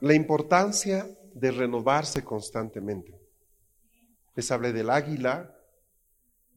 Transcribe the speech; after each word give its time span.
La 0.00 0.14
importancia 0.14 1.06
de 1.34 1.50
renovarse 1.50 2.24
constantemente. 2.24 3.20
Les 4.34 4.50
hablé 4.50 4.72
del 4.72 4.88
águila 4.88 5.54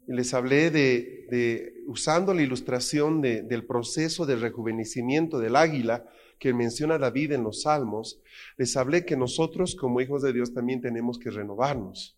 y 0.08 0.14
les 0.14 0.34
hablé 0.34 0.72
de, 0.72 1.84
usando 1.88 2.34
la 2.34 2.42
ilustración 2.42 3.22
del 3.22 3.66
proceso 3.66 4.26
de 4.26 4.38
rejuvenecimiento 4.38 5.40
del 5.40 5.58
águila 5.58 6.06
que 6.40 6.54
menciona 6.54 6.98
David 6.98 7.34
en 7.34 7.44
los 7.44 7.64
Salmos, 7.64 8.22
les 8.58 8.76
hablé 8.78 9.06
que 9.06 9.18
nosotros 9.18 9.76
como 9.76 10.00
hijos 10.00 10.22
de 10.22 10.34
Dios 10.34 10.54
también 10.54 10.82
tenemos 10.82 11.20
que 11.20 11.30
renovarnos. 11.30 12.18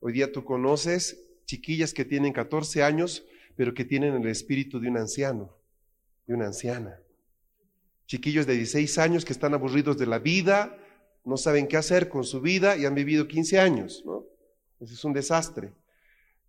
Hoy 0.00 0.12
día 0.12 0.32
tú 0.32 0.44
conoces 0.44 1.20
chiquillas 1.46 1.92
que 1.92 2.04
tienen 2.04 2.32
14 2.32 2.82
años, 2.84 3.24
pero 3.56 3.74
que 3.74 3.84
tienen 3.84 4.14
el 4.14 4.28
espíritu 4.28 4.80
de 4.80 4.88
un 4.88 4.98
anciano, 4.98 5.56
de 6.26 6.34
una 6.34 6.46
anciana 6.46 7.00
chiquillos 8.10 8.44
de 8.44 8.56
16 8.56 8.98
años 8.98 9.24
que 9.24 9.32
están 9.32 9.54
aburridos 9.54 9.96
de 9.96 10.04
la 10.04 10.18
vida, 10.18 10.76
no 11.24 11.36
saben 11.36 11.68
qué 11.68 11.76
hacer 11.76 12.08
con 12.08 12.24
su 12.24 12.40
vida 12.40 12.76
y 12.76 12.84
han 12.84 12.96
vivido 12.96 13.28
15 13.28 13.60
años, 13.60 14.02
¿no? 14.04 14.24
Ese 14.80 14.94
es 14.94 15.04
un 15.04 15.12
desastre. 15.12 15.74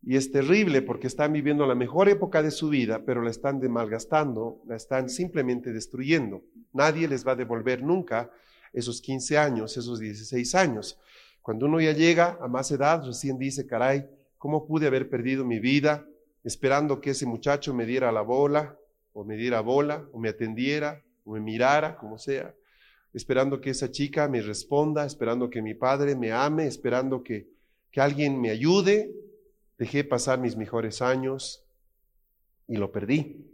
Y 0.02 0.16
es 0.16 0.32
terrible 0.32 0.82
porque 0.82 1.06
están 1.06 1.34
viviendo 1.34 1.68
la 1.68 1.76
mejor 1.76 2.10
época 2.10 2.42
de 2.42 2.50
su 2.50 2.70
vida, 2.70 3.04
pero 3.06 3.22
la 3.22 3.30
están 3.30 3.62
malgastando, 3.72 4.64
la 4.66 4.76
están 4.76 5.08
simplemente 5.08 5.72
destruyendo. 5.72 6.42
Nadie 6.74 7.08
les 7.08 7.28
va 7.28 7.34
a 7.34 7.36
devolver 7.36 7.84
nunca 7.84 8.32
esos 8.74 9.00
15 9.00 9.38
años, 9.38 9.78
esos 9.78 10.00
16 10.00 10.56
años. 10.56 10.98
Cuando 11.44 11.68
uno 11.68 11.80
ya 11.80 11.92
llega 11.92 12.40
a 12.42 12.48
más 12.48 12.72
edad, 12.72 13.06
recién 13.06 13.38
dice, 13.38 13.68
caray, 13.68 14.10
¿cómo 14.40 14.66
pude 14.66 14.88
haber 14.88 15.12
perdido 15.12 15.46
mi 15.46 15.60
vida 15.60 16.08
esperando 16.44 17.00
que 17.02 17.12
ese 17.12 17.28
muchacho 17.28 17.72
me 17.72 17.86
diera 17.86 18.12
la 18.12 18.22
bola, 18.22 18.80
o 19.14 19.24
me 19.24 19.36
diera 19.36 19.62
bola, 19.62 20.08
o 20.12 20.18
me 20.18 20.30
atendiera, 20.30 21.04
me 21.32 21.40
mirara, 21.40 21.98
como 21.98 22.18
sea, 22.18 22.54
esperando 23.14 23.60
que 23.60 23.72
esa 23.72 23.92
chica 23.92 24.28
me 24.28 24.42
responda, 24.42 25.06
esperando 25.06 25.50
que 25.50 25.62
mi 25.62 25.74
padre 25.74 26.16
me 26.16 26.32
ame, 26.32 26.68
esperando 26.68 27.24
que, 27.24 27.48
que 27.92 28.02
alguien 28.02 28.40
me 28.40 28.50
ayude. 28.50 29.12
Dejé 29.78 30.04
pasar 30.04 30.40
mis 30.40 30.56
mejores 30.56 31.02
años 31.02 31.64
y 32.68 32.78
lo 32.78 32.92
perdí. 32.92 33.46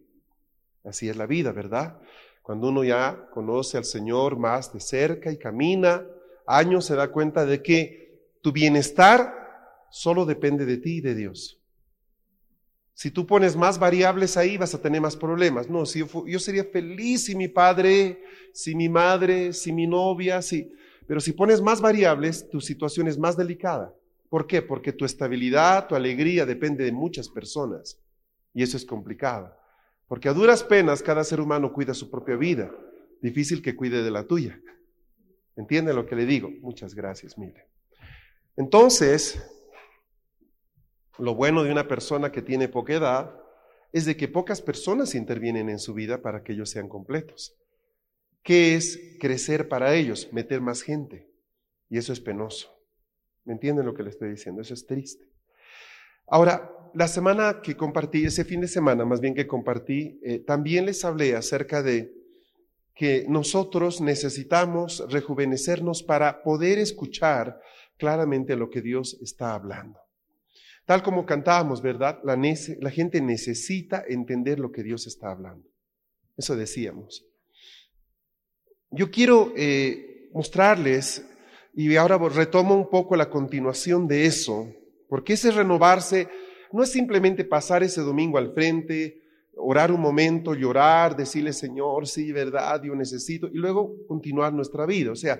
Así 0.83 1.09
es 1.09 1.17
la 1.17 1.25
vida, 1.25 1.51
¿verdad? 1.51 1.99
Cuando 2.41 2.69
uno 2.69 2.83
ya 2.83 3.27
conoce 3.31 3.77
al 3.77 3.85
Señor 3.85 4.37
más 4.37 4.71
de 4.73 4.79
cerca 4.79 5.31
y 5.31 5.37
camina 5.37 6.05
años, 6.45 6.85
se 6.85 6.95
da 6.95 7.11
cuenta 7.11 7.45
de 7.45 7.61
que 7.61 8.21
tu 8.41 8.51
bienestar 8.51 9.33
solo 9.89 10.25
depende 10.25 10.65
de 10.65 10.77
ti 10.77 10.97
y 10.97 11.01
de 11.01 11.15
Dios. 11.15 11.59
Si 12.97 13.11
tú 13.11 13.27
pones 13.27 13.55
más 13.55 13.77
variables 13.77 14.37
ahí, 14.37 14.57
vas 14.57 14.73
a 14.73 14.81
tener 14.81 14.99
más 14.99 15.15
problemas. 15.15 15.69
No, 15.69 15.85
si 15.85 15.99
yo, 15.99 16.39
sería 16.39 16.63
feliz 16.63 17.25
si 17.25 17.35
mi 17.35 17.47
padre, 17.47 18.23
si 18.51 18.73
mi 18.73 18.89
madre, 18.89 19.53
si 19.53 19.71
mi 19.71 19.85
novia, 19.85 20.41
si... 20.41 20.73
Pero 21.05 21.19
si 21.19 21.33
pones 21.33 21.61
más 21.61 21.79
variables, 21.79 22.49
tu 22.49 22.59
situación 22.59 23.07
es 23.07 23.19
más 23.19 23.37
delicada. 23.37 23.93
¿Por 24.29 24.47
qué? 24.47 24.63
Porque 24.63 24.93
tu 24.93 25.05
estabilidad, 25.05 25.87
tu 25.87 25.93
alegría 25.93 26.43
depende 26.47 26.85
de 26.85 26.91
muchas 26.91 27.29
personas. 27.29 27.99
Y 28.51 28.63
eso 28.63 28.77
es 28.77 28.83
complicado. 28.83 29.55
Porque 30.07 30.27
a 30.27 30.33
duras 30.33 30.63
penas 30.63 31.03
cada 31.03 31.23
ser 31.23 31.39
humano 31.39 31.71
cuida 31.71 31.93
su 31.93 32.09
propia 32.09 32.35
vida. 32.35 32.71
Difícil 33.21 33.61
que 33.61 33.75
cuide 33.75 34.01
de 34.01 34.09
la 34.09 34.23
tuya. 34.23 34.59
¿Entiende 35.55 35.93
lo 35.93 36.07
que 36.07 36.15
le 36.15 36.25
digo? 36.25 36.49
Muchas 36.61 36.95
gracias, 36.95 37.37
mire. 37.37 37.67
Entonces, 38.55 39.39
lo 41.19 41.35
bueno 41.35 41.63
de 41.63 41.71
una 41.71 41.87
persona 41.87 42.31
que 42.31 42.41
tiene 42.41 42.67
poca 42.67 42.93
edad 42.93 43.35
es 43.91 44.05
de 44.05 44.17
que 44.17 44.27
pocas 44.27 44.61
personas 44.61 45.15
intervienen 45.15 45.69
en 45.69 45.79
su 45.79 45.93
vida 45.93 46.21
para 46.21 46.43
que 46.43 46.53
ellos 46.53 46.69
sean 46.69 46.89
completos. 46.89 47.55
¿Qué 48.43 48.75
es 48.75 49.17
crecer 49.19 49.67
para 49.67 49.93
ellos? 49.95 50.29
Meter 50.31 50.61
más 50.61 50.81
gente. 50.81 51.29
Y 51.89 51.97
eso 51.97 52.13
es 52.13 52.19
penoso. 52.19 52.69
¿Me 53.45 53.53
entienden 53.53 53.85
lo 53.85 53.93
que 53.93 54.03
le 54.03 54.09
estoy 54.09 54.29
diciendo? 54.29 54.61
Eso 54.61 54.73
es 54.73 54.85
triste. 54.85 55.25
Ahora, 56.27 56.71
la 56.93 57.07
semana 57.07 57.61
que 57.61 57.75
compartí, 57.75 58.25
ese 58.25 58.43
fin 58.43 58.61
de 58.61 58.67
semana 58.67 59.05
más 59.05 59.21
bien 59.21 59.33
que 59.33 59.47
compartí, 59.47 60.19
eh, 60.23 60.39
también 60.39 60.85
les 60.85 61.03
hablé 61.05 61.35
acerca 61.35 61.81
de 61.81 62.13
que 62.93 63.25
nosotros 63.29 64.01
necesitamos 64.01 65.05
rejuvenecernos 65.09 66.03
para 66.03 66.41
poder 66.41 66.79
escuchar 66.79 67.61
claramente 67.97 68.55
lo 68.55 68.69
que 68.69 68.81
Dios 68.81 69.17
está 69.21 69.53
hablando. 69.53 69.99
Tal 70.87 71.03
como 71.03 71.25
cantábamos, 71.25 71.81
¿verdad? 71.81 72.17
La, 72.23 72.89
gente 72.89 73.19
necesita 73.19 74.05
entender 74.07 74.57
lo 74.57 74.71
que 74.71 74.83
Dios 74.83 75.05
está 75.05 75.31
hablando. 75.31 75.67
Eso 76.37 76.55
decíamos. 76.55 77.25
Yo 78.91 79.11
quiero 79.11 79.51
eh, 79.57 80.29
mostrarles, 80.33 81.25
y 81.73 81.93
ahora 81.97 82.17
retomo 82.29 82.73
un 82.73 82.89
poco 82.89 83.17
la 83.17 83.29
continuación 83.29 84.07
de 84.07 84.27
eso, 84.27 84.73
porque 85.09 85.33
ese 85.33 85.51
renovarse 85.51 86.29
no 86.71 86.83
es 86.83 86.89
simplemente 86.89 87.43
pasar 87.43 87.83
ese 87.83 87.99
domingo 87.99 88.37
al 88.37 88.53
frente, 88.53 89.21
orar 89.57 89.91
un 89.91 89.99
momento, 89.99 90.53
llorar, 90.53 91.17
decirle, 91.17 91.51
Señor, 91.51 92.07
sí, 92.07 92.31
verdad, 92.31 92.81
yo 92.81 92.95
necesito, 92.95 93.47
y 93.47 93.55
luego 93.55 93.93
continuar 94.07 94.53
nuestra 94.53 94.85
vida. 94.85 95.11
O 95.11 95.17
sea, 95.17 95.37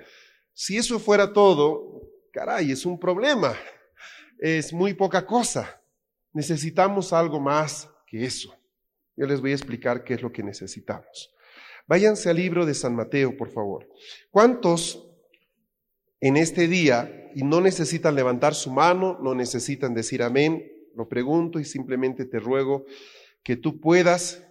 si 0.52 0.76
eso 0.76 1.00
fuera 1.00 1.32
todo, 1.32 2.02
caray, 2.34 2.74
es 2.74 2.86
un 2.86 3.00
problema 3.00 3.56
es 4.40 4.74
muy 4.74 4.94
poca 4.94 5.26
cosa. 5.26 5.82
Necesitamos 6.34 7.14
algo 7.14 7.40
más 7.40 7.90
que 8.06 8.26
eso. 8.26 8.56
Yo 9.16 9.26
les 9.26 9.42
voy 9.42 9.52
a 9.52 9.56
explicar 9.56 10.04
qué 10.04 10.14
es 10.14 10.22
lo 10.22 10.32
que 10.32 10.44
necesitamos. 10.44 11.34
Váyanse 11.88 12.30
al 12.30 12.36
libro 12.36 12.66
de 12.66 12.74
San 12.74 12.96
Mateo, 12.96 13.36
por 13.36 13.50
favor. 13.50 13.88
¿Cuántos 14.30 15.10
en 16.20 16.38
este 16.38 16.68
día 16.68 17.32
y 17.34 17.44
no 17.44 17.62
necesitan 17.62 18.16
levantar 18.16 18.54
su 18.54 18.72
mano, 18.72 19.18
no 19.22 19.34
necesitan 19.34 19.94
decir 19.94 20.22
amén? 20.22 20.72
Lo 20.96 21.08
pregunto 21.08 21.60
y 21.60 21.66
simplemente 21.66 22.26
te 22.26 22.40
ruego 22.40 22.86
que 23.44 23.56
tú 23.56 23.80
puedas 23.80 24.44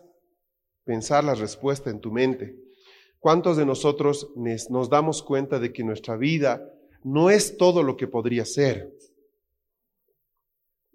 pensar 0.84 1.24
la 1.24 1.34
respuesta 1.34 1.90
en 1.90 2.00
tu 2.00 2.10
mente. 2.10 2.56
¿Cuántos 3.18 3.56
de 3.56 3.66
nosotros 3.66 4.30
nos 4.34 4.88
damos 4.88 5.22
cuenta 5.22 5.58
de 5.58 5.72
que 5.72 5.84
nuestra 5.84 6.16
vida 6.16 6.72
no 7.02 7.30
es 7.30 7.56
todo 7.56 7.82
lo 7.82 7.96
que 7.96 8.06
podría 8.06 8.44
ser? 8.44 8.96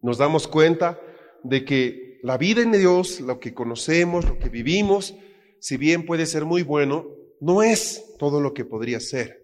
Nos 0.01 0.17
damos 0.17 0.47
cuenta 0.47 0.99
de 1.43 1.65
que 1.65 2.19
la 2.23 2.37
vida 2.37 2.61
en 2.61 2.71
Dios, 2.71 3.19
lo 3.21 3.39
que 3.39 3.53
conocemos, 3.53 4.25
lo 4.25 4.37
que 4.37 4.49
vivimos, 4.49 5.15
si 5.59 5.77
bien 5.77 6.05
puede 6.05 6.25
ser 6.25 6.45
muy 6.45 6.63
bueno, 6.63 7.07
no 7.39 7.63
es 7.63 8.15
todo 8.17 8.41
lo 8.41 8.53
que 8.53 8.65
podría 8.65 8.99
ser. 8.99 9.41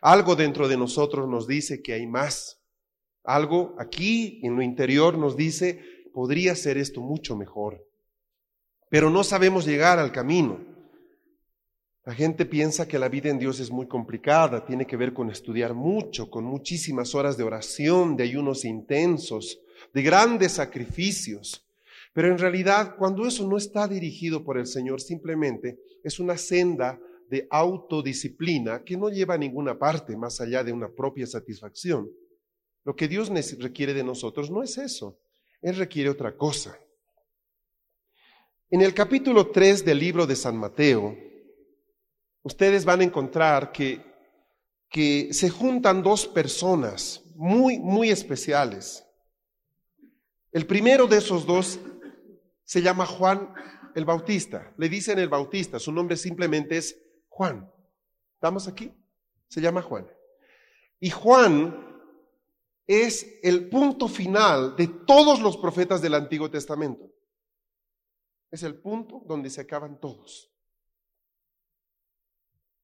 Algo 0.00 0.36
dentro 0.36 0.68
de 0.68 0.76
nosotros 0.76 1.28
nos 1.28 1.46
dice 1.46 1.82
que 1.82 1.92
hay 1.94 2.06
más. 2.06 2.60
Algo 3.24 3.74
aquí 3.78 4.40
en 4.42 4.56
lo 4.56 4.62
interior 4.62 5.16
nos 5.16 5.36
dice, 5.36 5.80
podría 6.12 6.54
ser 6.54 6.78
esto 6.78 7.00
mucho 7.00 7.36
mejor. 7.36 7.84
Pero 8.88 9.10
no 9.10 9.24
sabemos 9.24 9.64
llegar 9.64 9.98
al 9.98 10.12
camino. 10.12 10.60
La 12.04 12.14
gente 12.14 12.44
piensa 12.46 12.88
que 12.88 12.98
la 12.98 13.08
vida 13.08 13.30
en 13.30 13.38
Dios 13.38 13.60
es 13.60 13.70
muy 13.70 13.86
complicada, 13.86 14.64
tiene 14.64 14.86
que 14.86 14.96
ver 14.96 15.12
con 15.12 15.30
estudiar 15.30 15.72
mucho, 15.72 16.28
con 16.30 16.44
muchísimas 16.44 17.14
horas 17.14 17.36
de 17.36 17.44
oración, 17.44 18.16
de 18.16 18.24
ayunos 18.24 18.64
intensos, 18.64 19.60
de 19.92 20.02
grandes 20.02 20.52
sacrificios. 20.52 21.66
Pero 22.12 22.28
en 22.28 22.38
realidad, 22.38 22.96
cuando 22.96 23.26
eso 23.26 23.48
no 23.48 23.56
está 23.56 23.88
dirigido 23.88 24.44
por 24.44 24.58
el 24.58 24.66
Señor, 24.66 25.00
simplemente 25.00 25.78
es 26.04 26.18
una 26.18 26.36
senda 26.36 27.00
de 27.28 27.46
autodisciplina 27.50 28.84
que 28.84 28.96
no 28.96 29.08
lleva 29.08 29.34
a 29.34 29.38
ninguna 29.38 29.78
parte 29.78 30.16
más 30.16 30.40
allá 30.40 30.62
de 30.62 30.72
una 30.72 30.90
propia 30.90 31.26
satisfacción. 31.26 32.10
Lo 32.84 32.94
que 32.94 33.08
Dios 33.08 33.30
requiere 33.58 33.94
de 33.94 34.04
nosotros 34.04 34.50
no 34.50 34.62
es 34.62 34.76
eso, 34.76 35.18
Él 35.62 35.76
requiere 35.76 36.10
otra 36.10 36.36
cosa. 36.36 36.78
En 38.70 38.82
el 38.82 38.92
capítulo 38.92 39.50
3 39.50 39.84
del 39.84 39.98
libro 39.98 40.26
de 40.26 40.36
San 40.36 40.56
Mateo, 40.56 41.16
ustedes 42.42 42.84
van 42.84 43.00
a 43.00 43.04
encontrar 43.04 43.72
que, 43.72 44.00
que 44.90 45.32
se 45.32 45.48
juntan 45.48 46.02
dos 46.02 46.26
personas 46.26 47.22
muy, 47.34 47.78
muy 47.78 48.10
especiales. 48.10 49.06
El 50.52 50.66
primero 50.66 51.06
de 51.06 51.16
esos 51.16 51.46
dos 51.46 51.80
se 52.64 52.82
llama 52.82 53.06
Juan 53.06 53.54
el 53.94 54.04
Bautista, 54.04 54.72
le 54.76 54.88
dicen 54.88 55.18
el 55.18 55.28
Bautista, 55.28 55.78
su 55.78 55.92
nombre 55.92 56.16
simplemente 56.16 56.76
es 56.76 56.98
Juan. 57.28 57.70
¿Estamos 58.34 58.68
aquí? 58.68 58.92
Se 59.48 59.60
llama 59.60 59.82
Juan. 59.82 60.06
Y 61.00 61.10
Juan 61.10 61.92
es 62.86 63.38
el 63.42 63.68
punto 63.68 64.08
final 64.08 64.76
de 64.76 64.88
todos 64.88 65.40
los 65.40 65.56
profetas 65.56 66.02
del 66.02 66.14
Antiguo 66.14 66.50
Testamento. 66.50 67.10
Es 68.50 68.62
el 68.62 68.74
punto 68.74 69.22
donde 69.26 69.48
se 69.48 69.62
acaban 69.62 69.98
todos. 69.98 70.50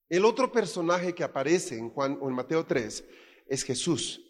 El 0.09 0.25
otro 0.25 0.51
personaje 0.51 1.15
que 1.15 1.25
aparece 1.25 1.77
en 1.77 1.91
Juan 1.91 2.19
o 2.21 2.29
en 2.29 2.35
Mateo 2.35 2.65
3 2.65 3.05
es 3.47 3.63
Jesús, 3.63 4.28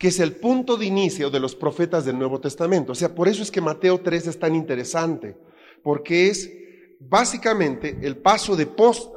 que 0.00 0.08
es 0.08 0.18
el 0.18 0.36
punto 0.36 0.76
de 0.76 0.86
inicio 0.86 1.30
de 1.30 1.40
los 1.40 1.54
profetas 1.54 2.06
del 2.06 2.18
Nuevo 2.18 2.40
Testamento. 2.40 2.92
O 2.92 2.94
sea, 2.94 3.14
por 3.14 3.28
eso 3.28 3.42
es 3.42 3.50
que 3.50 3.60
Mateo 3.60 4.00
3 4.00 4.28
es 4.28 4.38
tan 4.38 4.54
interesante, 4.54 5.36
porque 5.82 6.28
es 6.28 6.50
básicamente 6.98 7.98
el 8.00 8.16
paso 8.16 8.56
de 8.56 8.66
post, 8.66 9.12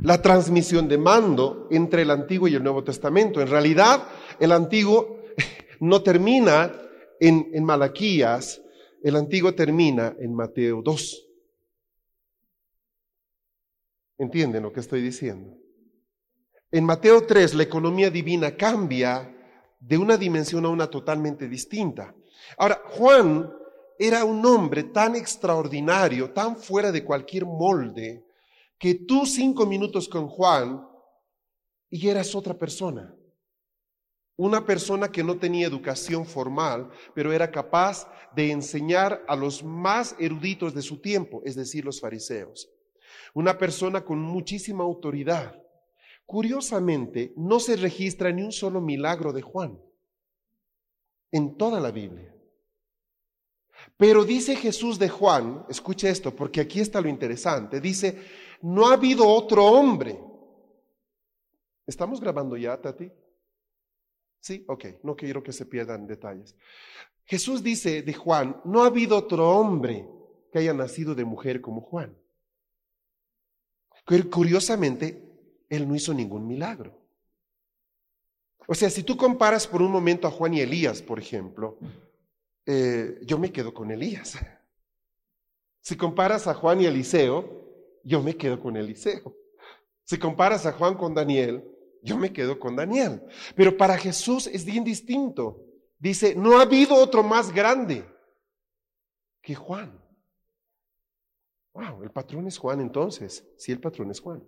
la 0.00 0.22
transmisión 0.22 0.88
de 0.88 0.98
mando 0.98 1.68
entre 1.70 2.02
el 2.02 2.10
Antiguo 2.10 2.48
y 2.48 2.54
el 2.54 2.62
Nuevo 2.62 2.84
Testamento. 2.84 3.40
En 3.40 3.48
realidad, 3.48 4.08
el 4.40 4.52
Antiguo 4.52 5.18
no 5.80 6.02
termina 6.02 6.72
en, 7.20 7.50
en 7.52 7.64
Malaquías, 7.64 8.62
el 9.02 9.16
Antiguo 9.16 9.54
termina 9.54 10.16
en 10.18 10.34
Mateo 10.34 10.80
2. 10.82 11.26
¿Entienden 14.18 14.62
lo 14.62 14.72
que 14.72 14.80
estoy 14.80 15.02
diciendo? 15.02 15.54
En 16.70 16.84
Mateo 16.84 17.26
3 17.26 17.54
la 17.54 17.62
economía 17.62 18.10
divina 18.10 18.56
cambia 18.56 19.35
de 19.78 19.98
una 19.98 20.16
dimensión 20.16 20.64
a 20.64 20.68
una 20.68 20.88
totalmente 20.88 21.48
distinta. 21.48 22.14
Ahora, 22.58 22.82
Juan 22.90 23.52
era 23.98 24.24
un 24.24 24.44
hombre 24.44 24.84
tan 24.84 25.16
extraordinario, 25.16 26.32
tan 26.32 26.56
fuera 26.56 26.92
de 26.92 27.04
cualquier 27.04 27.44
molde, 27.44 28.24
que 28.78 28.94
tú 28.94 29.24
cinco 29.26 29.66
minutos 29.66 30.08
con 30.08 30.28
Juan 30.28 30.86
y 31.88 32.08
eras 32.08 32.34
otra 32.34 32.54
persona. 32.54 33.14
Una 34.38 34.66
persona 34.66 35.10
que 35.10 35.24
no 35.24 35.38
tenía 35.38 35.66
educación 35.66 36.26
formal, 36.26 36.90
pero 37.14 37.32
era 37.32 37.50
capaz 37.50 38.06
de 38.34 38.50
enseñar 38.50 39.24
a 39.28 39.34
los 39.34 39.64
más 39.64 40.14
eruditos 40.18 40.74
de 40.74 40.82
su 40.82 41.00
tiempo, 41.00 41.40
es 41.46 41.54
decir, 41.54 41.86
los 41.86 42.00
fariseos 42.00 42.70
una 43.34 43.58
persona 43.58 44.02
con 44.02 44.18
muchísima 44.18 44.82
autoridad. 44.84 45.62
Curiosamente, 46.26 47.32
no 47.36 47.60
se 47.60 47.76
registra 47.76 48.32
ni 48.32 48.42
un 48.42 48.52
solo 48.52 48.80
milagro 48.80 49.32
de 49.32 49.42
Juan 49.42 49.80
en 51.30 51.56
toda 51.56 51.80
la 51.80 51.92
Biblia. 51.92 52.34
Pero 53.96 54.24
dice 54.24 54.56
Jesús 54.56 54.98
de 54.98 55.08
Juan, 55.08 55.64
escuche 55.68 56.10
esto, 56.10 56.34
porque 56.34 56.60
aquí 56.60 56.80
está 56.80 57.00
lo 57.00 57.08
interesante, 57.08 57.80
dice, 57.80 58.20
no 58.62 58.88
ha 58.88 58.94
habido 58.94 59.26
otro 59.26 59.64
hombre. 59.64 60.18
¿Estamos 61.86 62.20
grabando 62.20 62.56
ya, 62.56 62.80
Tati? 62.80 63.10
Sí, 64.40 64.64
ok, 64.66 64.84
no 65.02 65.14
quiero 65.14 65.42
que 65.42 65.52
se 65.52 65.66
pierdan 65.66 66.06
detalles. 66.06 66.56
Jesús 67.24 67.62
dice 67.62 68.02
de 68.02 68.14
Juan, 68.14 68.60
no 68.64 68.82
ha 68.82 68.86
habido 68.86 69.16
otro 69.16 69.50
hombre 69.50 70.08
que 70.52 70.58
haya 70.58 70.72
nacido 70.72 71.14
de 71.14 71.24
mujer 71.24 71.60
como 71.60 71.80
Juan. 71.80 72.16
Curiosamente, 74.30 75.25
él 75.68 75.88
no 75.88 75.94
hizo 75.94 76.14
ningún 76.14 76.46
milagro. 76.46 76.98
O 78.66 78.74
sea, 78.74 78.90
si 78.90 79.02
tú 79.02 79.16
comparas 79.16 79.66
por 79.66 79.82
un 79.82 79.92
momento 79.92 80.26
a 80.26 80.30
Juan 80.30 80.54
y 80.54 80.60
Elías, 80.60 81.00
por 81.02 81.18
ejemplo, 81.18 81.78
eh, 82.64 83.20
yo 83.22 83.38
me 83.38 83.52
quedo 83.52 83.72
con 83.72 83.90
Elías. 83.90 84.36
Si 85.80 85.96
comparas 85.96 86.48
a 86.48 86.54
Juan 86.54 86.80
y 86.80 86.86
Eliseo, 86.86 88.00
yo 88.02 88.20
me 88.20 88.36
quedo 88.36 88.60
con 88.60 88.76
Eliseo. 88.76 89.36
Si 90.02 90.18
comparas 90.18 90.66
a 90.66 90.72
Juan 90.72 90.96
con 90.96 91.14
Daniel, 91.14 91.64
yo 92.02 92.16
me 92.16 92.32
quedo 92.32 92.58
con 92.58 92.74
Daniel. 92.74 93.22
Pero 93.54 93.76
para 93.76 93.96
Jesús 93.96 94.48
es 94.48 94.64
bien 94.64 94.82
distinto. 94.82 95.64
Dice, 95.98 96.34
no 96.34 96.58
ha 96.58 96.62
habido 96.62 96.96
otro 96.96 97.22
más 97.22 97.52
grande 97.52 98.04
que 99.40 99.54
Juan. 99.54 100.00
Wow, 101.72 102.02
el 102.02 102.10
patrón 102.10 102.46
es 102.46 102.58
Juan 102.58 102.80
entonces. 102.80 103.46
Sí, 103.56 103.70
el 103.70 103.80
patrón 103.80 104.10
es 104.10 104.20
Juan. 104.20 104.42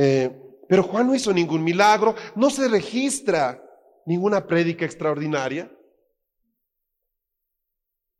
Eh, 0.00 0.30
pero 0.68 0.84
Juan 0.84 1.08
no 1.08 1.14
hizo 1.14 1.32
ningún 1.32 1.64
milagro, 1.64 2.14
no 2.36 2.50
se 2.50 2.68
registra 2.68 3.60
ninguna 4.06 4.46
prédica 4.46 4.84
extraordinaria. 4.84 5.68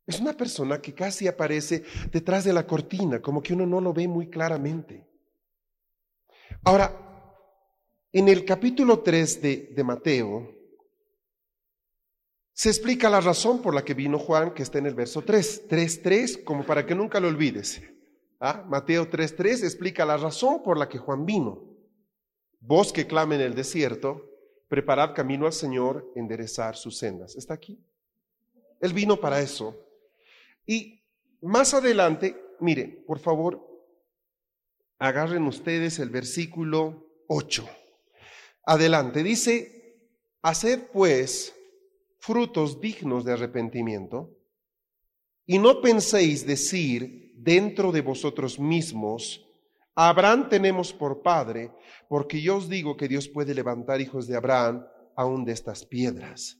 Es 0.05 0.19
una 0.19 0.33
persona 0.33 0.81
que 0.81 0.93
casi 0.93 1.25
aparece 1.25 1.85
detrás 2.11 2.43
de 2.43 2.51
la 2.51 2.67
cortina, 2.67 3.21
como 3.21 3.41
que 3.41 3.53
uno 3.53 3.65
no 3.65 3.79
lo 3.79 3.93
ve 3.93 4.09
muy 4.09 4.29
claramente. 4.29 5.07
Ahora, 6.65 6.93
en 8.11 8.27
el 8.27 8.43
capítulo 8.43 8.99
3 8.99 9.41
de, 9.41 9.57
de 9.73 9.83
Mateo, 9.85 10.53
se 12.51 12.67
explica 12.67 13.09
la 13.09 13.21
razón 13.21 13.61
por 13.61 13.73
la 13.73 13.85
que 13.85 13.93
vino 13.93 14.19
Juan, 14.19 14.53
que 14.53 14.63
está 14.63 14.79
en 14.79 14.87
el 14.87 14.95
verso 14.95 15.21
3, 15.21 15.69
3.3, 15.69 16.43
como 16.43 16.65
para 16.65 16.85
que 16.85 16.93
nunca 16.93 17.21
lo 17.21 17.29
olvides. 17.29 17.81
¿Ah? 18.41 18.65
Mateo 18.67 19.09
3.3 19.09 19.63
explica 19.63 20.05
la 20.05 20.17
razón 20.17 20.61
por 20.61 20.77
la 20.77 20.89
que 20.89 20.97
Juan 20.97 21.25
vino. 21.25 21.68
Vos 22.59 22.91
que 22.91 23.07
clame 23.07 23.35
en 23.35 23.41
el 23.41 23.55
desierto, 23.55 24.29
preparad 24.67 25.15
camino 25.15 25.45
al 25.45 25.53
Señor, 25.53 26.11
enderezar 26.15 26.75
sus 26.75 26.97
sendas. 26.97 27.35
¿Está 27.35 27.53
aquí? 27.53 27.79
Él 28.81 28.93
vino 28.93 29.19
para 29.19 29.41
eso. 29.41 29.75
Y 30.65 31.01
más 31.41 31.73
adelante, 31.73 32.35
mire, 32.59 33.03
por 33.07 33.19
favor, 33.19 33.65
agarren 34.99 35.43
ustedes 35.43 35.99
el 35.99 36.09
versículo 36.09 37.07
8. 37.27 37.67
Adelante, 38.65 39.23
dice, 39.23 40.09
haced 40.41 40.87
pues 40.91 41.55
frutos 42.19 42.79
dignos 42.81 43.23
de 43.25 43.33
arrepentimiento, 43.33 44.35
y 45.45 45.57
no 45.57 45.81
penséis 45.81 46.45
decir 46.45 47.33
dentro 47.35 47.91
de 47.91 48.01
vosotros 48.01 48.59
mismos, 48.59 49.48
Abraham 49.95 50.49
tenemos 50.49 50.93
por 50.93 51.21
padre, 51.21 51.71
porque 52.07 52.41
yo 52.41 52.57
os 52.57 52.69
digo 52.69 52.95
que 52.95 53.07
Dios 53.07 53.27
puede 53.27 53.53
levantar 53.53 53.99
hijos 54.01 54.27
de 54.27 54.35
Abraham 54.35 54.85
aún 55.15 55.43
de 55.43 55.51
estas 55.51 55.85
piedras. 55.85 56.57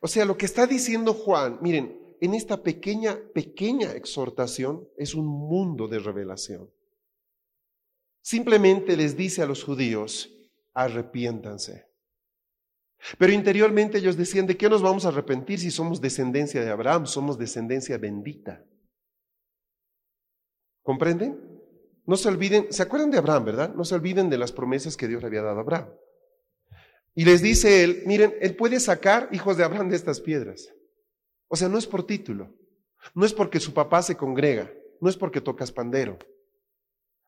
O 0.00 0.08
sea, 0.08 0.24
lo 0.24 0.36
que 0.36 0.46
está 0.46 0.66
diciendo 0.66 1.14
Juan, 1.14 1.58
miren, 1.60 1.98
en 2.20 2.34
esta 2.34 2.62
pequeña, 2.62 3.18
pequeña 3.32 3.92
exhortación 3.92 4.88
es 4.96 5.14
un 5.14 5.26
mundo 5.26 5.88
de 5.88 5.98
revelación. 5.98 6.70
Simplemente 8.22 8.96
les 8.96 9.16
dice 9.16 9.42
a 9.42 9.46
los 9.46 9.64
judíos, 9.64 10.30
arrepiéntanse. 10.74 11.86
Pero 13.16 13.32
interiormente 13.32 13.98
ellos 13.98 14.16
decían, 14.16 14.46
¿de 14.46 14.58
qué 14.58 14.68
nos 14.68 14.82
vamos 14.82 15.06
a 15.06 15.08
arrepentir 15.08 15.58
si 15.58 15.70
somos 15.70 16.00
descendencia 16.00 16.62
de 16.62 16.70
Abraham? 16.70 17.06
Somos 17.06 17.38
descendencia 17.38 17.96
bendita. 17.96 18.62
¿Comprenden? 20.82 21.49
No 22.10 22.16
se 22.16 22.26
olviden, 22.26 22.66
¿se 22.72 22.82
acuerdan 22.82 23.12
de 23.12 23.18
Abraham, 23.18 23.44
verdad? 23.44 23.72
No 23.72 23.84
se 23.84 23.94
olviden 23.94 24.28
de 24.30 24.36
las 24.36 24.50
promesas 24.50 24.96
que 24.96 25.06
Dios 25.06 25.22
le 25.22 25.28
había 25.28 25.42
dado 25.42 25.58
a 25.58 25.60
Abraham. 25.60 25.90
Y 27.14 27.24
les 27.24 27.40
dice 27.40 27.84
él, 27.84 28.02
miren, 28.04 28.34
él 28.40 28.56
puede 28.56 28.80
sacar 28.80 29.28
hijos 29.30 29.56
de 29.56 29.62
Abraham 29.62 29.90
de 29.90 29.94
estas 29.94 30.20
piedras. 30.20 30.74
O 31.46 31.54
sea, 31.54 31.68
no 31.68 31.78
es 31.78 31.86
por 31.86 32.04
título, 32.04 32.52
no 33.14 33.24
es 33.24 33.32
porque 33.32 33.60
su 33.60 33.72
papá 33.72 34.02
se 34.02 34.16
congrega, 34.16 34.72
no 35.00 35.08
es 35.08 35.16
porque 35.16 35.40
tocas 35.40 35.70
pandero, 35.70 36.18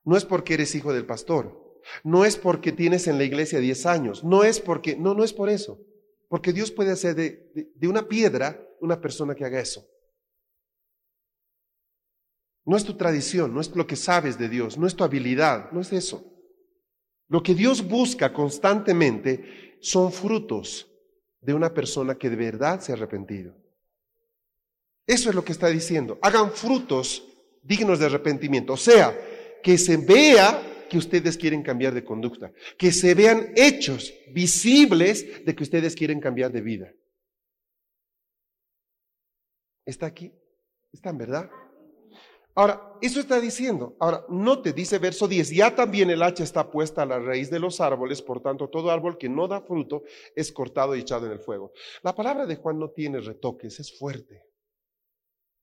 no 0.03 0.17
es 0.17 0.25
porque 0.25 0.55
eres 0.55 0.75
hijo 0.75 0.93
del 0.93 1.07
pastor, 1.07 1.81
no 2.03 2.25
es 2.25 2.37
porque 2.37 2.73
tienes 2.73 3.07
en 3.07 3.19
la 3.19 3.25
iglesia 3.25 3.61
10 3.61 3.87
años, 3.87 4.25
no 4.25 4.43
es 4.43 4.59
porque, 4.59 4.97
no, 4.97 5.15
no 5.15 5.23
es 5.23 5.33
por 5.33 5.49
eso. 5.49 5.79
Porque 6.29 6.53
Dios 6.53 6.73
puede 6.73 6.91
hacer 6.91 7.15
de, 7.15 7.73
de, 7.77 7.87
una 7.87 8.09
piedra 8.09 8.61
una 8.81 9.01
persona 9.01 9.37
que 9.37 9.45
haga 9.45 9.61
eso. 9.61 9.87
No 12.65 12.77
es 12.77 12.85
tu 12.85 12.95
tradición, 12.95 13.53
no 13.53 13.61
es 13.61 13.75
lo 13.75 13.87
que 13.87 13.97
sabes 13.97 14.39
de 14.39 14.49
Dios, 14.49 14.79
no 14.79 14.87
es 14.87 14.95
tu 14.95 15.05
habilidad, 15.05 15.71
no 15.73 15.81
es 15.81 15.93
eso. 15.93 16.25
Lo 17.29 17.43
que 17.43 17.55
Dios 17.55 17.87
busca 17.87 18.33
constantemente 18.33 19.79
son 19.81 20.13
frutos 20.13 20.89
de 21.41 21.55
una 21.55 21.75
persona 21.75 22.15
que 22.15 22.31
de 22.31 22.37
verdad 22.37 22.81
se 22.81 22.93
ha 22.93 22.95
arrepentido. 22.95 23.57
Eso 25.07 25.29
es 25.29 25.35
lo 25.35 25.45
que 25.45 25.53
está 25.53 25.69
diciendo. 25.69 26.19
Hagan 26.23 26.53
frutos 26.53 27.27
dignos 27.63 27.99
de 27.99 28.07
arrepentimiento. 28.07 28.75
O 28.75 28.77
sea, 28.77 29.17
que 29.63 29.79
se 29.79 29.97
vea 29.97 30.87
que 30.89 30.99
ustedes 30.99 31.39
quieren 31.39 31.63
cambiar 31.63 31.95
de 31.95 32.05
conducta, 32.05 32.53
que 32.77 32.93
se 32.93 33.15
vean 33.15 33.53
hechos 33.57 34.13
visibles 34.33 35.45
de 35.45 35.55
que 35.55 35.63
ustedes 35.63 35.95
quieren 35.95 36.21
cambiar 36.21 36.53
de 36.53 36.61
vida. 36.61 36.93
¿Está 39.87 40.07
aquí? 40.07 40.33
¿Están, 40.93 41.17
verdad? 41.17 41.51
Ahora, 42.55 42.99
eso 43.01 43.21
está 43.21 43.41
diciendo. 43.41 43.97
Ahora, 43.99 44.25
no 44.29 44.61
te 44.61 44.73
dice 44.73 44.99
verso 44.99 45.27
10, 45.27 45.51
ya 45.51 45.75
también 45.75 46.11
el 46.11 46.23
hacha 46.23 46.45
está 46.45 46.71
puesta 46.71 47.03
a 47.03 47.07
la 47.07 47.19
raíz 47.19 47.51
de 47.51 47.59
los 47.59 47.81
árboles, 47.81 48.21
por 48.21 48.41
tanto, 48.41 48.69
todo 48.69 48.91
árbol 48.91 49.17
que 49.17 49.29
no 49.29 49.49
da 49.49 49.63
fruto 49.63 50.03
es 50.37 50.53
cortado 50.53 50.95
y 50.95 51.01
echado 51.01 51.27
en 51.27 51.33
el 51.33 51.41
fuego. 51.41 51.73
La 52.03 52.15
palabra 52.15 52.47
de 52.47 52.57
Juan 52.57 52.79
no 52.79 52.91
tiene 52.91 53.21
retoques, 53.21 53.81
es 53.81 53.99
fuerte. 53.99 54.45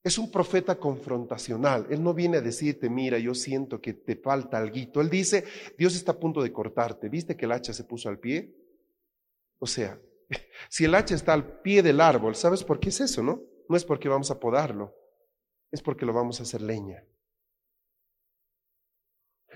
Es 0.04 0.18
un 0.18 0.32
profeta 0.32 0.80
confrontacional. 0.80 1.86
Él 1.90 2.02
no 2.02 2.14
viene 2.14 2.38
a 2.38 2.42
decirte, 2.42 2.90
mira, 2.90 3.20
yo 3.20 3.36
siento 3.36 3.82
que 3.82 3.94
te 3.94 4.16
falta 4.16 4.58
algo. 4.58 5.02
Él 5.02 5.10
dice, 5.10 5.44
Dios 5.78 5.96
está 5.96 6.14
a 6.14 6.20
punto 6.20 6.42
de 6.42 6.54
cortarte. 6.54 7.10
¿Viste 7.10 7.36
que 7.36 7.46
el 7.46 7.52
hacha 7.52 7.74
se 7.74 7.84
puso 7.84 8.08
al 8.08 8.18
pie? 8.18 8.56
O 9.60 9.68
sea, 9.68 10.00
si 10.70 10.86
el 10.86 10.96
hacha 10.96 11.16
está 11.16 11.34
al 11.34 11.62
pie 11.62 11.84
del 11.84 12.00
árbol, 12.00 12.36
¿sabes 12.36 12.64
por 12.64 12.80
qué 12.80 12.90
es 12.90 13.02
eso, 13.02 13.22
no? 13.22 13.44
No 13.68 13.76
es 13.76 13.86
porque 13.86 14.10
vamos 14.10 14.32
a 14.32 14.40
podarlo, 14.40 14.96
es 15.72 15.82
porque 15.82 16.06
lo 16.06 16.14
vamos 16.14 16.40
a 16.40 16.44
hacer 16.44 16.62
leña. 16.62 17.04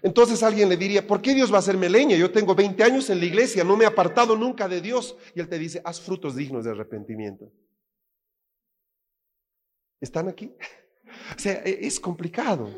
Entonces 0.01 0.43
alguien 0.43 0.67
le 0.67 0.75
diría, 0.75 1.07
¿por 1.07 1.21
qué 1.21 1.33
Dios 1.33 1.51
va 1.51 1.55
a 1.55 1.59
hacerme 1.59 1.89
leña? 1.89 2.17
Yo 2.17 2.29
tengo 2.29 2.53
20 2.53 2.83
años 2.83 3.09
en 3.09 3.19
la 3.19 3.25
iglesia, 3.25 3.63
no 3.63 3.77
me 3.77 3.85
he 3.85 3.87
apartado 3.87 4.35
nunca 4.35 4.67
de 4.67 4.81
Dios. 4.81 5.15
Y 5.33 5.39
Él 5.39 5.47
te 5.47 5.57
dice, 5.57 5.81
haz 5.85 6.01
frutos 6.01 6.35
dignos 6.35 6.65
de 6.65 6.71
arrepentimiento. 6.71 7.49
¿Están 10.01 10.27
aquí? 10.27 10.53
O 11.35 11.39
sea, 11.39 11.61
e, 11.63 11.87
es 11.87 11.99
complicado. 11.99 12.69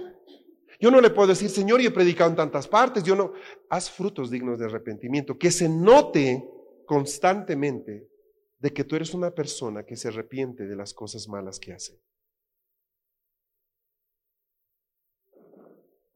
Yo 0.79 0.91
no 0.91 1.01
le 1.01 1.09
puedo 1.09 1.29
decir, 1.29 1.49
Señor, 1.49 1.81
yo 1.81 1.89
he 1.89 1.91
predicado 1.91 2.29
en 2.29 2.35
tantas 2.35 2.67
partes, 2.67 3.03
yo 3.03 3.15
no. 3.15 3.33
Haz 3.69 3.89
frutos 3.89 4.29
dignos 4.29 4.59
de 4.59 4.65
arrepentimiento, 4.65 5.37
que 5.37 5.49
se 5.49 5.67
note 5.67 6.47
constantemente 6.85 8.07
de 8.59 8.73
que 8.73 8.83
tú 8.83 8.95
eres 8.95 9.13
una 9.13 9.31
persona 9.31 9.83
que 9.83 9.95
se 9.95 10.09
arrepiente 10.09 10.67
de 10.67 10.75
las 10.75 10.93
cosas 10.93 11.27
malas 11.27 11.59
que 11.59 11.73
hace. 11.73 11.99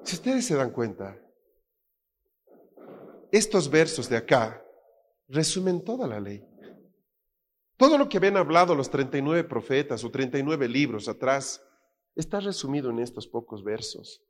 Si 0.03 0.15
ustedes 0.15 0.45
se 0.45 0.55
dan 0.55 0.71
cuenta, 0.71 1.19
estos 3.31 3.69
versos 3.69 4.09
de 4.09 4.17
acá 4.17 4.63
resumen 5.27 5.83
toda 5.83 6.07
la 6.07 6.19
ley. 6.19 6.45
Todo 7.77 7.97
lo 7.97 8.09
que 8.09 8.17
habían 8.17 8.37
hablado 8.37 8.75
los 8.75 8.89
39 8.89 9.43
profetas 9.45 10.03
o 10.03 10.11
39 10.11 10.67
libros 10.67 11.07
atrás 11.07 11.63
está 12.15 12.39
resumido 12.39 12.89
en 12.89 12.99
estos 12.99 13.27
pocos 13.27 13.63
versos. 13.63 14.21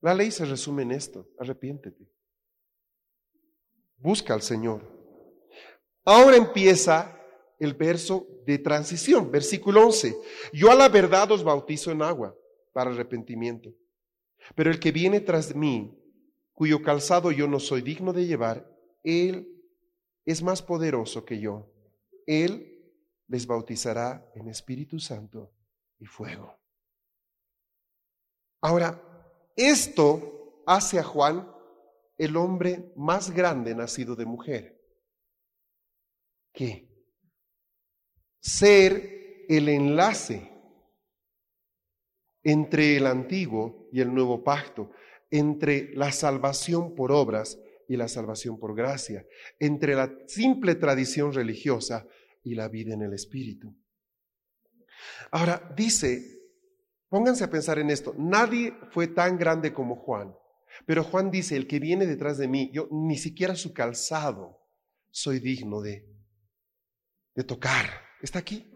La 0.00 0.14
ley 0.14 0.30
se 0.30 0.44
resume 0.44 0.82
en 0.82 0.92
esto, 0.92 1.26
arrepiéntete. 1.38 2.08
Busca 3.96 4.34
al 4.34 4.42
Señor. 4.42 4.82
Ahora 6.04 6.36
empieza 6.36 7.20
el 7.58 7.74
verso 7.74 8.26
de 8.46 8.58
transición, 8.58 9.30
versículo 9.30 9.86
11. 9.86 10.16
Yo 10.52 10.70
a 10.70 10.74
la 10.74 10.88
verdad 10.88 11.32
os 11.32 11.42
bautizo 11.42 11.90
en 11.90 12.02
agua 12.02 12.36
para 12.72 12.90
arrepentimiento, 12.90 13.74
pero 14.54 14.70
el 14.70 14.78
que 14.78 14.92
viene 14.92 15.20
tras 15.20 15.54
mí, 15.54 15.98
cuyo 16.52 16.82
calzado 16.82 17.32
yo 17.32 17.48
no 17.48 17.60
soy 17.60 17.82
digno 17.82 18.12
de 18.12 18.26
llevar, 18.26 18.70
él 19.02 19.56
es 20.24 20.42
más 20.42 20.62
poderoso 20.62 21.24
que 21.24 21.38
yo. 21.40 21.72
Él 22.26 22.76
les 23.28 23.46
bautizará 23.46 24.30
en 24.34 24.48
Espíritu 24.48 24.98
Santo 24.98 25.52
y 25.98 26.06
fuego. 26.06 26.58
Ahora, 28.60 29.00
esto 29.54 30.62
hace 30.66 30.98
a 30.98 31.04
Juan 31.04 31.48
el 32.18 32.36
hombre 32.36 32.92
más 32.96 33.30
grande 33.30 33.74
nacido 33.74 34.16
de 34.16 34.24
mujer. 34.24 34.80
¿Qué? 36.52 36.88
Ser 38.40 39.44
el 39.48 39.68
enlace 39.68 40.50
entre 42.42 42.96
el 42.96 43.06
antiguo 43.06 43.85
y 43.96 44.02
el 44.02 44.12
nuevo 44.12 44.44
pacto, 44.44 44.90
entre 45.30 45.94
la 45.94 46.12
salvación 46.12 46.94
por 46.94 47.10
obras 47.10 47.58
y 47.88 47.96
la 47.96 48.08
salvación 48.08 48.58
por 48.58 48.76
gracia, 48.76 49.24
entre 49.58 49.94
la 49.94 50.12
simple 50.26 50.74
tradición 50.74 51.32
religiosa 51.32 52.06
y 52.42 52.54
la 52.56 52.68
vida 52.68 52.92
en 52.92 53.00
el 53.00 53.14
Espíritu. 53.14 53.74
Ahora, 55.30 55.72
dice, 55.74 56.42
pónganse 57.08 57.44
a 57.44 57.50
pensar 57.50 57.78
en 57.78 57.88
esto, 57.88 58.14
nadie 58.18 58.74
fue 58.90 59.06
tan 59.06 59.38
grande 59.38 59.72
como 59.72 59.96
Juan, 59.96 60.36
pero 60.84 61.02
Juan 61.02 61.30
dice, 61.30 61.56
el 61.56 61.66
que 61.66 61.80
viene 61.80 62.04
detrás 62.04 62.36
de 62.36 62.48
mí, 62.48 62.70
yo 62.74 62.88
ni 62.90 63.16
siquiera 63.16 63.56
su 63.56 63.72
calzado 63.72 64.60
soy 65.10 65.40
digno 65.40 65.80
de, 65.80 66.06
de 67.34 67.44
tocar. 67.44 67.86
¿Está 68.20 68.40
aquí? 68.40 68.70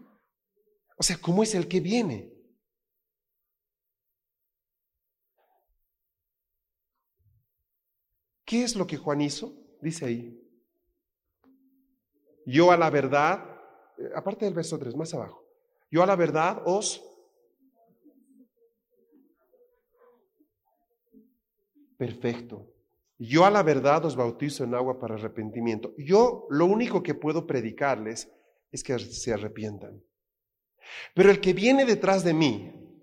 O 0.97 1.03
sea, 1.03 1.17
¿cómo 1.17 1.43
es 1.43 1.53
el 1.53 1.67
que 1.67 1.79
viene? 1.79 2.40
¿Qué 8.51 8.65
es 8.65 8.75
lo 8.75 8.85
que 8.85 8.97
Juan 8.97 9.21
hizo? 9.21 9.53
Dice 9.79 10.03
ahí. 10.03 10.37
Yo 12.45 12.69
a 12.69 12.75
la 12.75 12.89
verdad 12.89 13.45
eh, 13.97 14.09
aparte 14.13 14.43
del 14.43 14.53
verso 14.53 14.77
3, 14.77 14.93
más 14.93 15.13
abajo. 15.13 15.41
Yo 15.89 16.03
a 16.03 16.05
la 16.05 16.17
verdad 16.17 16.61
os... 16.65 17.01
Perfecto. 21.97 22.67
Yo 23.17 23.45
a 23.45 23.49
la 23.49 23.63
verdad 23.63 24.03
os 24.03 24.17
bautizo 24.17 24.65
en 24.65 24.75
agua 24.75 24.99
para 24.99 25.15
arrepentimiento. 25.15 25.93
Yo 25.97 26.45
lo 26.49 26.65
único 26.65 27.01
que 27.01 27.15
puedo 27.15 27.47
predicarles 27.47 28.29
es 28.69 28.83
que 28.83 28.99
se 28.99 29.31
arrepientan. 29.31 30.03
Pero 31.13 31.31
el 31.31 31.39
que 31.39 31.53
viene 31.53 31.85
detrás 31.85 32.25
de 32.25 32.33
mí, 32.33 32.99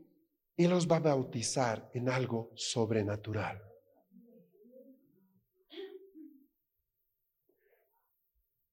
Él 0.58 0.74
os 0.74 0.86
va 0.86 0.96
a 0.96 1.00
bautizar 1.14 1.90
en 1.94 2.10
algo 2.10 2.52
sobrenatural. 2.54 3.67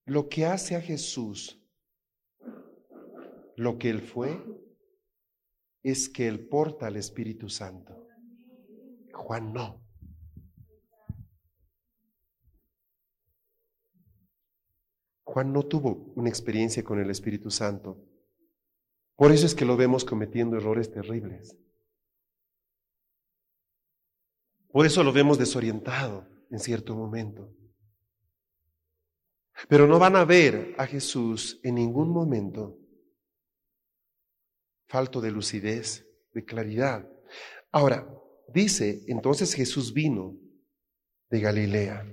Lo 0.05 0.29
que 0.29 0.45
hace 0.45 0.75
a 0.75 0.81
Jesús 0.81 1.59
lo 3.57 3.77
que 3.77 3.89
Él 3.89 4.01
fue 4.01 4.41
es 5.81 6.09
que 6.09 6.27
Él 6.27 6.47
porta 6.47 6.87
al 6.87 6.97
Espíritu 6.97 7.49
Santo. 7.49 8.07
Juan 9.13 9.53
no. 9.53 9.81
Juan 15.23 15.51
no 15.51 15.63
tuvo 15.63 16.13
una 16.15 16.29
experiencia 16.29 16.83
con 16.83 16.99
el 16.99 17.09
Espíritu 17.09 17.49
Santo. 17.49 17.97
Por 19.15 19.31
eso 19.31 19.45
es 19.45 19.55
que 19.55 19.65
lo 19.65 19.77
vemos 19.77 20.05
cometiendo 20.05 20.57
errores 20.57 20.91
terribles. 20.91 21.57
Por 24.71 24.85
eso 24.85 25.03
lo 25.03 25.13
vemos 25.13 25.37
desorientado 25.37 26.27
en 26.51 26.59
cierto 26.59 26.95
momento. 26.95 27.53
Pero 29.67 29.87
no 29.87 29.99
van 29.99 30.15
a 30.15 30.25
ver 30.25 30.75
a 30.77 30.85
Jesús 30.85 31.59
en 31.63 31.75
ningún 31.75 32.09
momento 32.09 32.77
falto 34.87 35.21
de 35.21 35.31
lucidez, 35.31 36.05
de 36.33 36.45
claridad. 36.45 37.09
Ahora, 37.71 38.07
dice, 38.53 39.03
entonces 39.07 39.53
Jesús 39.53 39.93
vino 39.93 40.37
de 41.29 41.39
Galilea 41.39 42.05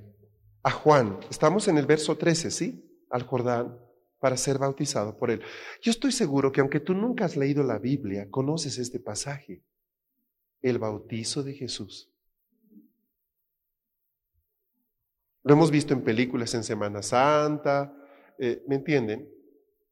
a 0.63 0.71
Juan. 0.71 1.19
Estamos 1.31 1.69
en 1.69 1.79
el 1.79 1.87
verso 1.87 2.17
13, 2.17 2.51
¿sí? 2.51 3.05
Al 3.11 3.25
Jordán 3.25 3.79
para 4.23 4.37
ser 4.37 4.59
bautizado 4.59 5.19
por 5.19 5.33
él. 5.33 5.43
Yo 5.83 5.91
estoy 5.91 6.13
seguro 6.13 6.53
que 6.53 6.61
aunque 6.61 6.79
tú 6.79 6.95
nunca 6.95 7.25
has 7.25 7.37
leído 7.37 7.65
la 7.65 7.79
Biblia, 7.79 8.31
conoces 8.31 8.79
este 8.79 9.01
pasaje, 9.01 9.65
el 10.61 10.79
bautizo 10.79 11.43
de 11.43 11.55
Jesús. 11.55 12.12
Lo 15.45 15.55
hemos 15.55 15.71
visto 15.71 15.93
en 15.93 16.03
películas 16.03 16.55
en 16.55 16.63
Semana 16.63 17.03
Santa, 17.03 17.95
eh, 18.39 18.63
¿me 18.69 18.77
entienden? 18.77 19.29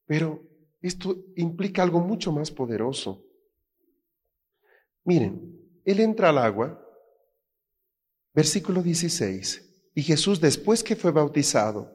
Pero 0.06 0.42
esto 0.80 1.24
implica 1.36 1.82
algo 1.82 2.00
mucho 2.00 2.32
más 2.32 2.50
poderoso. 2.50 3.24
Miren, 5.04 5.60
él 5.84 6.00
entra 6.00 6.28
al 6.28 6.38
agua, 6.38 6.80
versículo 8.32 8.82
16, 8.82 9.90
y 9.94 10.02
Jesús 10.02 10.40
después 10.40 10.84
que 10.84 10.96
fue 10.96 11.10
bautizado, 11.10 11.92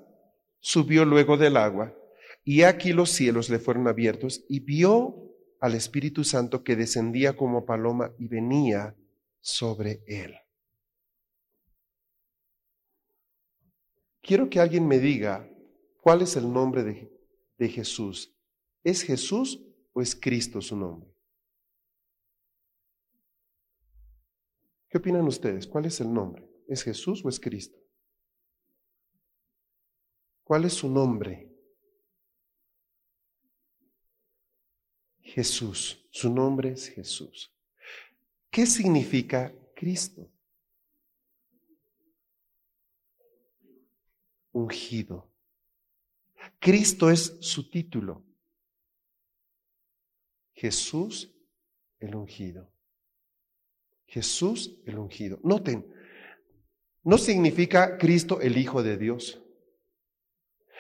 subió 0.60 1.06
luego 1.06 1.38
del 1.38 1.58
agua, 1.58 1.96
y 2.44 2.64
aquí 2.64 2.94
los 2.94 3.10
cielos 3.12 3.50
le 3.50 3.60
fueron 3.60 3.88
abiertos, 3.88 4.44
y 4.50 4.60
vio 4.60 5.26
al 5.60 5.76
Espíritu 5.76 6.24
Santo 6.24 6.64
que 6.64 6.76
descendía 6.76 7.36
como 7.36 7.66
paloma 7.66 8.14
y 8.20 8.28
venía 8.28 8.96
sobre 9.40 10.04
él. 10.08 10.36
Quiero 14.26 14.50
que 14.50 14.60
alguien 14.60 14.88
me 14.88 14.98
diga 14.98 15.48
cuál 16.02 16.24
es 16.24 16.36
el 16.36 16.52
nombre 16.52 16.84
de, 16.84 17.12
de 17.58 17.70
Jesús 17.70 18.36
¿Es 18.86 19.02
Jesús 19.02 19.60
o 19.94 20.02
es 20.02 20.16
Cristo 20.16 20.62
su 20.62 20.78
nombre? 20.78 21.12
¿Qué 24.88 25.00
opinan 25.00 25.26
ustedes? 25.26 25.66
¿Cuál 25.66 25.88
es 25.88 26.00
el 26.02 26.14
nombre? 26.14 26.48
¿Es 26.68 26.84
Jesús 26.84 27.26
o 27.26 27.30
es 27.30 27.40
Cristo? 27.40 27.80
¿Cuál 30.44 30.66
es 30.66 30.74
su 30.74 30.88
nombre? 30.88 31.52
Jesús. 35.22 36.08
Su 36.12 36.32
nombre 36.32 36.74
es 36.74 36.88
Jesús. 36.88 37.52
¿Qué 38.52 38.68
significa 38.68 39.52
Cristo? 39.76 40.32
Ungido. 44.56 45.30
Cristo 46.60 47.10
es 47.10 47.38
su 47.42 47.70
título. 47.70 48.24
Jesús 50.54 51.36
el 52.00 52.16
ungido. 52.16 52.72
Jesús 54.06 54.80
el 54.86 54.98
ungido. 54.98 55.42
Noten, 55.44 55.86
no 57.04 57.18
significa 57.18 57.98
Cristo 57.98 58.40
el 58.40 58.58
Hijo 58.58 58.82
de 58.82 58.96
Dios. 58.96 59.44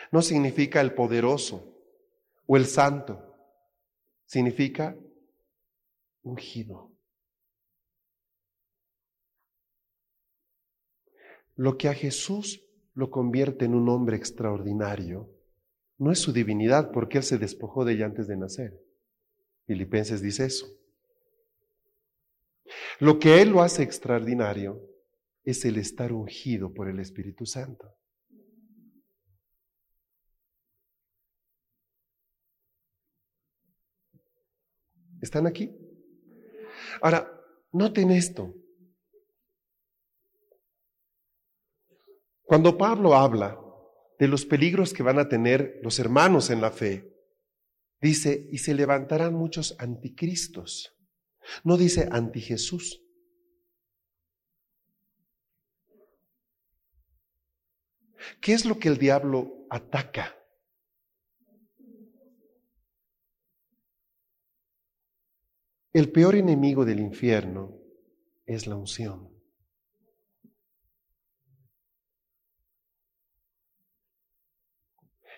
No 0.10 0.22
significa 0.22 0.80
el 0.80 0.94
poderoso 0.94 1.78
o 2.46 2.56
el 2.56 2.68
santo. 2.68 3.36
Significa 4.26 4.98
ungido. 6.24 6.94
Lo 11.56 11.78
que 11.78 11.90
a 11.90 11.94
Jesús 11.94 12.65
lo 12.96 13.12
convierte 13.12 13.66
en 13.66 13.76
un 13.76 13.88
hombre 13.90 14.18
extraordinario 14.18 15.30
no 15.98 16.12
es 16.12 16.20
su 16.20 16.34
divinidad 16.34 16.92
porque 16.92 17.20
Él 17.20 17.24
se 17.24 17.38
despojó 17.38 17.86
de 17.86 17.94
ella 17.94 18.06
antes 18.06 18.28
de 18.28 18.38
nacer. 18.38 18.82
Filipenses 19.66 20.22
dice 20.22 20.46
eso. 20.46 20.68
Lo 23.00 23.20
que 23.20 23.42
Él 23.42 23.50
lo 23.50 23.62
hace 23.62 23.84
extraordinario 23.84 24.82
es 25.44 25.64
el 25.66 25.78
estar 25.78 26.12
ungido 26.12 26.74
por 26.74 26.90
el 26.90 27.00
Espíritu 27.00 27.46
Santo. 27.46 27.96
¿Están 35.22 35.48
aquí? 35.48 35.72
Ahora, 37.02 37.32
noten 37.72 38.12
esto. 38.12 38.54
Cuando 42.46 42.78
Pablo 42.78 43.16
habla 43.16 43.60
de 44.20 44.28
los 44.28 44.46
peligros 44.46 44.94
que 44.94 45.04
van 45.04 45.20
a 45.20 45.28
tener 45.28 45.80
los 45.82 46.00
hermanos 46.00 46.50
en 46.50 46.62
la 46.62 46.72
fe, 46.72 47.12
dice, 48.00 48.48
y 48.52 48.60
se 48.60 48.76
levantarán 48.76 49.34
muchos 49.34 49.76
anticristos. 49.80 50.96
No 51.64 51.76
dice 51.76 52.08
anti 52.12 52.42
Jesús. 52.42 53.02
¿Qué 58.42 58.54
es 58.54 58.66
lo 58.66 58.80
que 58.80 58.90
el 58.90 58.98
diablo 58.98 59.66
ataca? 59.70 60.36
El 65.94 66.12
peor 66.12 66.36
enemigo 66.36 66.86
del 66.86 67.00
infierno 67.00 67.80
es 68.46 68.68
la 68.68 68.76
unción. 68.76 69.35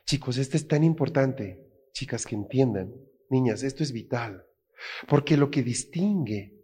Chicos, 0.07 0.37
esto 0.37 0.55
es 0.55 0.65
tan 0.69 0.85
importante, 0.85 1.89
chicas, 1.91 2.25
que 2.25 2.35
entiendan, 2.35 2.95
niñas, 3.29 3.61
esto 3.63 3.83
es 3.83 3.91
vital, 3.91 4.47
porque 5.05 5.35
lo 5.35 5.51
que 5.51 5.63
distingue 5.63 6.63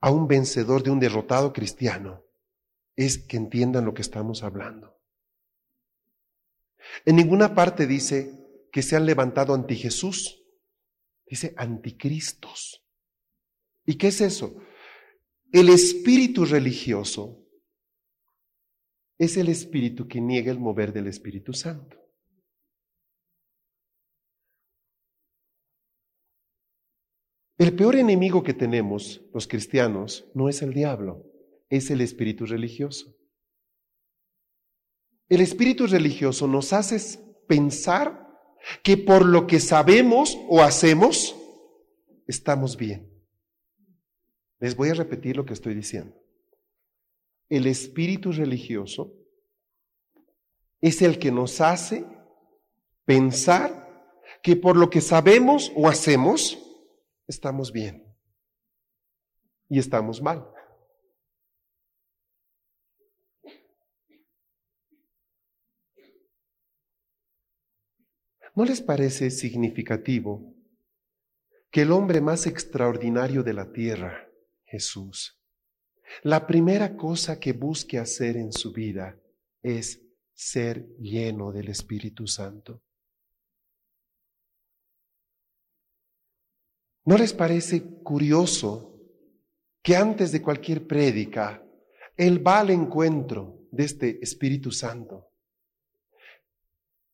a 0.00 0.10
un 0.10 0.26
vencedor 0.26 0.82
de 0.82 0.90
un 0.90 0.98
derrotado 0.98 1.52
cristiano 1.52 2.24
es 2.96 3.18
que 3.18 3.36
entiendan 3.36 3.84
lo 3.84 3.92
que 3.92 4.00
estamos 4.00 4.42
hablando. 4.42 4.98
En 7.04 7.16
ninguna 7.16 7.54
parte 7.54 7.86
dice 7.86 8.32
que 8.72 8.80
se 8.80 8.96
han 8.96 9.04
levantado 9.04 9.52
anti 9.52 9.76
Jesús, 9.76 10.42
dice 11.26 11.52
anticristos. 11.58 12.86
¿Y 13.84 13.96
qué 13.96 14.08
es 14.08 14.22
eso? 14.22 14.56
El 15.52 15.68
espíritu 15.68 16.46
religioso 16.46 17.44
es 19.18 19.36
el 19.36 19.50
espíritu 19.50 20.08
que 20.08 20.22
niega 20.22 20.50
el 20.50 20.58
mover 20.58 20.94
del 20.94 21.08
Espíritu 21.08 21.52
Santo. 21.52 22.07
El 27.58 27.74
peor 27.74 27.96
enemigo 27.96 28.44
que 28.44 28.54
tenemos 28.54 29.20
los 29.34 29.48
cristianos 29.48 30.24
no 30.32 30.48
es 30.48 30.62
el 30.62 30.72
diablo, 30.72 31.26
es 31.68 31.90
el 31.90 32.00
espíritu 32.00 32.46
religioso. 32.46 33.16
El 35.28 35.40
espíritu 35.40 35.88
religioso 35.88 36.46
nos 36.46 36.72
hace 36.72 37.20
pensar 37.48 38.28
que 38.84 38.96
por 38.96 39.26
lo 39.26 39.48
que 39.48 39.58
sabemos 39.58 40.38
o 40.48 40.62
hacemos, 40.62 41.36
estamos 42.28 42.76
bien. 42.76 43.12
Les 44.60 44.76
voy 44.76 44.90
a 44.90 44.94
repetir 44.94 45.36
lo 45.36 45.44
que 45.44 45.54
estoy 45.54 45.74
diciendo. 45.74 46.14
El 47.48 47.66
espíritu 47.66 48.30
religioso 48.30 49.14
es 50.80 51.02
el 51.02 51.18
que 51.18 51.32
nos 51.32 51.60
hace 51.60 52.04
pensar 53.04 54.14
que 54.44 54.54
por 54.54 54.76
lo 54.76 54.90
que 54.90 55.00
sabemos 55.00 55.72
o 55.74 55.88
hacemos, 55.88 56.67
estamos 57.28 57.70
bien 57.70 58.04
y 59.68 59.78
estamos 59.78 60.20
mal. 60.20 60.44
¿No 68.56 68.64
les 68.64 68.80
parece 68.80 69.30
significativo 69.30 70.58
que 71.70 71.82
el 71.82 71.92
hombre 71.92 72.20
más 72.20 72.46
extraordinario 72.46 73.42
de 73.42 73.52
la 73.52 73.72
tierra, 73.72 74.28
Jesús. 74.64 75.38
La 76.22 76.46
primera 76.46 76.96
cosa 76.96 77.38
que 77.38 77.52
busque 77.52 77.98
hacer 77.98 78.36
en 78.36 78.52
su 78.52 78.72
vida 78.72 79.20
es 79.62 80.02
ser 80.32 80.88
lleno 80.98 81.52
del 81.52 81.68
Espíritu 81.68 82.26
Santo. 82.26 82.82
¿No 87.08 87.16
les 87.16 87.32
parece 87.32 87.82
curioso 88.02 89.00
que 89.82 89.96
antes 89.96 90.30
de 90.30 90.42
cualquier 90.42 90.86
prédica, 90.86 91.66
Él 92.14 92.46
va 92.46 92.60
al 92.60 92.68
encuentro 92.68 93.66
de 93.70 93.84
este 93.84 94.18
Espíritu 94.22 94.70
Santo? 94.70 95.30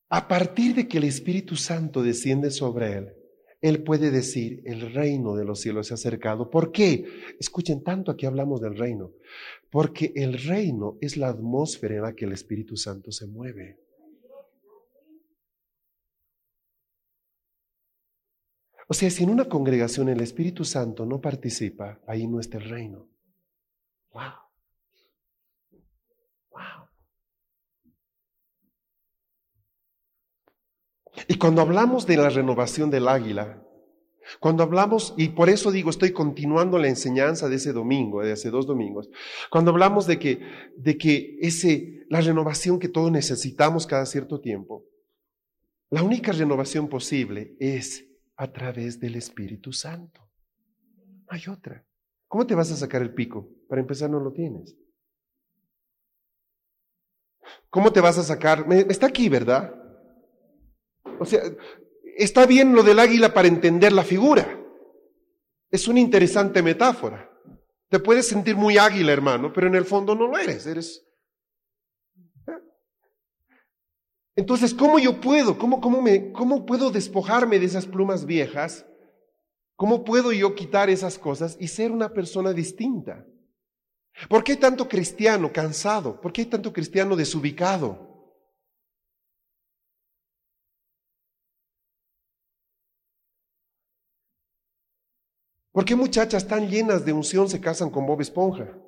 A 0.09 0.27
partir 0.27 0.75
de 0.75 0.89
que 0.89 0.99
el 0.99 1.05
Espíritu 1.05 1.55
Santo 1.55 2.03
desciende 2.03 2.51
sobre 2.51 2.93
Él, 2.93 3.13
él 3.61 3.85
puede 3.85 4.11
decir, 4.11 4.63
el 4.65 4.93
reino 4.93 5.37
de 5.37 5.45
los 5.45 5.61
cielos 5.61 5.87
se 5.87 5.95
ha 5.95 5.95
acercado. 5.95 6.51
¿Por 6.51 6.73
qué? 6.73 7.07
Escuchen 7.39 7.85
tanto 7.85 8.11
aquí 8.11 8.27
hablamos 8.27 8.61
del 8.61 8.77
reino. 8.77 9.13
Porque 9.71 10.13
el 10.17 10.43
reino 10.43 10.99
es 11.01 11.17
la 11.17 11.29
atmósfera 11.29 11.95
en 11.95 12.03
la 12.03 12.15
que 12.15 12.25
el 12.25 12.33
Espíritu 12.33 12.77
Santo 12.77 13.13
se 13.13 13.27
mueve. 13.27 13.79
O 18.89 18.95
sea, 18.95 19.11
si 19.11 19.25
en 19.25 19.31
una 19.31 19.47
congregación 19.47 20.09
el 20.09 20.21
Espíritu 20.21 20.65
Santo 20.65 21.07
no 21.07 21.21
participa, 21.21 22.01
ahí 22.07 22.27
no 22.27 22.41
está 22.41 22.59
el 22.59 22.69
reino. 22.69 23.09
Wow. 24.13 24.23
Wow. 26.51 26.89
Y 31.29 31.39
cuando 31.39 31.63
hablamos 31.63 32.07
de 32.07 32.17
la 32.17 32.29
renovación 32.29 32.91
del 32.91 33.09
águila, 33.09 33.63
cuando 34.41 34.63
hablamos, 34.63 35.15
y 35.17 35.29
por 35.29 35.49
eso 35.49 35.71
digo, 35.71 35.91
estoy 35.91 36.13
continuando 36.13 36.79
la 36.79 36.89
enseñanza 36.89 37.49
de 37.49 37.57
ese 37.57 37.73
domingo, 37.73 38.23
de 38.23 38.33
hace 38.33 38.51
dos 38.51 38.67
domingos, 38.67 39.11
cuando 39.51 39.71
hablamos 39.71 40.07
de 40.07 40.19
que, 40.19 40.41
de 40.77 40.97
que 40.97 41.37
ese, 41.41 42.05
la 42.09 42.21
renovación 42.21 42.79
que 42.79 42.89
todos 42.89 43.11
necesitamos 43.11 43.87
cada 43.87 44.07
cierto 44.07 44.41
tiempo, 44.41 44.85
la 45.91 46.03
única 46.03 46.33
renovación 46.33 46.89
posible 46.89 47.55
es 47.61 48.07
a 48.37 48.53
través 48.53 48.99
del 48.99 49.17
Espíritu 49.17 49.73
Santo. 49.73 50.21
Hay 51.29 51.43
otra. 51.49 51.85
¿Cómo 52.29 52.47
te 52.47 52.55
vas 52.55 52.71
a 52.71 52.77
sacar 52.77 53.03
el 53.03 53.15
pico? 53.15 53.49
Para 53.69 53.81
empezar, 53.81 54.11
no 54.11 54.21
lo 54.21 54.33
tienes. 54.33 54.77
¿Cómo 57.71 57.93
te 57.93 58.01
vas 58.01 58.19
a 58.19 58.23
sacar? 58.23 58.67
Está 58.89 59.07
aquí, 59.07 59.29
¿verdad? 59.29 59.75
O 61.19 61.25
sea, 61.25 61.43
está 62.17 62.47
bien 62.47 62.75
lo 62.75 62.83
del 62.83 62.99
águila 62.99 63.33
para 63.33 63.49
entender 63.49 63.93
la 63.93 64.03
figura. 64.03 64.61
Es 65.71 65.89
una 65.89 66.01
interesante 66.01 66.63
metáfora. 66.63 67.31
Te 67.89 67.99
puedes 67.99 68.27
sentir 68.27 68.57
muy 68.57 68.79
águila, 68.79 69.13
hermano, 69.13 69.53
pero 69.53 69.67
en 69.67 69.75
el 69.75 69.85
fondo 69.85 70.15
no 70.15 70.27
lo 70.27 70.39
eres. 70.39 70.67
Eres. 70.67 71.04
Entonces, 74.37 74.75
¿cómo 74.75 74.99
yo 74.99 75.21
puedo? 75.21 75.59
¿Cómo, 75.59 75.81
cómo, 75.81 76.03
me, 76.03 76.33
¿Cómo 76.33 76.67
puedo 76.67 76.91
despojarme 76.91 77.59
de 77.59 77.67
esas 77.67 77.87
plumas 77.87 78.27
viejas? 78.27 78.85
¿Cómo 79.77 80.05
puedo 80.05 80.33
yo 80.33 80.55
quitar 80.55 80.91
esas 80.91 81.19
cosas 81.19 81.57
y 81.61 81.69
ser 81.69 81.93
una 81.93 82.13
persona 82.13 82.53
distinta? 82.53 83.25
¿Por 84.29 84.45
qué 84.45 84.53
hay 84.53 84.59
tanto 84.59 84.89
cristiano 84.89 85.53
cansado? 85.53 86.21
¿Por 86.21 86.33
qué 86.33 86.43
hay 86.43 86.47
tanto 86.47 86.73
cristiano 86.73 87.17
desubicado? 87.17 88.15
¿Por 95.73 95.85
qué 95.85 95.97
muchachas 95.97 96.47
tan 96.47 96.69
llenas 96.69 97.05
de 97.05 97.13
unción 97.13 97.49
se 97.49 97.61
casan 97.61 97.91
con 97.91 98.07
Bob 98.07 98.21
Esponja? 98.21 98.84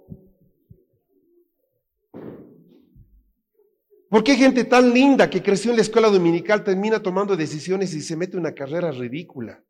¿Por 4.17 4.25
qué 4.25 4.35
gente 4.35 4.65
tan 4.65 4.95
linda 4.95 5.29
que 5.29 5.43
creció 5.43 5.73
en 5.73 5.77
la 5.77 5.83
escuela 5.83 6.09
dominical 6.09 6.65
termina 6.65 7.03
tomando 7.03 7.37
decisiones 7.37 7.93
y 7.93 8.01
se 8.01 8.17
mete 8.17 8.39
una 8.39 8.55
carrera 8.55 8.91
ridícula? 8.91 9.63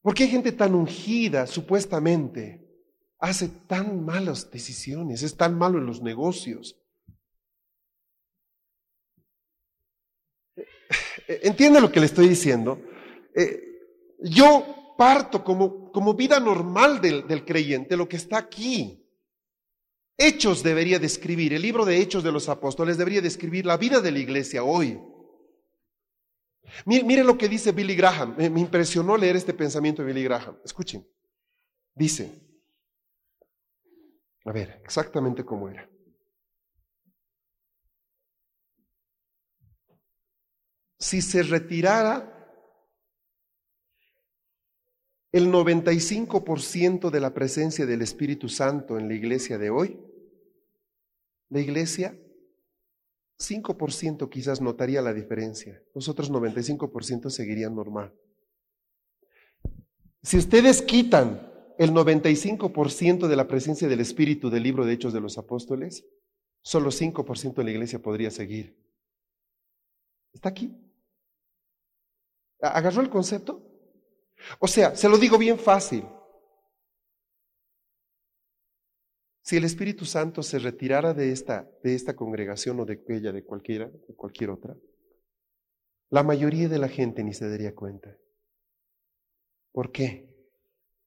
¿Por 0.00 0.14
qué 0.14 0.28
gente 0.28 0.52
tan 0.52 0.74
ungida, 0.74 1.46
supuestamente, 1.46 2.66
hace 3.18 3.48
tan 3.48 4.02
malas 4.02 4.50
decisiones, 4.50 5.22
es 5.22 5.36
tan 5.36 5.58
malo 5.58 5.76
en 5.76 5.84
los 5.84 6.00
negocios? 6.00 6.80
Eh, 10.56 11.40
¿Entiende 11.42 11.82
lo 11.82 11.92
que 11.92 12.00
le 12.00 12.06
estoy 12.06 12.30
diciendo? 12.30 12.80
Eh, 13.34 13.62
yo 14.20 14.94
parto 14.96 15.44
como, 15.44 15.92
como 15.92 16.14
vida 16.14 16.40
normal 16.40 17.02
del, 17.02 17.28
del 17.28 17.44
creyente, 17.44 17.94
lo 17.94 18.08
que 18.08 18.16
está 18.16 18.38
aquí. 18.38 19.04
Hechos 20.20 20.64
debería 20.64 20.98
describir, 20.98 21.54
el 21.54 21.62
libro 21.62 21.84
de 21.84 22.00
Hechos 22.00 22.24
de 22.24 22.32
los 22.32 22.48
Apóstoles 22.48 22.98
debería 22.98 23.20
describir 23.20 23.64
la 23.64 23.76
vida 23.76 24.00
de 24.00 24.10
la 24.10 24.18
iglesia 24.18 24.64
hoy. 24.64 25.00
Mire, 26.84 27.22
lo 27.22 27.38
que 27.38 27.48
dice 27.48 27.70
Billy 27.70 27.94
Graham. 27.94 28.34
Me, 28.36 28.50
me 28.50 28.60
impresionó 28.60 29.16
leer 29.16 29.36
este 29.36 29.54
pensamiento 29.54 30.02
de 30.02 30.08
Billy 30.12 30.24
Graham. 30.24 30.58
Escuchen. 30.64 31.06
Dice, 31.94 32.48
a 34.44 34.52
ver, 34.52 34.80
exactamente 34.84 35.44
cómo 35.44 35.68
era. 35.68 35.88
Si 40.98 41.22
se 41.22 41.44
retirara 41.44 42.34
el 45.30 45.52
95% 45.52 47.10
de 47.10 47.20
la 47.20 47.32
presencia 47.32 47.86
del 47.86 48.02
Espíritu 48.02 48.48
Santo 48.48 48.98
en 48.98 49.06
la 49.06 49.14
iglesia 49.14 49.58
de 49.58 49.70
hoy, 49.70 50.07
la 51.50 51.60
iglesia 51.60 52.18
5% 53.38 54.28
quizás 54.28 54.60
notaría 54.60 55.00
la 55.00 55.14
diferencia, 55.14 55.82
los 55.94 56.08
otros 56.08 56.30
95% 56.30 57.30
seguirían 57.30 57.74
normal. 57.74 58.12
Si 60.22 60.36
ustedes 60.36 60.82
quitan 60.82 61.48
el 61.78 61.92
95% 61.92 63.28
de 63.28 63.36
la 63.36 63.46
presencia 63.46 63.86
del 63.86 64.00
Espíritu 64.00 64.50
del 64.50 64.64
libro 64.64 64.84
de 64.84 64.94
Hechos 64.94 65.12
de 65.12 65.20
los 65.20 65.38
Apóstoles, 65.38 66.04
solo 66.60 66.90
5% 66.90 67.54
de 67.54 67.64
la 67.64 67.70
iglesia 67.70 68.00
podría 68.00 68.30
seguir. 68.30 68.76
¿Está 70.32 70.48
aquí? 70.48 70.76
¿Agarró 72.60 73.00
el 73.00 73.08
concepto? 73.08 73.62
O 74.58 74.66
sea, 74.66 74.96
se 74.96 75.08
lo 75.08 75.16
digo 75.16 75.38
bien 75.38 75.58
fácil. 75.58 76.04
Si 79.48 79.56
el 79.56 79.64
Espíritu 79.64 80.04
Santo 80.04 80.42
se 80.42 80.58
retirara 80.58 81.14
de 81.14 81.32
esta, 81.32 81.66
de 81.82 81.94
esta 81.94 82.14
congregación 82.14 82.80
o 82.80 82.84
de 82.84 83.00
aquella, 83.00 83.32
de 83.32 83.42
cualquiera, 83.42 83.88
de 83.88 84.14
cualquier 84.14 84.50
otra, 84.50 84.76
la 86.10 86.22
mayoría 86.22 86.68
de 86.68 86.76
la 86.78 86.90
gente 86.90 87.24
ni 87.24 87.32
se 87.32 87.48
daría 87.48 87.74
cuenta. 87.74 88.14
¿Por 89.72 89.90
qué? 89.90 90.28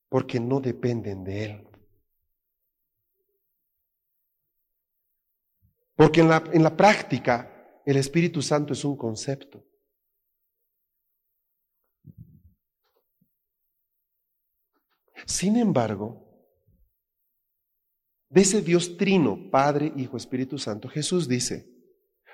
Porque 0.10 0.39
no 0.39 0.60
dependen 0.60 1.23
de 1.23 1.43
Él. 1.43 1.67
Porque 5.95 6.21
en 6.21 6.30
la, 6.30 6.43
en 6.51 6.63
la 6.63 6.75
práctica 6.75 7.84
el 7.86 7.97
Espíritu 7.97 8.41
Santo 8.41 8.73
es 8.73 8.84
un 8.84 8.97
concepto. 8.97 9.63
Sin 15.27 15.58
embargo, 15.58 16.30
de 18.31 18.41
ese 18.41 18.61
Dios 18.61 18.95
trino, 18.95 19.49
Padre, 19.51 19.91
Hijo, 19.97 20.15
Espíritu 20.15 20.57
Santo, 20.57 20.87
Jesús 20.87 21.27
dice, 21.27 21.69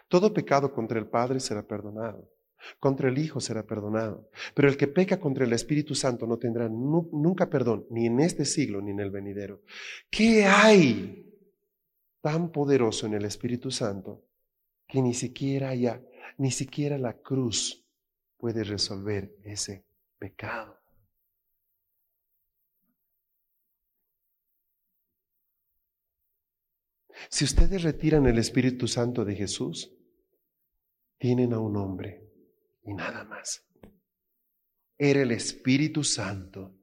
todo 0.07 0.31
pecado 0.31 0.71
contra 0.71 0.99
el 0.99 1.07
Padre 1.07 1.39
será 1.39 1.65
perdonado, 1.65 2.31
contra 2.79 3.09
el 3.09 3.17
Hijo 3.17 3.39
será 3.39 3.65
perdonado, 3.65 4.29
pero 4.53 4.67
el 4.67 4.77
que 4.77 4.87
peca 4.87 5.19
contra 5.19 5.43
el 5.43 5.53
Espíritu 5.53 5.95
Santo 5.95 6.27
no 6.27 6.37
tendrá 6.37 6.69
nunca 6.69 7.49
perdón, 7.49 7.87
ni 7.89 8.05
en 8.05 8.19
este 8.19 8.45
siglo 8.45 8.79
ni 8.79 8.91
en 8.91 8.99
el 8.99 9.09
venidero. 9.09 9.63
¿Qué 10.11 10.45
hay 10.45 11.33
tan 12.21 12.51
poderoso 12.51 13.07
en 13.07 13.15
el 13.15 13.25
Espíritu 13.25 13.71
Santo 13.71 14.23
que 14.87 15.01
ni 15.01 15.15
siquiera 15.15 15.69
haya, 15.69 16.03
ni 16.37 16.51
siquiera 16.51 16.99
la 16.99 17.13
cruz 17.13 17.83
puede 18.37 18.63
resolver 18.63 19.35
ese 19.43 19.87
pecado? 20.19 20.76
Si 27.29 27.45
ustedes 27.45 27.83
retiran 27.83 28.25
el 28.27 28.37
Espíritu 28.37 28.87
Santo 28.87 29.25
de 29.25 29.35
Jesús, 29.35 29.93
tienen 31.17 31.53
a 31.53 31.59
un 31.59 31.77
hombre 31.77 32.23
y 32.83 32.93
nada 32.93 33.23
más. 33.25 33.65
Era 34.97 35.21
el 35.21 35.31
Espíritu 35.31 36.03
Santo 36.03 36.73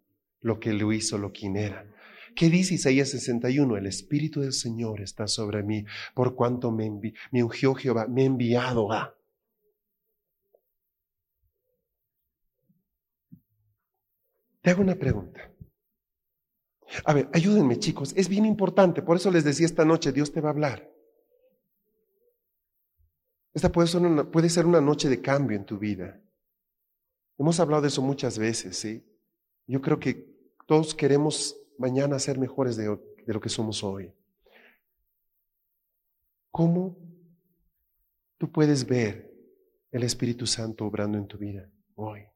lo 0.41 0.61
que 0.61 0.73
lo 0.73 0.93
hizo 0.93 1.19
lo 1.19 1.33
quien 1.33 1.57
era. 1.57 1.91
¿Qué 2.37 2.51
dice 2.51 2.75
Isaías 2.75 3.11
61? 3.11 3.77
El 3.77 3.87
Espíritu 3.87 4.41
del 4.41 4.53
Señor 4.53 5.01
está 5.01 5.27
sobre 5.29 5.63
mí, 5.63 5.85
por 6.15 6.35
cuanto 6.35 6.71
me, 6.73 6.91
me 7.31 7.43
ungió 7.43 7.75
Jehová, 7.75 8.07
me 8.09 8.23
ha 8.23 8.27
enviado 8.27 8.93
a. 8.93 9.17
Te 14.61 14.71
hago 14.71 14.83
una 14.83 14.97
pregunta. 14.97 15.54
A 17.05 17.15
ver, 17.15 17.29
ayúdenme 17.33 17.79
chicos, 17.79 18.13
es 18.17 18.29
bien 18.29 18.45
importante, 18.45 19.03
por 19.03 19.17
eso 19.17 19.31
les 19.31 19.45
decía 19.45 19.67
esta 19.67 19.85
noche, 19.85 20.13
Dios 20.13 20.33
te 20.33 20.41
va 20.41 20.51
a 20.51 20.53
hablar. 20.53 20.91
Esta 23.53 23.71
puede 23.71 23.87
ser 24.49 24.67
una, 24.67 24.81
noche 24.81 25.09
de 25.09 25.21
cambio 25.21 25.57
en 25.57 25.65
tu 25.65 25.79
vida. 25.79 26.21
Hemos 27.39 27.61
hablado 27.61 27.83
de 27.83 27.89
eso 27.89 28.03
muchas 28.03 28.37
veces, 28.37 28.77
¿sí? 28.77 29.05
Yo 29.67 29.81
creo 29.81 30.01
que 30.01 30.29
todos 30.67 30.95
queremos 30.95 31.57
mañana 31.79 32.19
ser 32.19 32.39
mejores 32.39 32.77
de, 32.77 32.89
de 32.89 33.33
lo 33.33 33.41
que 33.41 33.49
somos 33.49 33.85
hoy. 33.85 34.13
¿Cómo 36.51 36.97
tú 38.39 38.51
puedes 38.51 38.87
ver 38.87 39.33
el 39.93 40.03
Espíritu 40.03 40.47
Santo 40.47 40.85
obrando 40.85 41.17
en 41.17 41.27
tu 41.29 41.39
vida 41.39 41.71
hoy? 41.95 42.27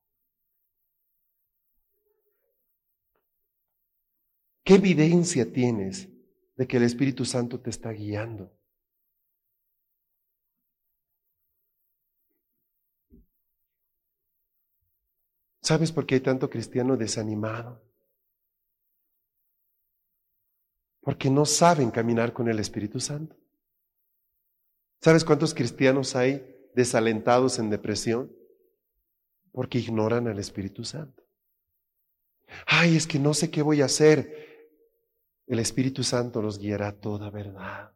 ¿Qué 4.68 4.74
evidencia 4.74 5.50
tienes 5.50 6.10
de 6.54 6.66
que 6.66 6.76
el 6.76 6.82
Espíritu 6.82 7.24
Santo 7.24 7.58
te 7.58 7.70
está 7.70 7.90
guiando? 7.90 8.54
¿Sabes 15.62 15.90
por 15.90 16.04
qué 16.04 16.16
hay 16.16 16.20
tanto 16.20 16.50
cristiano 16.50 16.98
desanimado? 16.98 17.82
Porque 21.00 21.30
no 21.30 21.46
saben 21.46 21.90
caminar 21.90 22.34
con 22.34 22.46
el 22.46 22.58
Espíritu 22.58 23.00
Santo. 23.00 23.38
¿Sabes 25.00 25.24
cuántos 25.24 25.54
cristianos 25.54 26.14
hay 26.14 26.44
desalentados 26.74 27.58
en 27.58 27.70
depresión? 27.70 28.30
Porque 29.50 29.78
ignoran 29.78 30.28
al 30.28 30.38
Espíritu 30.38 30.84
Santo. 30.84 31.22
Ay, 32.66 32.96
es 32.96 33.06
que 33.06 33.18
no 33.18 33.32
sé 33.32 33.50
qué 33.50 33.62
voy 33.62 33.80
a 33.80 33.86
hacer. 33.86 34.47
El 35.48 35.60
Espíritu 35.60 36.04
Santo 36.04 36.42
los 36.42 36.58
guiará 36.58 36.92
toda 36.92 37.30
verdad. 37.30 37.90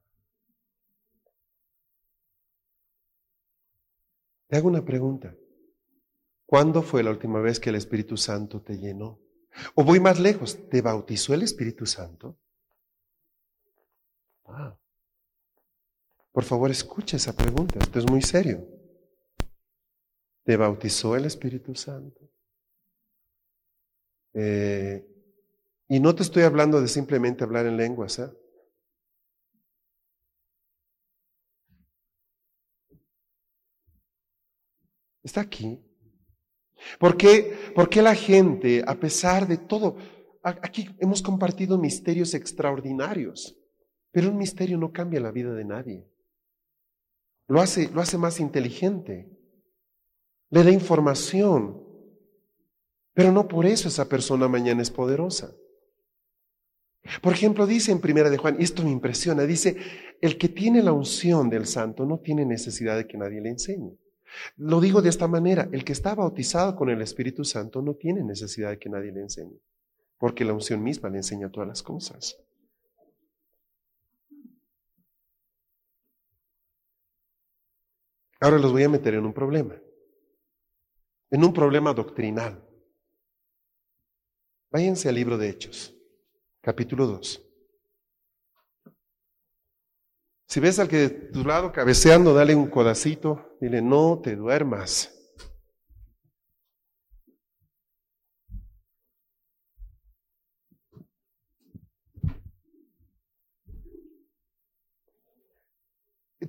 Te 4.48 4.56
hago 4.56 4.68
una 4.68 4.82
pregunta. 4.84 5.36
¿Cuándo 6.46 6.82
fue 6.82 7.02
la 7.02 7.10
última 7.10 7.40
vez 7.40 7.60
que 7.60 7.68
el 7.68 7.76
Espíritu 7.76 8.16
Santo 8.16 8.62
te 8.62 8.78
llenó? 8.78 9.20
O 9.74 9.84
voy 9.84 10.00
más 10.00 10.18
lejos, 10.18 10.68
¿te 10.70 10.80
bautizó 10.80 11.34
el 11.34 11.42
Espíritu 11.42 11.84
Santo? 11.84 12.38
Ah. 14.46 14.74
Por 16.32 16.44
favor, 16.44 16.70
escucha 16.70 17.18
esa 17.18 17.36
pregunta, 17.36 17.78
esto 17.78 17.98
es 17.98 18.10
muy 18.10 18.22
serio. 18.22 18.66
¿Te 20.42 20.56
bautizó 20.56 21.16
el 21.16 21.26
Espíritu 21.26 21.74
Santo? 21.74 22.30
Eh, 24.32 25.06
y 25.92 26.00
no 26.00 26.14
te 26.14 26.22
estoy 26.22 26.44
hablando 26.44 26.80
de 26.80 26.88
simplemente 26.88 27.44
hablar 27.44 27.66
en 27.66 27.76
lenguas. 27.76 28.18
¿eh? 28.18 28.30
Está 35.22 35.42
aquí. 35.42 35.84
¿Por 36.98 37.18
qué, 37.18 37.72
¿Por 37.74 37.90
qué 37.90 38.00
la 38.00 38.14
gente, 38.14 38.82
a 38.86 38.98
pesar 38.98 39.46
de 39.46 39.58
todo, 39.58 39.96
aquí 40.42 40.88
hemos 40.98 41.20
compartido 41.20 41.76
misterios 41.76 42.32
extraordinarios, 42.32 43.54
pero 44.12 44.30
un 44.30 44.38
misterio 44.38 44.78
no 44.78 44.92
cambia 44.92 45.20
la 45.20 45.30
vida 45.30 45.52
de 45.52 45.64
nadie. 45.66 46.10
Lo 47.48 47.60
hace, 47.60 47.90
lo 47.90 48.00
hace 48.00 48.16
más 48.16 48.40
inteligente, 48.40 49.30
le 50.48 50.64
da 50.64 50.70
información, 50.70 51.86
pero 53.12 53.30
no 53.30 53.46
por 53.46 53.66
eso 53.66 53.88
esa 53.88 54.08
persona 54.08 54.48
mañana 54.48 54.80
es 54.80 54.90
poderosa. 54.90 55.54
Por 57.20 57.32
ejemplo, 57.32 57.66
dice 57.66 57.90
en 57.90 58.00
Primera 58.00 58.30
de 58.30 58.38
Juan, 58.38 58.56
y 58.58 58.64
esto 58.64 58.84
me 58.84 58.90
impresiona, 58.90 59.42
dice, 59.42 59.76
el 60.20 60.38
que 60.38 60.48
tiene 60.48 60.82
la 60.82 60.92
unción 60.92 61.50
del 61.50 61.66
santo 61.66 62.06
no 62.06 62.20
tiene 62.20 62.44
necesidad 62.44 62.96
de 62.96 63.06
que 63.06 63.18
nadie 63.18 63.40
le 63.40 63.50
enseñe. 63.50 63.98
Lo 64.56 64.80
digo 64.80 65.02
de 65.02 65.08
esta 65.08 65.26
manera, 65.26 65.68
el 65.72 65.84
que 65.84 65.92
está 65.92 66.14
bautizado 66.14 66.76
con 66.76 66.88
el 66.90 67.02
Espíritu 67.02 67.44
Santo 67.44 67.82
no 67.82 67.94
tiene 67.94 68.22
necesidad 68.22 68.70
de 68.70 68.78
que 68.78 68.88
nadie 68.88 69.12
le 69.12 69.20
enseñe, 69.20 69.60
porque 70.18 70.44
la 70.44 70.52
unción 70.52 70.82
misma 70.82 71.10
le 71.10 71.18
enseña 71.18 71.50
todas 71.50 71.68
las 71.68 71.82
cosas. 71.82 72.38
Ahora 78.40 78.58
los 78.58 78.72
voy 78.72 78.82
a 78.82 78.88
meter 78.88 79.14
en 79.14 79.24
un 79.24 79.32
problema, 79.32 79.80
en 81.30 81.44
un 81.44 81.52
problema 81.52 81.92
doctrinal. 81.92 82.64
Váyanse 84.70 85.08
al 85.08 85.14
libro 85.14 85.36
de 85.36 85.48
Hechos, 85.48 85.91
capítulo 86.62 87.06
2. 87.06 87.42
Si 90.46 90.60
ves 90.60 90.78
al 90.78 90.88
que 90.88 90.96
de 90.96 91.08
tu 91.08 91.44
lado 91.44 91.72
cabeceando, 91.72 92.34
dale 92.34 92.54
un 92.54 92.68
codacito, 92.68 93.56
dile, 93.60 93.82
no 93.82 94.20
te 94.22 94.36
duermas. 94.36 95.18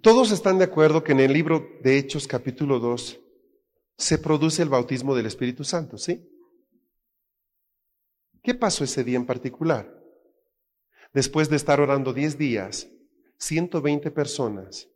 Todos 0.02 0.32
están 0.32 0.58
de 0.58 0.66
acuerdo 0.66 1.02
que 1.02 1.14
en 1.14 1.22
el 1.22 1.32
libro 1.32 1.66
de 1.82 1.98
Hechos 1.98 2.28
capítulo 2.28 2.80
2 2.80 3.22
se 3.98 4.18
produce 4.18 4.62
el 4.62 4.68
bautismo 4.68 5.16
del 5.16 5.28
Espíritu 5.28 5.64
Santo, 5.64 5.98
¿sí? 5.98 6.30
¿Qué 8.42 8.54
pasó 8.54 8.84
ese 8.84 9.06
día 9.06 9.16
en 9.16 9.26
particular? 9.26 10.03
Después 11.14 11.50
de 11.50 11.56
estar 11.56 11.80
orando 11.80 12.12
10 12.12 12.38
días, 12.38 12.90
120 13.38 14.10
personas 14.12 14.90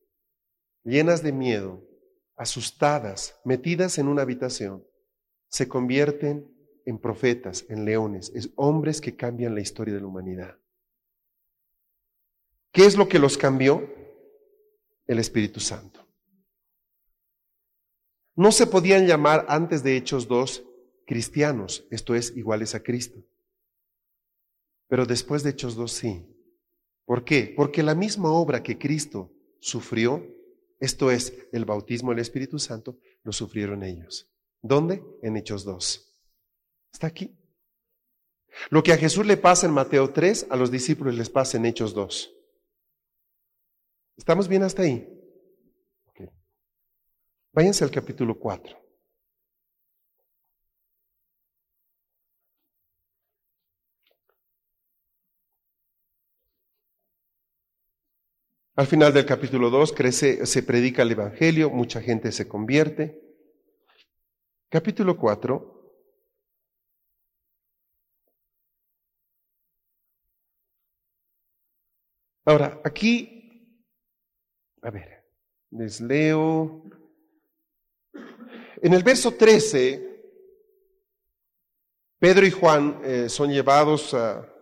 llenas 0.84 1.22
de 1.22 1.32
miedo, 1.32 1.84
asustadas, 2.36 3.40
metidas 3.44 3.98
en 3.98 4.08
una 4.08 4.24
habitación, 4.24 4.86
se 5.50 5.68
convierten 5.68 6.50
en 6.86 6.98
profetas, 6.98 7.66
en 7.70 7.86
leones, 7.86 8.32
es 8.34 8.50
hombres 8.56 9.02
que 9.02 9.16
cambian 9.16 9.54
la 9.54 9.62
historia 9.62 9.94
de 9.94 10.00
la 10.00 10.08
humanidad. 10.08 10.58
¿Qué 12.72 12.86
es 12.86 12.96
lo 12.96 13.08
que 13.10 13.20
los 13.20 13.38
cambió? 13.38 13.94
El 15.06 15.20
Espíritu 15.20 15.60
Santo. 15.60 16.08
No 18.36 18.52
se 18.52 18.68
podían 18.68 19.08
llamar 19.08 19.46
antes 19.50 19.84
de 19.84 19.98
Hechos 19.98 20.28
2 20.28 20.64
cristianos, 21.06 21.86
esto 21.92 22.16
es, 22.16 22.36
iguales 22.36 22.76
a 22.76 22.84
Cristo. 22.84 23.24
Pero 24.88 25.06
después 25.06 25.44
de 25.44 25.52
Hechos 25.52 25.76
2 25.76 25.92
sí. 25.92 26.26
¿Por 27.06 27.24
qué? 27.24 27.54
Porque 27.56 27.84
la 27.84 27.96
misma 27.96 28.32
obra 28.32 28.64
que 28.64 28.78
Cristo 28.78 29.32
sufrió, 29.60 30.26
esto 30.80 31.12
es 31.12 31.34
el 31.52 31.66
bautismo 31.66 32.12
del 32.12 32.20
Espíritu 32.20 32.60
Santo, 32.60 32.98
lo 33.24 33.32
sufrieron 33.32 33.84
ellos. 33.84 34.30
¿Dónde? 34.62 35.04
En 35.22 35.38
Hechos 35.38 35.64
2. 35.64 36.20
Está 36.92 37.08
aquí. 37.08 37.38
Lo 38.70 38.84
que 38.84 38.94
a 38.94 38.98
Jesús 38.98 39.26
le 39.26 39.38
pasa 39.38 39.68
en 39.68 39.74
Mateo 39.74 40.12
3, 40.12 40.48
a 40.50 40.56
los 40.56 40.72
discípulos 40.72 41.16
les 41.16 41.30
pasa 41.30 41.58
en 41.58 41.66
Hechos 41.66 41.94
2. 41.94 42.34
¿Estamos 44.18 44.48
bien 44.48 44.64
hasta 44.64 44.82
ahí? 44.82 45.08
Váyanse 47.54 47.84
al 47.84 47.92
capítulo 47.92 48.38
4. 48.38 48.87
Al 58.78 58.86
final 58.86 59.12
del 59.12 59.26
capítulo 59.26 59.72
2 59.72 59.92
crece, 59.92 60.46
se 60.46 60.62
predica 60.62 61.02
el 61.02 61.12
Evangelio, 61.12 61.72
mucha 61.72 62.00
gente 62.00 62.32
se 62.32 62.48
convierte. 62.48 63.20
Capítulo 64.70 65.18
4. 65.18 65.96
Ahora, 72.46 72.80
aquí, 72.86 73.84
a 74.84 74.92
ver, 74.92 75.26
les 75.72 76.00
leo. 76.00 76.84
En 78.84 78.94
el 78.94 79.02
verso 79.02 79.34
13, 79.34 80.24
Pedro 82.20 82.46
y 82.46 82.52
Juan 82.52 83.02
eh, 83.04 83.28
son 83.28 83.50
llevados 83.50 84.16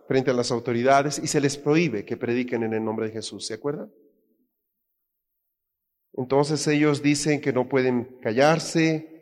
frente 0.08 0.30
a 0.30 0.34
las 0.34 0.50
autoridades 0.50 1.18
y 1.18 1.26
se 1.26 1.38
les 1.38 1.58
prohíbe 1.58 2.06
que 2.06 2.16
prediquen 2.16 2.62
en 2.62 2.72
el 2.72 2.82
nombre 2.82 3.08
de 3.08 3.12
Jesús, 3.12 3.46
¿se 3.46 3.52
acuerdan? 3.52 3.92
Entonces 6.16 6.66
ellos 6.66 7.02
dicen 7.02 7.40
que 7.40 7.52
no 7.52 7.68
pueden 7.68 8.18
callarse. 8.22 9.12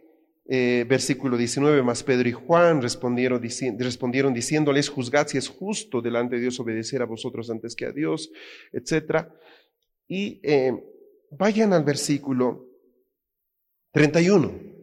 Eh, 0.46 0.84
versículo 0.86 1.38
19, 1.38 1.82
más 1.82 2.02
Pedro 2.02 2.28
y 2.28 2.32
Juan 2.32 2.82
respondieron, 2.82 3.40
respondieron 3.78 4.34
diciéndoles, 4.34 4.90
juzgad 4.90 5.26
si 5.26 5.38
es 5.38 5.48
justo 5.48 6.02
delante 6.02 6.36
de 6.36 6.42
Dios 6.42 6.60
obedecer 6.60 7.00
a 7.00 7.06
vosotros 7.06 7.48
antes 7.48 7.74
que 7.74 7.86
a 7.86 7.92
Dios, 7.92 8.30
etc. 8.70 9.26
Y 10.06 10.40
eh, 10.42 10.72
vayan 11.30 11.72
al 11.72 11.82
versículo 11.82 12.68
31. 13.92 14.74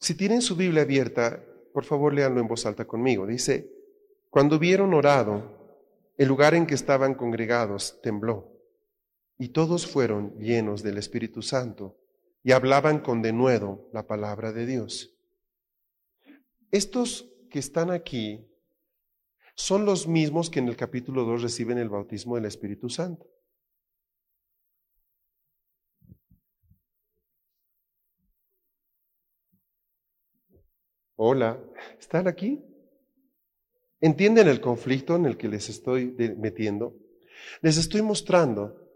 Si 0.00 0.14
tienen 0.14 0.40
su 0.40 0.56
Biblia 0.56 0.82
abierta, 0.82 1.44
por 1.72 1.84
favor 1.84 2.14
léanlo 2.14 2.40
en 2.40 2.48
voz 2.48 2.64
alta 2.66 2.86
conmigo. 2.86 3.26
Dice, 3.26 3.70
cuando 4.30 4.56
hubieron 4.56 4.94
orado, 4.94 5.53
el 6.16 6.28
lugar 6.28 6.54
en 6.54 6.66
que 6.66 6.74
estaban 6.74 7.14
congregados 7.14 8.00
tembló 8.02 8.52
y 9.36 9.48
todos 9.48 9.86
fueron 9.86 10.38
llenos 10.38 10.82
del 10.82 10.98
Espíritu 10.98 11.42
Santo 11.42 11.98
y 12.42 12.52
hablaban 12.52 13.00
con 13.00 13.22
denuedo 13.22 13.88
la 13.92 14.06
palabra 14.06 14.52
de 14.52 14.66
Dios. 14.66 15.16
Estos 16.70 17.30
que 17.50 17.58
están 17.58 17.90
aquí 17.90 18.46
son 19.56 19.84
los 19.84 20.06
mismos 20.06 20.50
que 20.50 20.58
en 20.58 20.68
el 20.68 20.76
capítulo 20.76 21.24
2 21.24 21.42
reciben 21.42 21.78
el 21.78 21.88
bautismo 21.88 22.36
del 22.36 22.46
Espíritu 22.46 22.88
Santo. 22.88 23.26
Hola, 31.16 31.58
¿están 31.98 32.26
aquí? 32.26 32.60
¿Entienden 34.04 34.48
el 34.48 34.60
conflicto 34.60 35.16
en 35.16 35.24
el 35.24 35.38
que 35.38 35.48
les 35.48 35.70
estoy 35.70 36.14
metiendo? 36.36 36.94
Les 37.62 37.78
estoy 37.78 38.02
mostrando 38.02 38.86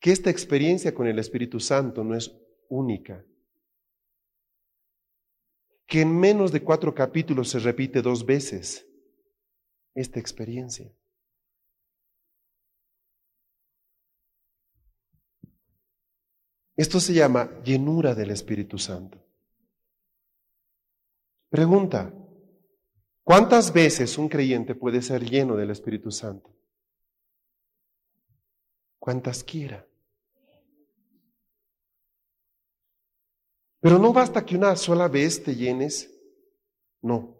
que 0.00 0.10
esta 0.10 0.28
experiencia 0.28 0.92
con 0.92 1.06
el 1.06 1.20
Espíritu 1.20 1.60
Santo 1.60 2.02
no 2.02 2.16
es 2.16 2.36
única. 2.68 3.24
Que 5.86 6.00
en 6.00 6.18
menos 6.18 6.50
de 6.50 6.64
cuatro 6.64 6.92
capítulos 6.92 7.50
se 7.50 7.60
repite 7.60 8.02
dos 8.02 8.26
veces 8.26 8.84
esta 9.94 10.18
experiencia. 10.18 10.92
Esto 16.74 16.98
se 16.98 17.14
llama 17.14 17.62
llenura 17.62 18.16
del 18.16 18.32
Espíritu 18.32 18.78
Santo. 18.78 19.24
Pregunta, 21.50 22.12
¿Cuántas 23.28 23.74
veces 23.74 24.16
un 24.16 24.26
creyente 24.26 24.74
puede 24.74 25.02
ser 25.02 25.22
lleno 25.22 25.54
del 25.54 25.68
Espíritu 25.68 26.10
Santo? 26.10 26.50
Cuantas 28.98 29.44
quiera. 29.44 29.86
Pero 33.80 33.98
no 33.98 34.14
basta 34.14 34.46
que 34.46 34.56
una 34.56 34.74
sola 34.76 35.08
vez 35.08 35.42
te 35.42 35.54
llenes. 35.54 36.10
No. 37.02 37.36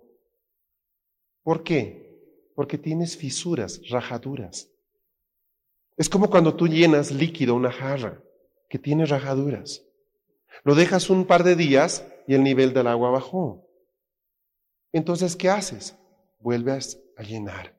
¿Por 1.42 1.62
qué? 1.62 2.53
Porque 2.55 2.77
tienes 2.77 3.16
fisuras, 3.16 3.81
rajaduras. 3.88 4.68
Es 5.96 6.11
como 6.11 6.29
cuando 6.29 6.55
tú 6.55 6.68
llenas 6.68 7.11
líquido 7.12 7.55
una 7.55 7.72
jarra 7.72 8.22
que 8.68 8.79
tiene 8.79 9.07
rajaduras. 9.07 9.87
Lo 10.64 10.74
dejas 10.74 11.09
un 11.09 11.24
par 11.24 11.44
de 11.44 11.57
días 11.57 12.07
y 12.27 12.35
el 12.35 12.42
nivel 12.42 12.74
del 12.74 12.88
agua 12.88 13.09
bajó. 13.11 13.67
Entonces, 14.92 15.37
¿qué 15.37 15.48
haces? 15.48 15.96
Vuelves 16.40 17.01
a 17.16 17.22
llenar. 17.22 17.77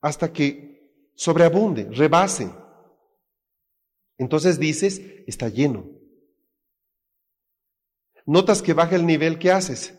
Hasta 0.00 0.32
que 0.32 1.12
sobreabunde, 1.14 1.84
rebase. 1.90 2.50
Entonces 4.18 4.58
dices, 4.58 5.00
está 5.26 5.48
lleno. 5.48 5.86
Notas 8.26 8.62
que 8.62 8.74
baja 8.74 8.96
el 8.96 9.06
nivel, 9.06 9.38
¿qué 9.38 9.50
haces? 9.50 9.98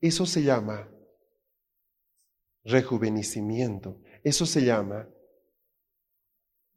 Eso 0.00 0.26
se 0.26 0.42
llama 0.42 0.88
rejuvenecimiento. 2.64 4.00
Eso 4.22 4.46
se 4.46 4.64
llama 4.64 5.08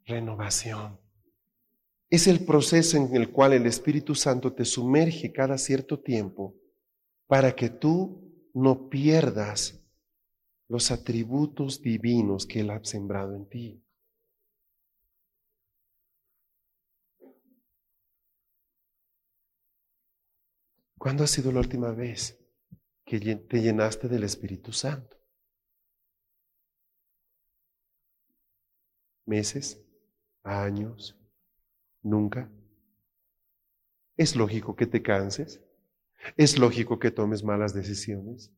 renovación. 0.05 1.00
Es 2.11 2.27
el 2.27 2.43
proceso 2.43 2.97
en 2.97 3.15
el 3.15 3.31
cual 3.31 3.53
el 3.53 3.65
Espíritu 3.65 4.15
Santo 4.15 4.53
te 4.53 4.65
sumerge 4.65 5.31
cada 5.31 5.57
cierto 5.57 6.01
tiempo 6.01 6.57
para 7.25 7.55
que 7.55 7.69
tú 7.69 8.51
no 8.53 8.89
pierdas 8.89 9.81
los 10.67 10.91
atributos 10.91 11.81
divinos 11.81 12.45
que 12.45 12.59
Él 12.59 12.69
ha 12.71 12.83
sembrado 12.83 13.33
en 13.33 13.47
ti. 13.47 13.85
¿Cuándo 20.97 21.23
ha 21.23 21.27
sido 21.27 21.53
la 21.53 21.59
última 21.59 21.91
vez 21.91 22.45
que 23.05 23.19
te 23.37 23.61
llenaste 23.61 24.09
del 24.09 24.25
Espíritu 24.25 24.73
Santo? 24.73 25.17
¿Meses? 29.25 29.81
¿Años? 30.43 31.20
¿Nunca? 32.03 32.49
¿Es 34.17 34.35
lógico 34.35 34.75
que 34.75 34.87
te 34.87 35.01
canses? 35.01 35.61
¿Es 36.37 36.57
lógico 36.59 36.99
que 36.99 37.11
tomes 37.11 37.43
malas 37.43 37.73
decisiones? 37.73 38.51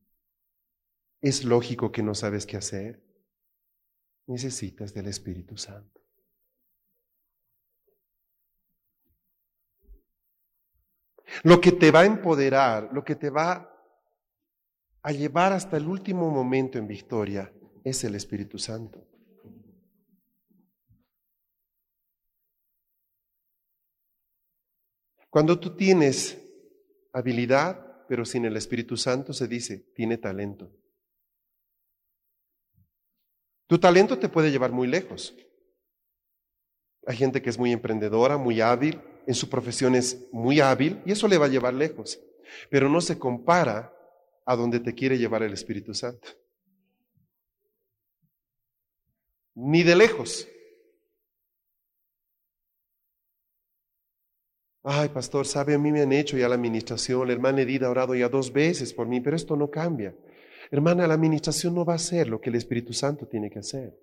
¿Es 1.21 1.45
lógico 1.45 1.91
que 1.91 2.03
no 2.03 2.13
sabes 2.15 2.45
qué 2.45 2.57
hacer? 2.57 3.01
Necesitas 4.27 4.93
del 4.93 5.07
Espíritu 5.07 5.57
Santo. 5.57 6.01
Lo 11.43 11.59
que 11.59 11.71
te 11.71 11.91
va 11.91 12.01
a 12.01 12.05
empoderar, 12.05 12.89
lo 12.93 13.03
que 13.03 13.15
te 13.15 13.29
va 13.29 13.69
a 15.01 15.11
llevar 15.11 15.51
hasta 15.53 15.77
el 15.77 15.87
último 15.87 16.29
momento 16.29 16.77
en 16.77 16.87
victoria 16.87 17.51
es 17.83 18.03
el 18.03 18.15
Espíritu 18.15 18.57
Santo. 18.57 19.05
Cuando 25.33 25.59
tú 25.59 25.75
tienes 25.75 26.37
habilidad, 27.11 28.05
pero 28.07 28.23
sin 28.23 28.45
el 28.45 28.55
Espíritu 28.55 28.95
Santo 28.95 29.33
se 29.33 29.47
dice, 29.47 29.79
tiene 29.95 30.19
talento. 30.19 30.71
Tu 33.65 33.79
talento 33.79 34.19
te 34.19 34.29
puede 34.29 34.51
llevar 34.51 34.71
muy 34.71 34.87
lejos. 34.87 35.35
Hay 37.07 37.17
gente 37.17 37.41
que 37.41 37.49
es 37.49 37.57
muy 37.57 37.71
emprendedora, 37.71 38.37
muy 38.37 38.61
hábil, 38.61 39.01
en 39.25 39.33
su 39.33 39.49
profesión 39.49 39.95
es 39.95 40.31
muy 40.31 40.59
hábil 40.59 41.01
y 41.03 41.13
eso 41.13 41.27
le 41.27 41.39
va 41.39 41.47
a 41.47 41.49
llevar 41.49 41.73
lejos, 41.73 42.21
pero 42.69 42.87
no 42.87 43.01
se 43.01 43.17
compara 43.17 43.91
a 44.45 44.55
donde 44.55 44.79
te 44.79 44.93
quiere 44.93 45.17
llevar 45.17 45.41
el 45.41 45.53
Espíritu 45.53 45.95
Santo. 45.95 46.27
Ni 49.55 49.81
de 49.81 49.95
lejos. 49.95 50.47
Ay, 54.83 55.09
pastor, 55.09 55.47
sabe, 55.47 55.73
a 55.73 55.77
mí 55.77 55.93
me 55.93 56.01
han 56.01 56.11
hecho 56.11 56.37
ya 56.37 56.49
la 56.49 56.55
administración, 56.55 57.25
la 57.25 57.33
hermana 57.33 57.61
Edith 57.61 57.83
ha 57.83 57.89
orado 57.89 58.15
ya 58.15 58.27
dos 58.27 58.51
veces 58.51 58.93
por 58.93 59.07
mí, 59.07 59.21
pero 59.21 59.37
esto 59.37 59.55
no 59.55 59.69
cambia. 59.69 60.13
Hermana, 60.71 61.07
la 61.07 61.13
administración 61.13 61.73
no 61.73 61.85
va 61.85 61.93
a 61.93 61.99
ser 61.99 62.27
lo 62.27 62.41
que 62.41 62.49
el 62.49 62.55
Espíritu 62.55 62.91
Santo 62.91 63.25
tiene 63.25 63.49
que 63.49 63.59
hacer. 63.59 63.97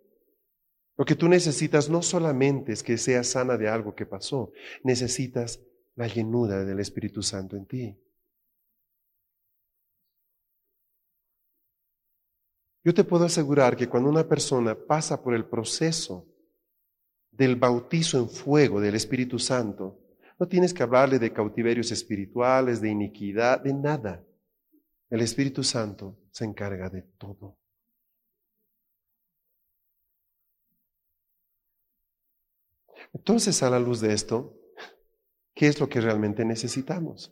Lo 0.96 1.04
que 1.04 1.16
tú 1.16 1.28
necesitas 1.28 1.90
no 1.90 2.00
solamente 2.00 2.72
es 2.72 2.82
que 2.82 2.96
seas 2.96 3.26
sana 3.26 3.58
de 3.58 3.68
algo 3.68 3.94
que 3.94 4.06
pasó, 4.06 4.52
necesitas 4.82 5.60
la 5.96 6.06
llenura 6.06 6.64
del 6.64 6.80
Espíritu 6.80 7.22
Santo 7.22 7.56
en 7.56 7.66
ti. 7.66 7.98
Yo 12.82 12.94
te 12.94 13.04
puedo 13.04 13.24
asegurar 13.24 13.76
que 13.76 13.88
cuando 13.88 14.08
una 14.08 14.26
persona 14.26 14.74
pasa 14.74 15.22
por 15.22 15.34
el 15.34 15.44
proceso 15.44 16.26
del 17.30 17.56
bautizo 17.56 18.18
en 18.18 18.30
fuego 18.30 18.80
del 18.80 18.94
Espíritu 18.94 19.38
Santo, 19.38 19.98
no 20.40 20.48
tienes 20.48 20.72
que 20.72 20.82
hablarle 20.82 21.18
de 21.18 21.34
cautiverios 21.34 21.92
espirituales, 21.92 22.80
de 22.80 22.88
iniquidad, 22.88 23.60
de 23.60 23.74
nada. 23.74 24.24
El 25.10 25.20
Espíritu 25.20 25.62
Santo 25.62 26.18
se 26.30 26.46
encarga 26.46 26.88
de 26.88 27.02
todo. 27.18 27.58
Entonces, 33.12 33.62
a 33.62 33.68
la 33.68 33.78
luz 33.78 34.00
de 34.00 34.14
esto, 34.14 34.56
¿qué 35.54 35.66
es 35.66 35.78
lo 35.78 35.90
que 35.90 36.00
realmente 36.00 36.42
necesitamos? 36.42 37.30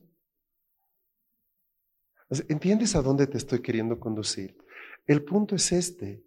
¿Entiendes 2.48 2.94
a 2.94 3.00
dónde 3.00 3.26
te 3.26 3.38
estoy 3.38 3.62
queriendo 3.62 3.98
conducir? 3.98 4.58
El 5.06 5.24
punto 5.24 5.54
es 5.54 5.72
este. 5.72 6.26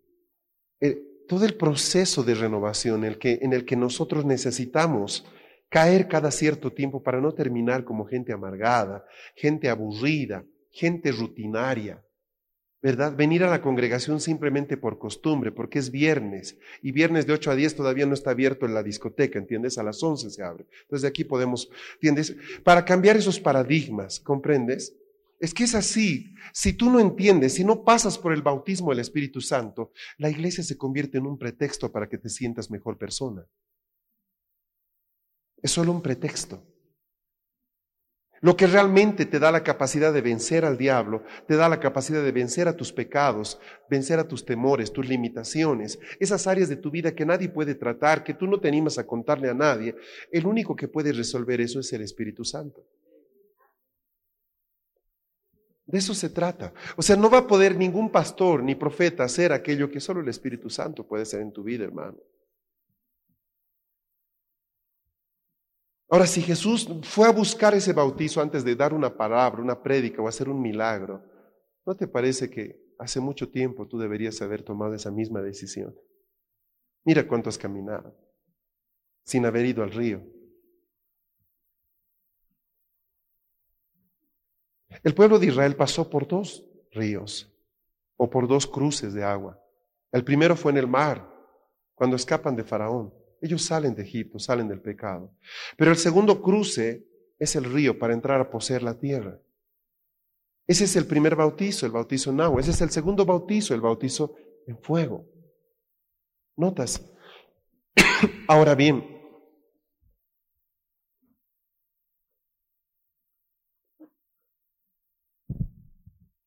todo 1.28 1.46
el 1.46 1.56
proceso 1.56 2.24
de 2.24 2.34
renovación 2.34 3.04
el 3.04 3.20
que, 3.20 3.38
en 3.44 3.54
el 3.54 3.66
que 3.66 3.76
nosotros 3.76 4.26
necesitamos 4.26 5.24
caer 5.72 6.10
cada 6.10 6.32
cierto 6.32 6.74
tiempo 6.74 7.02
para 7.02 7.22
no 7.22 7.34
terminar 7.34 7.86
como 7.86 8.06
gente 8.06 8.34
amargada, 8.34 9.06
gente 9.36 9.70
aburrida, 9.70 10.44
gente 10.70 11.14
rutinaria, 11.14 12.06
¿verdad? 12.82 13.16
Venir 13.16 13.46
a 13.46 13.50
la 13.50 13.62
congregación 13.62 14.20
simplemente 14.20 14.76
por 14.76 15.00
costumbre, 15.00 15.54
porque 15.54 15.80
es 15.80 15.90
viernes, 15.90 16.58
y 16.82 16.92
viernes 16.92 17.26
de 17.26 17.34
8 17.34 17.52
a 17.52 17.56
10 17.56 17.76
todavía 17.78 18.06
no 18.06 18.14
está 18.14 18.32
abierto 18.32 18.66
en 18.66 18.74
la 18.74 18.84
discoteca, 18.84 19.40
¿entiendes? 19.40 19.78
A 19.78 19.84
las 19.84 20.04
11 20.04 20.30
se 20.30 20.44
abre. 20.44 20.66
Entonces 20.82 21.04
de 21.04 21.08
aquí 21.08 21.24
podemos, 21.24 21.70
¿entiendes? 21.94 22.36
Para 22.66 22.84
cambiar 22.84 23.16
esos 23.16 23.40
paradigmas, 23.40 24.20
¿comprendes? 24.20 24.98
Es 25.40 25.54
que 25.54 25.64
es 25.64 25.74
así. 25.74 26.34
Si 26.52 26.74
tú 26.74 26.90
no 26.90 27.00
entiendes, 27.00 27.54
si 27.54 27.64
no 27.64 27.86
pasas 27.86 28.18
por 28.18 28.34
el 28.34 28.42
bautismo 28.42 28.90
del 28.90 29.00
Espíritu 29.00 29.40
Santo, 29.40 29.94
la 30.18 30.30
iglesia 30.30 30.66
se 30.66 30.78
convierte 30.78 31.18
en 31.18 31.28
un 31.28 31.38
pretexto 31.38 31.90
para 31.94 32.10
que 32.10 32.18
te 32.18 32.28
sientas 32.28 32.70
mejor 32.70 32.98
persona. 32.98 33.48
Es 35.62 35.72
solo 35.72 35.92
un 35.92 36.02
pretexto. 36.02 36.64
Lo 38.44 38.58
que 38.58 38.66
realmente 38.66 39.28
te 39.28 39.38
da 39.38 39.52
la 39.52 39.64
capacidad 39.64 40.12
de 40.12 40.22
vencer 40.22 40.66
al 40.66 40.76
diablo, 40.76 41.24
te 41.48 41.56
da 41.56 41.70
la 41.70 41.80
capacidad 41.80 42.24
de 42.24 42.32
vencer 42.32 42.68
a 42.68 42.76
tus 42.76 42.92
pecados, 42.92 43.60
vencer 43.88 44.18
a 44.18 44.28
tus 44.28 44.44
temores, 44.44 44.92
tus 44.92 45.08
limitaciones, 45.08 46.00
esas 46.20 46.48
áreas 46.48 46.68
de 46.68 46.76
tu 46.76 46.90
vida 46.90 47.14
que 47.14 47.24
nadie 47.24 47.50
puede 47.50 47.76
tratar, 47.76 48.24
que 48.24 48.34
tú 48.34 48.48
no 48.48 48.60
te 48.60 48.68
animas 48.68 48.98
a 48.98 49.06
contarle 49.06 49.48
a 49.48 49.54
nadie. 49.54 49.96
El 50.32 50.48
único 50.48 50.76
que 50.76 50.88
puede 50.88 51.14
resolver 51.14 51.62
eso 51.62 51.80
es 51.80 51.94
el 51.94 52.02
Espíritu 52.02 52.44
Santo. 52.44 52.84
De 55.86 56.00
eso 56.00 56.16
se 56.16 56.30
trata. 56.30 56.74
O 56.96 57.04
sea, 57.04 57.16
no 57.16 57.30
va 57.30 57.40
a 57.40 57.48
poder 57.48 57.76
ningún 57.76 58.10
pastor 58.10 58.64
ni 58.64 58.74
profeta 58.74 59.24
hacer 59.24 59.54
aquello 59.54 59.92
que 59.92 60.00
solo 60.00 60.22
el 60.22 60.30
Espíritu 60.30 60.68
Santo 60.68 61.06
puede 61.06 61.24
hacer 61.24 61.42
en 61.42 61.52
tu 61.52 61.62
vida, 61.62 61.84
hermano. 61.84 62.18
Ahora, 66.12 66.28
si 66.28 66.42
Jesús 66.42 66.90
fue 67.04 67.26
a 67.26 67.32
buscar 67.32 67.74
ese 67.74 67.94
bautizo 67.94 68.42
antes 68.42 68.66
de 68.66 68.76
dar 68.76 68.94
una 68.94 69.16
palabra, 69.16 69.62
una 69.62 69.82
prédica 69.82 70.22
o 70.22 70.28
hacer 70.28 70.50
un 70.50 70.62
milagro, 70.62 71.24
¿no 71.86 71.96
te 71.96 72.06
parece 72.06 72.50
que 72.50 72.94
hace 73.00 73.22
mucho 73.22 73.50
tiempo 73.50 73.88
tú 73.88 73.98
deberías 73.98 74.42
haber 74.42 74.62
tomado 74.62 74.94
esa 74.94 75.10
misma 75.10 75.42
decisión? 75.42 75.96
Mira 77.06 77.26
cuánto 77.26 77.48
has 77.48 77.58
caminado 77.58 78.14
sin 79.24 79.46
haber 79.46 79.66
ido 79.66 79.84
al 79.84 79.92
río. 79.92 80.22
El 85.04 85.16
pueblo 85.16 85.40
de 85.40 85.46
Israel 85.48 85.78
pasó 85.78 86.10
por 86.10 86.28
dos 86.28 86.66
ríos 86.92 87.50
o 88.18 88.30
por 88.30 88.50
dos 88.50 88.68
cruces 88.68 89.14
de 89.14 89.24
agua. 89.24 89.64
El 90.12 90.26
primero 90.26 90.58
fue 90.58 90.74
en 90.74 90.78
el 90.80 90.88
mar, 90.88 91.34
cuando 91.96 92.18
escapan 92.18 92.58
de 92.58 92.66
Faraón. 92.66 93.21
Ellos 93.42 93.64
salen 93.64 93.96
de 93.96 94.04
Egipto, 94.04 94.38
salen 94.38 94.68
del 94.68 94.82
pecado. 94.82 95.36
Pero 95.76 95.92
el 95.92 95.98
segundo 95.98 96.42
cruce 96.42 97.08
es 97.40 97.56
el 97.56 97.66
río 97.66 97.98
para 97.98 98.14
entrar 98.14 98.40
a 98.40 98.52
poseer 98.52 98.84
la 98.84 99.00
tierra. 99.00 99.42
Ese 100.68 100.84
es 100.84 100.96
el 100.96 101.08
primer 101.08 101.36
bautizo, 101.36 101.88
el 101.88 101.92
bautizo 101.92 102.30
en 102.30 102.40
agua. 102.40 102.62
Ese 102.62 102.70
es 102.70 102.82
el 102.82 102.92
segundo 102.92 103.26
bautizo, 103.26 103.74
el 103.74 103.82
bautizo 103.82 104.36
en 104.68 104.78
fuego. 104.78 105.26
¿Notas? 106.56 107.04
Ahora 108.48 108.76
bien, 108.76 109.04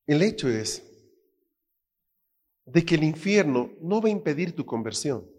el 0.07 0.23
hecho 0.23 0.49
es 0.49 0.91
de 2.67 2.85
que 2.85 2.95
el 2.95 3.03
infierno 3.03 3.73
no 3.81 4.01
va 4.01 4.09
a 4.09 4.13
impedir 4.13 4.55
tu 4.55 4.65
conversión. 4.65 5.34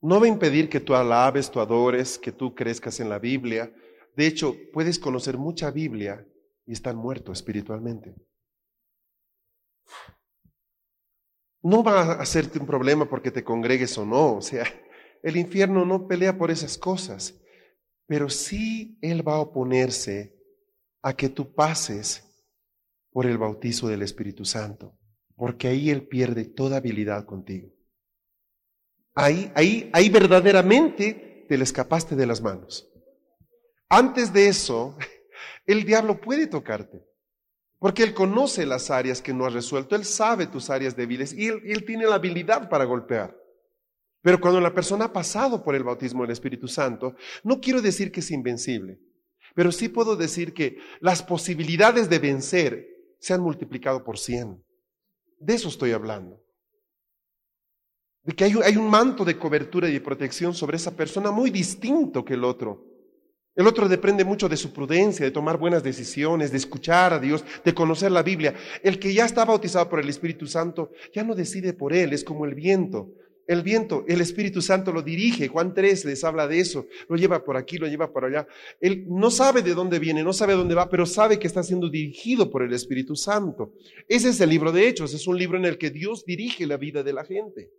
No 0.00 0.20
va 0.20 0.26
a 0.26 0.28
impedir 0.28 0.68
que 0.68 0.80
tú 0.80 0.94
alabes, 0.94 1.50
tú 1.50 1.60
adores, 1.60 2.18
que 2.18 2.32
tú 2.32 2.54
crezcas 2.54 3.00
en 3.00 3.08
la 3.08 3.18
Biblia. 3.18 3.72
De 4.16 4.26
hecho, 4.26 4.54
puedes 4.72 4.98
conocer 4.98 5.36
mucha 5.36 5.70
Biblia 5.70 6.26
y 6.66 6.72
estar 6.72 6.94
muerto 6.94 7.32
espiritualmente. 7.32 8.14
No 11.62 11.82
va 11.82 12.02
a 12.02 12.12
hacerte 12.20 12.58
un 12.58 12.66
problema 12.66 13.08
porque 13.08 13.30
te 13.30 13.42
congregues 13.42 13.96
o 13.98 14.04
no. 14.04 14.36
O 14.36 14.42
sea, 14.42 14.64
el 15.22 15.36
infierno 15.36 15.84
no 15.84 16.06
pelea 16.06 16.36
por 16.36 16.50
esas 16.50 16.78
cosas. 16.78 17.34
Pero 18.06 18.28
sí 18.28 18.98
Él 19.02 19.26
va 19.26 19.34
a 19.34 19.40
oponerse 19.40 20.36
a 21.02 21.14
que 21.14 21.28
tú 21.28 21.52
pases 21.52 22.22
por 23.10 23.26
el 23.26 23.38
bautizo 23.38 23.88
del 23.88 24.02
Espíritu 24.02 24.44
Santo. 24.44 24.96
Porque 25.34 25.68
ahí 25.68 25.90
Él 25.90 26.06
pierde 26.06 26.44
toda 26.44 26.76
habilidad 26.76 27.24
contigo. 27.24 27.75
Ahí, 29.16 29.50
ahí, 29.54 29.90
ahí 29.94 30.10
verdaderamente 30.10 31.46
te 31.48 31.56
le 31.56 31.64
escapaste 31.64 32.14
de 32.14 32.26
las 32.26 32.42
manos. 32.42 32.86
Antes 33.88 34.32
de 34.32 34.48
eso, 34.48 34.96
el 35.66 35.84
diablo 35.84 36.20
puede 36.20 36.46
tocarte. 36.46 37.02
Porque 37.78 38.02
Él 38.02 38.14
conoce 38.14 38.66
las 38.66 38.90
áreas 38.90 39.22
que 39.22 39.34
no 39.34 39.46
has 39.46 39.52
resuelto, 39.52 39.96
Él 39.96 40.04
sabe 40.04 40.46
tus 40.46 40.70
áreas 40.70 40.96
débiles 40.96 41.32
y 41.32 41.48
él, 41.48 41.84
tiene 41.86 42.06
la 42.06 42.16
habilidad 42.16 42.68
para 42.68 42.84
golpear. 42.84 43.36
Pero 44.22 44.40
cuando 44.40 44.60
la 44.60 44.74
persona 44.74 45.06
ha 45.06 45.12
pasado 45.12 45.62
por 45.62 45.74
el 45.74 45.84
bautismo 45.84 46.22
del 46.22 46.32
Espíritu 46.32 46.68
Santo, 46.68 47.16
no 47.44 47.60
quiero 47.60 47.80
decir 47.80 48.10
que 48.10 48.20
es 48.20 48.30
invencible, 48.30 48.98
pero 49.54 49.70
sí 49.72 49.88
puedo 49.88 50.16
decir 50.16 50.52
que 50.52 50.78
las 51.00 51.22
posibilidades 51.22 52.10
de 52.10 52.18
vencer 52.18 52.88
se 53.18 53.34
han 53.34 53.40
multiplicado 53.40 54.04
por 54.04 54.18
cien. 54.18 54.62
De 55.38 55.54
eso 55.54 55.68
estoy 55.68 55.92
hablando. 55.92 56.42
De 58.26 58.34
que 58.34 58.42
hay, 58.42 58.76
un 58.76 58.90
manto 58.90 59.24
de 59.24 59.38
cobertura 59.38 59.88
y 59.88 59.92
de 59.92 60.00
protección 60.00 60.52
sobre 60.52 60.78
esa 60.78 60.96
persona 60.96 61.30
muy 61.30 61.48
distinto 61.48 62.24
que 62.24 62.34
el 62.34 62.42
otro. 62.42 62.84
El 63.54 63.68
otro 63.68 63.88
depende 63.88 64.24
mucho 64.24 64.48
de 64.48 64.56
su 64.56 64.72
prudencia, 64.72 65.24
de 65.24 65.30
tomar 65.30 65.58
buenas 65.58 65.84
decisiones, 65.84 66.50
de 66.50 66.56
escuchar 66.56 67.12
a 67.12 67.20
Dios, 67.20 67.44
de 67.64 67.72
conocer 67.72 68.10
la 68.10 68.24
Biblia. 68.24 68.52
El 68.82 68.98
que 68.98 69.14
ya 69.14 69.24
está 69.24 69.44
bautizado 69.44 69.88
por 69.88 70.00
el 70.00 70.08
Espíritu 70.08 70.48
Santo 70.48 70.90
ya 71.14 71.22
no 71.22 71.36
decide 71.36 71.72
por 71.72 71.92
él, 71.94 72.12
es 72.12 72.24
como 72.24 72.46
el 72.46 72.56
viento. 72.56 73.12
El 73.46 73.62
viento, 73.62 74.04
el 74.08 74.20
Espíritu 74.20 74.60
Santo 74.60 74.92
lo 74.92 75.02
dirige. 75.02 75.46
Juan 75.46 75.72
3 75.72 76.04
les 76.04 76.24
habla 76.24 76.48
de 76.48 76.58
eso. 76.58 76.86
Lo 77.08 77.14
lleva 77.14 77.44
por 77.44 77.56
aquí, 77.56 77.78
lo 77.78 77.86
lleva 77.86 78.12
por 78.12 78.24
allá. 78.24 78.48
Él 78.80 79.04
no 79.06 79.30
sabe 79.30 79.62
de 79.62 79.72
dónde 79.72 80.00
viene, 80.00 80.24
no 80.24 80.32
sabe 80.32 80.54
dónde 80.54 80.74
va, 80.74 80.90
pero 80.90 81.06
sabe 81.06 81.38
que 81.38 81.46
está 81.46 81.62
siendo 81.62 81.88
dirigido 81.88 82.50
por 82.50 82.64
el 82.64 82.72
Espíritu 82.72 83.14
Santo. 83.14 83.72
Ese 84.08 84.30
es 84.30 84.40
el 84.40 84.50
libro 84.50 84.72
de 84.72 84.88
Hechos. 84.88 85.14
Es 85.14 85.28
un 85.28 85.38
libro 85.38 85.56
en 85.58 85.64
el 85.64 85.78
que 85.78 85.90
Dios 85.90 86.24
dirige 86.24 86.66
la 86.66 86.76
vida 86.76 87.04
de 87.04 87.12
la 87.12 87.24
gente. 87.24 87.70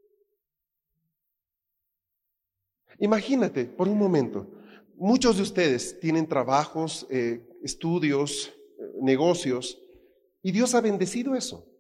Imagínate 3.00 3.66
por 3.66 3.88
un 3.88 3.98
momento, 3.98 4.58
Muchos 5.00 5.38
de 5.38 5.44
ustedes 5.44 6.00
tienen 6.00 6.28
trabajos, 6.28 7.06
eh, 7.12 7.48
estudios, 7.62 8.48
eh, 8.48 8.94
negocios, 9.00 9.80
y 10.42 10.52
Dios 10.52 10.74
ha 10.74 10.82
bendecido 10.82 11.36
eso. 11.36 11.72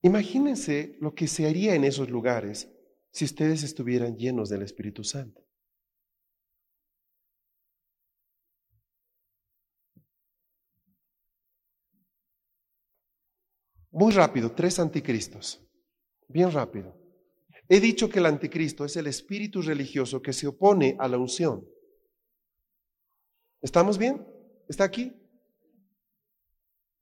Imagínense 0.00 0.96
lo 1.00 1.14
que 1.14 1.26
se 1.28 1.46
haría 1.46 1.74
en 1.74 1.84
esos 1.84 2.08
lugares 2.08 2.72
si 3.10 3.26
ustedes 3.26 3.62
estuvieran 3.62 4.16
llenos 4.16 4.48
del 4.48 4.62
Espíritu 4.62 5.04
Santo. 5.04 5.42
Muy 13.90 14.12
rápido, 14.12 14.52
tres 14.52 14.78
anticristos. 14.78 15.65
Bien 16.28 16.50
rápido. 16.50 16.94
He 17.68 17.80
dicho 17.80 18.08
que 18.08 18.18
el 18.18 18.26
anticristo 18.26 18.84
es 18.84 18.96
el 18.96 19.06
espíritu 19.06 19.62
religioso 19.62 20.22
que 20.22 20.32
se 20.32 20.46
opone 20.46 20.96
a 20.98 21.08
la 21.08 21.18
unción. 21.18 21.66
¿Estamos 23.60 23.98
bien? 23.98 24.24
¿Está 24.68 24.84
aquí? 24.84 25.12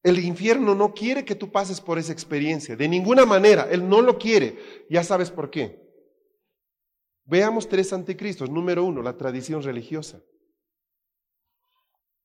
El 0.03 0.19
infierno 0.19 0.75
no 0.75 0.93
quiere 0.93 1.25
que 1.25 1.35
tú 1.35 1.51
pases 1.51 1.81
por 1.81 1.99
esa 1.99 2.13
experiencia, 2.13 2.77
de 2.77 2.89
ninguna 2.89 3.25
manera, 3.25 3.69
Él 3.71 3.89
no 3.89 4.03
lo 4.03 4.19
quiere. 4.19 4.59
Ya 4.91 5.03
sabes 5.03 5.31
por 5.31 5.51
qué. 5.51 5.83
Veamos 7.25 7.69
tres 7.69 7.93
anticristos. 7.93 8.51
Número 8.51 8.85
uno, 8.85 9.03
la 9.03 9.17
tradición 9.17 9.63
religiosa. 9.63 10.23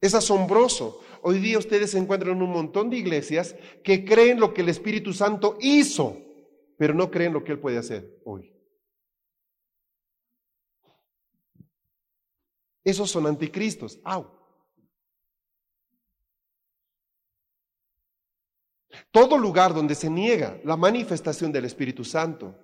Es 0.01 0.13
asombroso. 0.13 1.01
Hoy 1.21 1.39
día 1.39 1.57
ustedes 1.57 1.91
se 1.91 1.97
encuentran 1.97 2.35
en 2.37 2.43
un 2.43 2.51
montón 2.51 2.89
de 2.89 2.97
iglesias 2.97 3.55
que 3.83 4.05
creen 4.05 4.39
lo 4.39 4.53
que 4.53 4.61
el 4.61 4.69
Espíritu 4.69 5.13
Santo 5.13 5.57
hizo 5.61 6.28
pero 6.79 6.93
no 6.93 7.11
creen 7.11 7.33
lo 7.33 7.43
que 7.43 7.51
Él 7.51 7.59
puede 7.59 7.77
hacer 7.77 8.21
hoy. 8.23 8.55
Esos 12.85 13.11
son 13.11 13.27
anticristos. 13.27 13.99
¡Au! 14.05 14.39
Todo 19.11 19.37
lugar 19.37 19.73
donde 19.73 19.93
se 19.93 20.09
niega 20.09 20.57
la 20.63 20.77
manifestación 20.77 21.51
del 21.51 21.65
Espíritu 21.65 22.05
Santo 22.05 22.57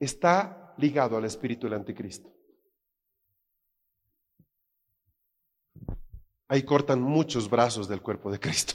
está 0.00 0.74
ligado 0.78 1.18
al 1.18 1.26
espíritu 1.26 1.66
del 1.66 1.74
anticristo. 1.74 2.32
Ahí 6.48 6.62
cortan 6.62 7.02
muchos 7.02 7.50
brazos 7.50 7.86
del 7.86 8.00
cuerpo 8.00 8.30
de 8.30 8.40
Cristo. 8.40 8.74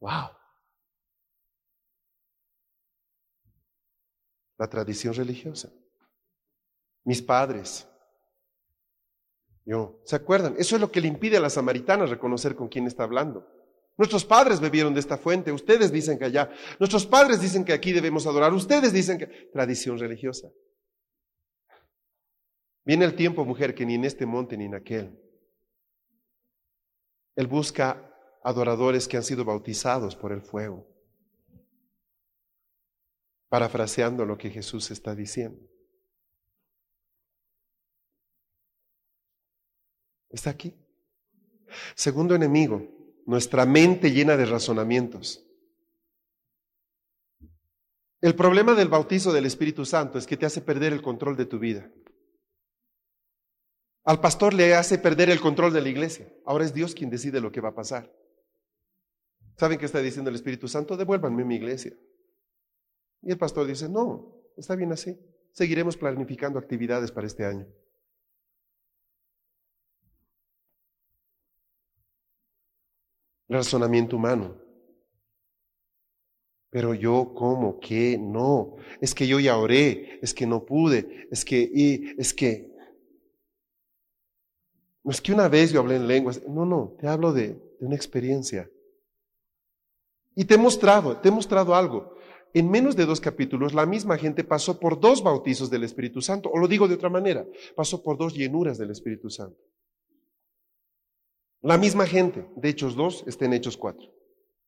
¡Wow! 0.00 0.43
La 4.64 4.70
tradición 4.70 5.12
religiosa. 5.12 5.70
Mis 7.04 7.20
padres. 7.20 7.86
Yo, 9.66 10.00
¿se 10.04 10.16
acuerdan? 10.16 10.54
Eso 10.58 10.76
es 10.76 10.80
lo 10.80 10.90
que 10.90 11.02
le 11.02 11.08
impide 11.08 11.36
a 11.36 11.40
las 11.40 11.52
samaritanas 11.52 12.08
reconocer 12.08 12.56
con 12.56 12.68
quién 12.68 12.86
está 12.86 13.04
hablando. 13.04 13.46
Nuestros 13.98 14.24
padres 14.24 14.60
bebieron 14.60 14.94
de 14.94 15.00
esta 15.00 15.18
fuente, 15.18 15.52
ustedes 15.52 15.92
dicen 15.92 16.18
que 16.18 16.24
allá, 16.24 16.50
nuestros 16.80 17.06
padres 17.06 17.40
dicen 17.40 17.64
que 17.64 17.74
aquí 17.74 17.92
debemos 17.92 18.26
adorar, 18.26 18.52
ustedes 18.52 18.92
dicen 18.92 19.18
que... 19.18 19.26
Tradición 19.52 19.98
religiosa. 19.98 20.48
Viene 22.84 23.04
el 23.04 23.14
tiempo, 23.14 23.44
mujer, 23.44 23.74
que 23.74 23.86
ni 23.86 23.94
en 23.94 24.04
este 24.04 24.24
monte 24.26 24.56
ni 24.56 24.64
en 24.64 24.74
aquel. 24.74 25.20
Él 27.36 27.46
busca 27.46 28.10
adoradores 28.42 29.06
que 29.06 29.18
han 29.18 29.22
sido 29.22 29.44
bautizados 29.44 30.16
por 30.16 30.32
el 30.32 30.40
fuego 30.40 30.93
parafraseando 33.48 34.24
lo 34.24 34.36
que 34.36 34.50
Jesús 34.50 34.90
está 34.90 35.14
diciendo. 35.14 35.60
Está 40.30 40.50
aquí. 40.50 40.74
Segundo 41.94 42.34
enemigo, 42.34 42.88
nuestra 43.26 43.66
mente 43.66 44.10
llena 44.10 44.36
de 44.36 44.46
razonamientos. 44.46 45.44
El 48.20 48.34
problema 48.34 48.74
del 48.74 48.88
bautizo 48.88 49.32
del 49.32 49.46
Espíritu 49.46 49.84
Santo 49.84 50.18
es 50.18 50.26
que 50.26 50.36
te 50.36 50.46
hace 50.46 50.60
perder 50.60 50.92
el 50.92 51.02
control 51.02 51.36
de 51.36 51.46
tu 51.46 51.58
vida. 51.58 51.90
Al 54.04 54.20
pastor 54.20 54.54
le 54.54 54.74
hace 54.74 54.98
perder 54.98 55.30
el 55.30 55.40
control 55.40 55.72
de 55.72 55.82
la 55.82 55.88
iglesia. 55.88 56.28
Ahora 56.44 56.64
es 56.64 56.74
Dios 56.74 56.94
quien 56.94 57.10
decide 57.10 57.40
lo 57.40 57.52
que 57.52 57.60
va 57.60 57.70
a 57.70 57.74
pasar. 57.74 58.12
¿Saben 59.56 59.78
qué 59.78 59.86
está 59.86 60.00
diciendo 60.00 60.30
el 60.30 60.36
Espíritu 60.36 60.68
Santo? 60.68 60.96
Devuélvanme 60.96 61.44
mi 61.44 61.56
iglesia. 61.56 61.92
Y 63.24 63.30
el 63.30 63.38
pastor 63.38 63.66
dice, 63.66 63.88
no, 63.88 64.36
está 64.56 64.76
bien 64.76 64.92
así. 64.92 65.18
Seguiremos 65.52 65.96
planificando 65.96 66.58
actividades 66.58 67.10
para 67.10 67.26
este 67.26 67.44
año. 67.44 67.66
Razonamiento 73.48 74.16
humano. 74.16 74.60
Pero 76.68 76.92
yo, 76.92 77.32
¿cómo? 77.34 77.78
¿Qué? 77.78 78.18
No. 78.18 78.76
Es 79.00 79.14
que 79.14 79.26
yo 79.26 79.40
ya 79.40 79.56
oré, 79.56 80.18
es 80.20 80.34
que 80.34 80.46
no 80.46 80.66
pude, 80.66 81.28
es 81.30 81.44
que, 81.44 81.60
y, 81.60 82.14
es 82.18 82.34
que. 82.34 82.74
No 85.02 85.12
es 85.12 85.20
que 85.20 85.32
una 85.32 85.48
vez 85.48 85.72
yo 85.72 85.80
hablé 85.80 85.96
en 85.96 86.08
lenguas. 86.08 86.42
No, 86.48 86.66
no, 86.66 86.96
te 86.98 87.06
hablo 87.06 87.32
de, 87.32 87.48
de 87.78 87.86
una 87.86 87.94
experiencia. 87.94 88.68
Y 90.34 90.44
te 90.44 90.54
he 90.54 90.58
mostrado, 90.58 91.16
te 91.18 91.28
he 91.28 91.32
mostrado 91.32 91.74
algo. 91.74 92.14
En 92.54 92.70
menos 92.70 92.94
de 92.94 93.04
dos 93.04 93.20
capítulos, 93.20 93.74
la 93.74 93.84
misma 93.84 94.16
gente 94.16 94.44
pasó 94.44 94.78
por 94.78 95.00
dos 95.00 95.24
bautizos 95.24 95.70
del 95.70 95.82
Espíritu 95.82 96.22
Santo, 96.22 96.48
o 96.50 96.58
lo 96.58 96.68
digo 96.68 96.86
de 96.86 96.94
otra 96.94 97.10
manera, 97.10 97.44
pasó 97.74 98.00
por 98.00 98.16
dos 98.16 98.32
llenuras 98.32 98.78
del 98.78 98.92
Espíritu 98.92 99.28
Santo. 99.28 99.60
La 101.62 101.76
misma 101.78 102.06
gente, 102.06 102.46
de 102.54 102.68
Hechos 102.68 102.94
2 102.94 103.24
está 103.26 103.46
en 103.46 103.54
Hechos 103.54 103.76
4. 103.76 104.08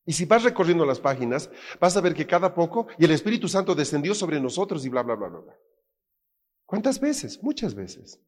Y 0.04 0.14
si 0.14 0.24
vas 0.24 0.42
recorriendo 0.42 0.84
las 0.84 0.98
páginas, 0.98 1.48
vas 1.78 1.96
a 1.96 2.00
ver 2.00 2.14
que 2.14 2.26
cada 2.26 2.54
poco, 2.56 2.88
y 2.98 3.04
el 3.04 3.12
Espíritu 3.12 3.46
Santo 3.46 3.76
descendió 3.76 4.16
sobre 4.16 4.40
nosotros 4.40 4.84
y 4.84 4.88
bla, 4.88 5.04
bla, 5.04 5.14
bla, 5.14 5.28
bla, 5.28 5.40
bla. 5.40 5.56
¿Cuántas 6.64 6.98
veces? 6.98 7.40
Muchas 7.40 7.76
veces. 7.76 8.20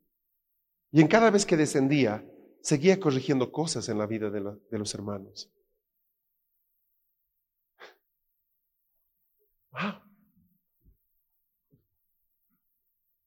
Y 0.93 1.01
en 1.01 1.09
cada 1.09 1.31
vez 1.33 1.45
que 1.45 1.57
descendía, 1.57 2.25
seguía 2.63 3.01
corrigiendo 3.01 3.51
cosas 3.51 3.89
en 3.89 3.99
la 3.99 4.07
vida 4.07 4.31
de, 4.31 4.41
de 4.41 4.79
los 4.79 4.95
hermanos. 4.95 5.51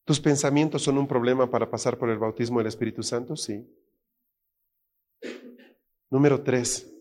¿Tus 0.05 0.19
pensamientos 0.19 0.83
son 0.83 0.97
un 0.97 1.07
problema 1.07 1.49
para 1.49 1.69
pasar 1.69 1.97
por 1.97 2.09
el 2.09 2.17
bautismo 2.17 2.59
del 2.59 2.67
Espíritu 2.67 3.03
Santo? 3.03 3.35
Sí. 3.35 3.65
Número 6.09 6.43
tres, 6.43 6.91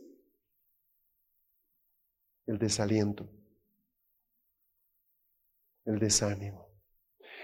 el 2.47 2.59
desaliento, 2.59 3.28
el 5.84 5.99
desánimo. 5.99 6.68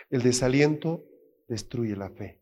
El 0.08 0.22
desaliento 0.22 1.04
destruye 1.48 1.96
la 1.96 2.10
fe. 2.10 2.40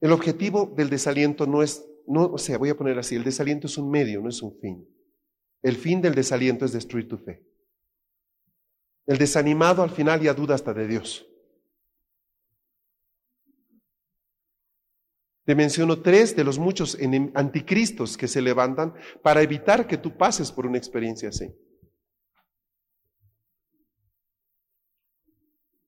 El 0.00 0.12
objetivo 0.12 0.66
del 0.76 0.90
desaliento 0.90 1.46
no 1.46 1.62
es, 1.62 1.84
no, 2.06 2.26
o 2.26 2.38
sea, 2.38 2.58
voy 2.58 2.70
a 2.70 2.76
poner 2.76 2.98
así, 2.98 3.16
el 3.16 3.24
desaliento 3.24 3.66
es 3.66 3.78
un 3.78 3.90
medio, 3.90 4.20
no 4.20 4.28
es 4.28 4.42
un 4.42 4.56
fin. 4.60 4.91
El 5.62 5.76
fin 5.76 6.00
del 6.02 6.14
desaliento 6.14 6.64
es 6.64 6.72
destruir 6.72 7.08
tu 7.08 7.16
fe. 7.16 7.46
El 9.06 9.18
desanimado 9.18 9.82
al 9.82 9.90
final 9.90 10.20
ya 10.20 10.34
duda 10.34 10.54
hasta 10.54 10.74
de 10.74 10.86
Dios. 10.86 11.26
Te 15.44 15.54
menciono 15.56 16.00
tres 16.02 16.36
de 16.36 16.44
los 16.44 16.58
muchos 16.58 16.96
anticristos 17.34 18.16
que 18.16 18.28
se 18.28 18.40
levantan 18.40 18.94
para 19.22 19.42
evitar 19.42 19.88
que 19.88 19.98
tú 19.98 20.16
pases 20.16 20.52
por 20.52 20.66
una 20.66 20.78
experiencia 20.78 21.30
así. 21.30 21.52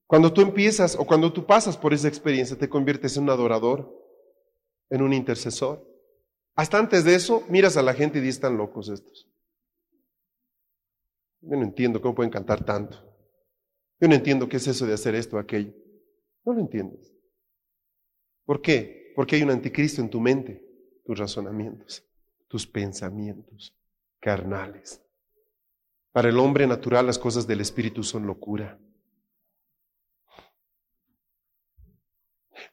Cuando 0.07 0.33
tú 0.33 0.41
empiezas 0.43 0.97
o 0.97 1.07
cuando 1.07 1.33
tú 1.33 1.47
pasas 1.47 1.77
por 1.77 1.95
esa 1.95 2.09
experiencia, 2.09 2.59
te 2.59 2.69
conviertes 2.69 3.17
en 3.17 3.25
un 3.25 3.31
adorador, 3.31 3.93
en 4.91 5.03
un 5.03 5.13
intercesor. 5.13 5.89
Hasta 6.57 6.79
antes 6.79 7.05
de 7.05 7.15
eso, 7.15 7.45
miras 7.49 7.77
a 7.77 7.83
la 7.83 7.95
gente 7.95 8.19
y 8.19 8.23
dices, 8.23 8.37
están 8.37 8.57
locos 8.57 8.89
estos. 8.89 9.34
Yo 11.47 11.57
no 11.57 11.63
entiendo 11.63 12.01
cómo 12.01 12.15
pueden 12.15 12.33
cantar 12.33 12.65
tanto. 12.65 12.99
Yo 14.01 14.09
no 14.09 14.15
entiendo 14.15 14.49
qué 14.49 14.57
es 14.57 14.67
eso 14.67 14.87
de 14.87 14.95
hacer 14.95 15.15
esto 15.15 15.37
o 15.37 15.39
aquello. 15.39 15.73
No 16.45 16.55
lo 16.55 16.61
entiendes. 16.61 17.13
¿Por 18.45 18.61
qué? 18.61 19.13
Porque 19.15 19.37
hay 19.37 19.43
un 19.43 19.51
anticristo 19.51 20.01
en 20.01 20.11
tu 20.11 20.21
mente, 20.21 20.63
tus 21.05 21.19
razonamientos, 21.19 22.05
tus 22.49 22.67
pensamientos 22.67 23.77
carnales. 24.21 25.03
Para 26.13 26.29
el 26.29 26.39
hombre 26.39 26.67
natural 26.67 27.07
las 27.07 27.19
cosas 27.19 27.47
del 27.47 27.61
Espíritu 27.61 28.03
son 28.03 28.27
locura. 28.27 28.79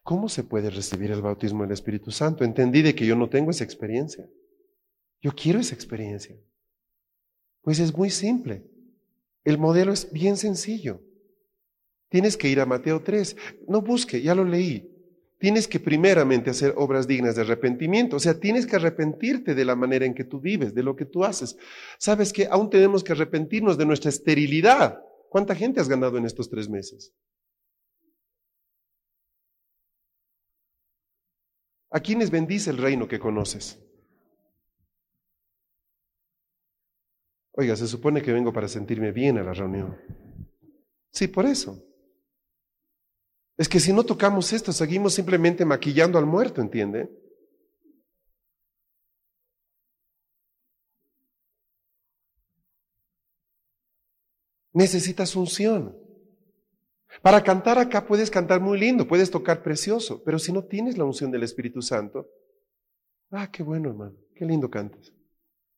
¿Cómo 0.03 0.29
se 0.29 0.43
puede 0.43 0.69
recibir 0.69 1.11
el 1.11 1.21
bautismo 1.21 1.63
del 1.63 1.71
Espíritu 1.71 2.11
Santo? 2.11 2.43
Entendí 2.43 2.81
de 2.81 2.95
que 2.95 3.05
yo 3.05 3.15
no 3.15 3.29
tengo 3.29 3.51
esa 3.51 3.63
experiencia. 3.63 4.27
Yo 5.21 5.31
quiero 5.33 5.59
esa 5.59 5.75
experiencia. 5.75 6.35
Pues 7.61 7.79
es 7.79 7.95
muy 7.95 8.09
simple. 8.09 8.63
El 9.43 9.57
modelo 9.57 9.93
es 9.93 10.11
bien 10.11 10.37
sencillo. 10.37 11.01
Tienes 12.09 12.37
que 12.37 12.49
ir 12.49 12.59
a 12.59 12.65
Mateo 12.65 13.01
3. 13.01 13.35
No 13.67 13.81
busque, 13.81 14.21
ya 14.21 14.35
lo 14.35 14.43
leí. 14.43 14.87
Tienes 15.39 15.67
que 15.67 15.79
primeramente 15.79 16.51
hacer 16.51 16.73
obras 16.77 17.07
dignas 17.07 17.35
de 17.35 17.41
arrepentimiento. 17.41 18.17
O 18.17 18.19
sea, 18.19 18.39
tienes 18.39 18.67
que 18.67 18.75
arrepentirte 18.75 19.55
de 19.55 19.65
la 19.65 19.75
manera 19.75 20.05
en 20.05 20.13
que 20.13 20.23
tú 20.23 20.39
vives, 20.39 20.75
de 20.75 20.83
lo 20.83 20.95
que 20.95 21.05
tú 21.05 21.23
haces. 21.23 21.57
Sabes 21.97 22.31
que 22.31 22.45
aún 22.45 22.69
tenemos 22.69 23.03
que 23.03 23.13
arrepentirnos 23.13 23.77
de 23.77 23.85
nuestra 23.85 24.09
esterilidad. 24.09 25.01
¿Cuánta 25.29 25.55
gente 25.55 25.79
has 25.79 25.89
ganado 25.89 26.17
en 26.17 26.25
estos 26.25 26.49
tres 26.49 26.69
meses? 26.69 27.13
¿A 31.89 31.99
quiénes 31.99 32.29
bendice 32.29 32.69
el 32.69 32.77
reino 32.77 33.07
que 33.07 33.19
conoces? 33.19 33.79
Oiga, 37.53 37.75
se 37.75 37.87
supone 37.87 38.21
que 38.21 38.31
vengo 38.31 38.53
para 38.53 38.67
sentirme 38.67 39.11
bien 39.11 39.37
a 39.37 39.43
la 39.43 39.53
reunión. 39.53 39.97
Sí, 41.11 41.27
por 41.27 41.45
eso. 41.45 41.83
Es 43.57 43.67
que 43.67 43.79
si 43.79 43.91
no 43.93 44.03
tocamos 44.03 44.53
esto, 44.53 44.71
seguimos 44.71 45.13
simplemente 45.13 45.65
maquillando 45.65 46.17
al 46.17 46.25
muerto, 46.25 46.61
¿entiende? 46.61 47.09
Necesitas 54.73 55.35
unción. 55.35 55.97
Para 57.21 57.43
cantar 57.43 57.77
acá 57.77 58.07
puedes 58.07 58.31
cantar 58.31 58.61
muy 58.61 58.79
lindo, 58.79 59.07
puedes 59.07 59.29
tocar 59.29 59.61
precioso, 59.61 60.23
pero 60.23 60.39
si 60.39 60.53
no 60.53 60.63
tienes 60.63 60.97
la 60.97 61.03
unción 61.03 61.29
del 61.29 61.43
Espíritu 61.43 61.81
Santo, 61.81 62.29
ah, 63.31 63.51
qué 63.51 63.63
bueno, 63.63 63.89
hermano, 63.89 64.15
qué 64.33 64.45
lindo 64.45 64.69
cantas. 64.69 65.13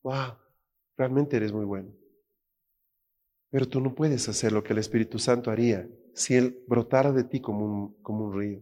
Wow, 0.04 0.38
realmente 1.04 1.36
eres 1.36 1.52
muy 1.52 1.66
bueno. 1.66 1.94
Pero 3.50 3.68
tú 3.68 3.82
no 3.82 3.94
puedes 3.94 4.30
hacer 4.30 4.54
lo 4.54 4.64
que 4.64 4.72
el 4.72 4.80
Espíritu 4.80 5.20
Santo 5.20 5.52
haría 5.52 5.90
si 6.14 6.36
Él 6.36 6.64
brotara 6.66 7.12
de 7.12 7.26
ti 7.26 7.42
como 7.42 7.66
un, 7.66 8.02
como 8.02 8.26
un 8.28 8.40
río. 8.40 8.62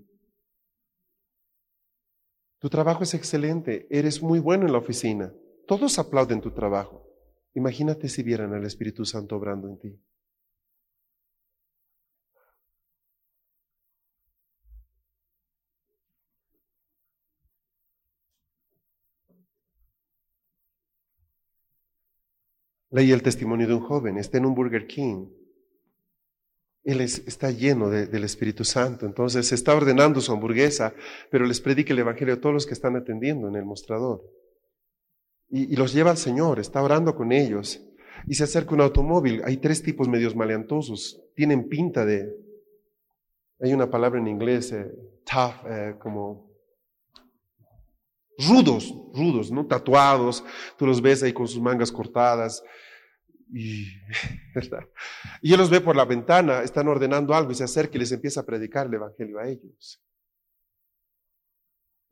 Tu 2.60 2.68
trabajo 2.70 3.04
es 3.04 3.14
excelente, 3.14 3.88
eres 3.92 4.24
muy 4.24 4.40
bueno 4.40 4.66
en 4.66 4.72
la 4.72 4.80
oficina, 4.80 5.32
todos 5.68 6.00
aplauden 6.00 6.42
tu 6.42 6.52
trabajo. 6.52 7.08
Imagínate 7.54 8.10
si 8.10 8.24
vieran 8.24 8.54
al 8.54 8.66
Espíritu 8.66 9.06
Santo 9.06 9.36
obrando 9.36 9.68
en 9.68 9.78
ti. 9.78 10.02
Leí 22.92 23.12
el 23.12 23.24
testimonio 23.24 23.68
de 23.68 23.74
un 23.74 23.80
joven, 23.80 24.18
está 24.18 24.38
en 24.38 24.46
un 24.46 24.54
Burger 24.54 24.86
King. 24.86 25.28
Él 26.84 27.00
está 27.00 27.52
lleno 27.52 27.90
del 27.90 28.24
Espíritu 28.24 28.66
Santo, 28.66 29.06
entonces 29.06 29.52
está 29.52 29.74
ordenando 29.76 30.20
su 30.20 30.32
hamburguesa, 30.32 30.94
pero 31.30 31.46
les 31.46 31.62
predica 31.62 31.94
el 31.94 32.00
Evangelio 32.00 32.34
a 32.34 32.42
todos 32.42 32.54
los 32.54 32.66
que 32.66 32.74
están 32.74 32.96
atendiendo 32.96 33.48
en 33.48 33.56
el 33.56 33.66
mostrador. 33.66 34.24
Y, 35.48 35.76
los 35.76 35.94
lleva 35.94 36.12
al 36.12 36.18
Señor, 36.18 36.60
está 36.60 36.82
orando 36.82 37.16
con 37.16 37.32
ellos. 37.32 37.82
Y 38.28 38.36
se 38.36 38.44
acerca 38.44 38.74
un 38.74 38.82
automóvil, 38.82 39.42
hay 39.46 39.58
tres 39.58 39.82
tipos 39.84 40.08
medios 40.08 40.36
maleantosos, 40.36 41.22
tienen 41.36 41.70
pinta 41.70 42.06
de, 42.06 42.34
hay 43.60 43.74
una 43.74 43.90
palabra 43.90 44.20
en 44.20 44.28
inglés, 44.28 44.72
eh, 44.72 44.92
tough, 45.26 45.66
eh, 45.68 45.96
como 46.00 46.51
rudos, 48.48 48.94
rudos, 49.14 49.52
¿no? 49.52 49.66
Tatuados, 49.66 50.44
tú 50.78 50.86
los 50.86 51.02
ves 51.02 51.24
ahí 51.24 51.34
con 51.34 51.48
sus 51.48 51.62
mangas 51.62 51.92
cortadas. 51.92 52.64
Y, 55.44 55.52
él 55.52 55.58
los 55.58 55.70
ve 55.70 55.82
por 55.82 55.96
la 55.96 56.06
ventana, 56.06 56.64
están 56.64 56.88
ordenando 56.88 57.34
algo 57.34 57.52
y 57.52 57.56
se 57.56 57.66
acerca 57.66 57.98
y 57.98 58.00
les 58.00 58.12
empieza 58.14 58.40
a 58.40 58.46
predicar 58.46 58.88
el 58.88 58.94
Evangelio 58.94 59.40
a 59.40 59.48
ellos. 59.48 60.02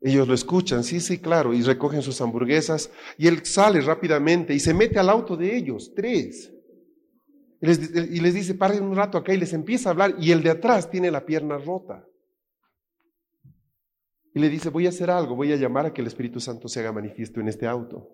Ellos 0.02 0.28
lo 0.28 0.34
escuchan, 0.34 0.84
sí, 0.84 1.00
sí, 1.00 1.18
claro, 1.18 1.54
y 1.54 1.62
recogen 1.62 2.02
sus 2.02 2.20
hamburguesas 2.20 2.90
y 3.16 3.26
él 3.26 3.44
sale 3.46 3.80
rápidamente 3.80 4.52
y 4.52 4.60
se 4.60 4.74
mete 4.74 4.98
al 4.98 5.08
auto 5.08 5.34
de 5.36 5.56
ellos, 5.56 5.92
tres. 5.94 6.52
Y 7.62 7.66
les, 7.66 7.90
y 7.94 8.20
les 8.20 8.34
dice, 8.34 8.54
paren 8.54 8.82
un 8.82 8.96
rato 8.96 9.16
acá 9.16 9.32
y 9.32 9.38
les 9.38 9.54
empieza 9.54 9.88
a 9.88 9.92
hablar 9.92 10.16
y 10.18 10.32
el 10.32 10.42
de 10.42 10.50
atrás 10.50 10.90
tiene 10.90 11.10
la 11.10 11.24
pierna 11.24 11.56
rota. 11.56 12.04
Y 14.34 14.40
le 14.40 14.48
dice, 14.48 14.68
voy 14.68 14.86
a 14.86 14.90
hacer 14.90 15.10
algo, 15.10 15.34
voy 15.34 15.52
a 15.52 15.56
llamar 15.56 15.86
a 15.86 15.92
que 15.92 16.00
el 16.00 16.06
Espíritu 16.06 16.40
Santo 16.40 16.68
se 16.68 16.80
haga 16.80 16.92
manifiesto 16.92 17.40
en 17.40 17.48
este 17.48 17.66
auto. 17.66 18.08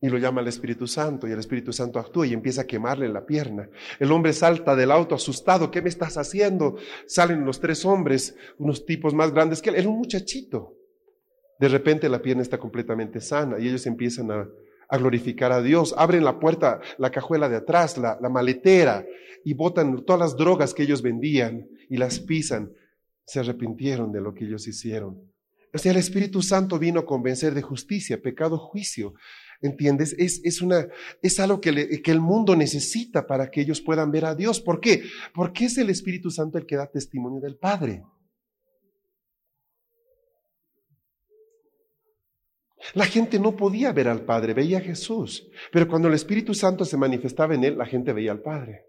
Y 0.00 0.08
lo 0.08 0.18
llama 0.18 0.42
al 0.42 0.48
Espíritu 0.48 0.86
Santo 0.86 1.26
y 1.26 1.32
el 1.32 1.40
Espíritu 1.40 1.72
Santo 1.72 1.98
actúa 1.98 2.26
y 2.26 2.32
empieza 2.32 2.62
a 2.62 2.66
quemarle 2.66 3.08
la 3.08 3.26
pierna. 3.26 3.68
El 3.98 4.12
hombre 4.12 4.32
salta 4.32 4.76
del 4.76 4.92
auto 4.92 5.14
asustado, 5.14 5.70
¿qué 5.70 5.82
me 5.82 5.88
estás 5.88 6.16
haciendo? 6.18 6.76
Salen 7.06 7.44
los 7.44 7.58
tres 7.58 7.84
hombres, 7.84 8.36
unos 8.58 8.86
tipos 8.86 9.12
más 9.12 9.32
grandes 9.32 9.60
que 9.60 9.70
él, 9.70 9.76
era 9.76 9.88
un 9.88 9.98
muchachito. 9.98 10.76
De 11.58 11.68
repente 11.68 12.08
la 12.08 12.22
pierna 12.22 12.42
está 12.42 12.58
completamente 12.58 13.20
sana 13.20 13.58
y 13.58 13.66
ellos 13.66 13.86
empiezan 13.86 14.30
a, 14.30 14.48
glorificar 14.98 15.50
a 15.50 15.60
Dios. 15.60 15.94
Abren 15.98 16.24
la 16.24 16.38
puerta, 16.38 16.80
la 16.98 17.10
cajuela 17.10 17.48
de 17.48 17.56
atrás, 17.56 17.98
la, 17.98 18.18
la 18.20 18.28
maletera 18.28 19.04
y 19.44 19.54
botan 19.54 20.04
todas 20.04 20.20
las 20.20 20.36
drogas 20.36 20.74
que 20.74 20.84
ellos 20.84 21.02
vendían 21.02 21.68
y 21.90 21.96
las 21.96 22.20
pisan 22.20 22.72
se 23.28 23.40
arrepintieron 23.40 24.10
de 24.10 24.22
lo 24.22 24.32
que 24.32 24.46
ellos 24.46 24.66
hicieron. 24.66 25.30
O 25.74 25.76
sea, 25.76 25.92
el 25.92 25.98
Espíritu 25.98 26.40
Santo 26.40 26.78
vino 26.78 27.00
a 27.00 27.04
convencer 27.04 27.52
de 27.52 27.60
justicia, 27.60 28.22
pecado, 28.22 28.56
juicio. 28.56 29.12
¿Entiendes? 29.60 30.14
Es, 30.18 30.40
es, 30.44 30.62
una, 30.62 30.88
es 31.20 31.38
algo 31.38 31.60
que, 31.60 32.00
que 32.02 32.10
el 32.10 32.20
mundo 32.20 32.56
necesita 32.56 33.26
para 33.26 33.50
que 33.50 33.60
ellos 33.60 33.82
puedan 33.82 34.10
ver 34.10 34.24
a 34.24 34.34
Dios. 34.34 34.62
¿Por 34.62 34.80
qué? 34.80 35.02
Porque 35.34 35.66
es 35.66 35.76
el 35.76 35.90
Espíritu 35.90 36.30
Santo 36.30 36.56
el 36.56 36.64
que 36.64 36.76
da 36.76 36.90
testimonio 36.90 37.38
del 37.38 37.58
Padre. 37.58 38.02
La 42.94 43.04
gente 43.04 43.38
no 43.38 43.54
podía 43.54 43.92
ver 43.92 44.08
al 44.08 44.24
Padre, 44.24 44.54
veía 44.54 44.78
a 44.78 44.80
Jesús. 44.80 45.50
Pero 45.70 45.86
cuando 45.86 46.08
el 46.08 46.14
Espíritu 46.14 46.54
Santo 46.54 46.86
se 46.86 46.96
manifestaba 46.96 47.54
en 47.54 47.64
él, 47.64 47.76
la 47.76 47.84
gente 47.84 48.14
veía 48.14 48.32
al 48.32 48.40
Padre. 48.40 48.87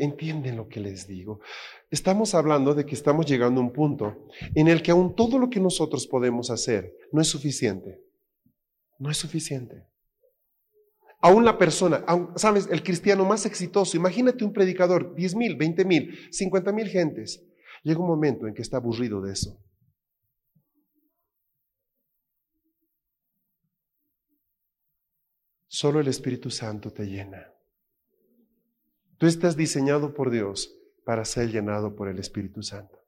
Entienden 0.00 0.56
lo 0.56 0.68
que 0.68 0.80
les 0.80 1.06
digo. 1.06 1.40
Estamos 1.90 2.34
hablando 2.34 2.74
de 2.74 2.86
que 2.86 2.94
estamos 2.94 3.26
llegando 3.26 3.60
a 3.60 3.64
un 3.64 3.72
punto 3.72 4.26
en 4.54 4.68
el 4.68 4.82
que 4.82 4.90
aún 4.90 5.14
todo 5.14 5.38
lo 5.38 5.50
que 5.50 5.60
nosotros 5.60 6.06
podemos 6.06 6.50
hacer 6.50 6.94
no 7.12 7.20
es 7.20 7.28
suficiente. 7.28 8.00
No 8.98 9.10
es 9.10 9.16
suficiente. 9.16 9.86
Aún 11.22 11.44
la 11.44 11.58
persona, 11.58 12.04
sabes, 12.36 12.68
el 12.70 12.82
cristiano 12.82 13.24
más 13.24 13.44
exitoso, 13.44 13.96
imagínate 13.96 14.44
un 14.44 14.52
predicador, 14.52 15.14
10 15.14 15.34
mil, 15.34 15.56
20 15.56 15.84
mil, 15.84 16.18
50 16.30 16.72
mil 16.72 16.88
gentes. 16.88 17.44
Llega 17.82 18.00
un 18.00 18.06
momento 18.06 18.46
en 18.46 18.54
que 18.54 18.62
está 18.62 18.78
aburrido 18.78 19.20
de 19.20 19.32
eso. 19.32 19.58
Solo 25.66 26.00
el 26.00 26.08
Espíritu 26.08 26.50
Santo 26.50 26.92
te 26.92 27.04
llena. 27.04 27.54
Tú 29.20 29.26
estás 29.26 29.54
diseñado 29.54 30.14
por 30.14 30.30
Dios 30.30 30.74
para 31.04 31.26
ser 31.26 31.50
llenado 31.50 31.94
por 31.94 32.08
el 32.08 32.18
Espíritu 32.18 32.62
Santo. 32.62 32.98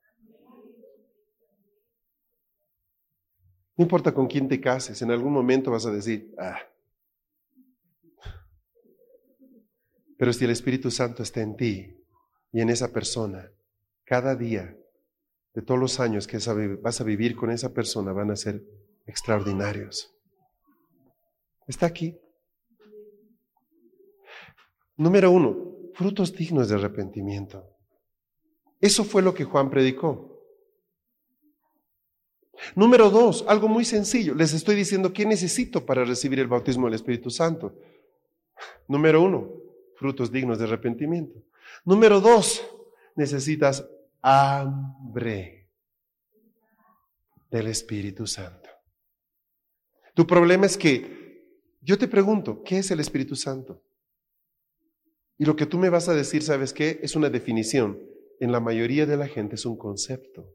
No 3.75 3.83
importa 3.83 4.13
con 4.13 4.27
quién 4.27 4.47
te 4.47 4.61
cases, 4.61 5.01
en 5.01 5.09
algún 5.09 5.33
momento 5.33 5.71
vas 5.71 5.87
a 5.87 5.91
decir, 5.91 6.31
ah. 6.37 6.59
Pero 10.15 10.31
si 10.33 10.45
el 10.45 10.51
Espíritu 10.51 10.91
Santo 10.91 11.23
está 11.23 11.41
en 11.41 11.55
ti 11.57 11.99
y 12.51 12.61
en 12.61 12.69
esa 12.69 12.93
persona, 12.93 13.51
cada 14.03 14.35
día 14.35 14.77
de 15.55 15.61
todos 15.63 15.79
los 15.79 15.99
años 15.99 16.27
que 16.27 16.37
vas 16.79 17.01
a 17.01 17.03
vivir 17.03 17.35
con 17.35 17.49
esa 17.49 17.73
persona 17.73 18.13
van 18.13 18.29
a 18.29 18.35
ser 18.35 18.63
extraordinarios. 19.07 20.15
Está 21.65 21.87
aquí. 21.87 22.15
Número 24.95 25.31
uno, 25.31 25.72
frutos 25.93 26.33
dignos 26.33 26.69
de 26.69 26.75
arrepentimiento. 26.75 27.69
Eso 28.79 29.03
fue 29.03 29.21
lo 29.21 29.33
que 29.33 29.45
Juan 29.45 29.69
predicó. 29.69 30.33
Número 32.75 33.09
dos, 33.09 33.45
algo 33.47 33.67
muy 33.67 33.85
sencillo. 33.85 34.35
Les 34.35 34.53
estoy 34.53 34.75
diciendo 34.75 35.13
qué 35.13 35.25
necesito 35.25 35.85
para 35.85 36.05
recibir 36.05 36.39
el 36.39 36.47
bautismo 36.47 36.85
del 36.85 36.95
Espíritu 36.95 37.29
Santo. 37.29 37.75
Número 38.87 39.21
uno, 39.21 39.49
frutos 39.95 40.31
dignos 40.31 40.59
de 40.59 40.65
arrepentimiento. 40.65 41.41
Número 41.85 42.21
dos, 42.21 42.65
necesitas 43.15 43.85
hambre 44.21 45.69
del 47.49 47.67
Espíritu 47.67 48.25
Santo. 48.27 48.69
Tu 50.13 50.25
problema 50.25 50.65
es 50.65 50.77
que 50.77 51.23
yo 51.81 51.97
te 51.97 52.07
pregunto, 52.07 52.63
¿qué 52.63 52.79
es 52.79 52.91
el 52.91 52.99
Espíritu 52.99 53.35
Santo? 53.35 53.81
Y 55.43 55.45
lo 55.45 55.57
que 55.57 55.65
tú 55.65 55.77
me 55.77 55.89
vas 55.89 56.07
a 56.07 56.13
decir, 56.13 56.41
¿sabes 56.41 56.71
qué? 56.71 57.01
Es 57.03 57.17
una 57.17 57.29
definición. 57.29 57.99
En 58.39 58.53
la 58.53 58.61
mayoría 58.61 59.05
de 59.05 59.17
la 59.17 59.27
gente 59.27 59.55
es 59.55 59.65
un 59.65 59.75
concepto. 59.75 60.49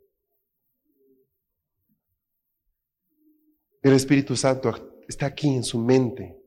El 3.83 3.93
Espíritu 3.93 4.35
Santo 4.35 5.03
está 5.07 5.27
aquí 5.27 5.55
en 5.55 5.63
su 5.63 5.79
mente. 5.79 6.41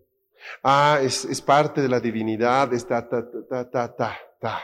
Ah, 0.63 0.99
es, 1.03 1.39
parte 1.43 1.83
de 1.83 1.87
la 1.87 1.99
divinidad, 1.99 2.73
está 2.73 3.07
ta, 3.07 3.29
ta, 3.47 3.69
ta, 3.69 3.95
ta, 3.95 4.19
ta. 4.39 4.59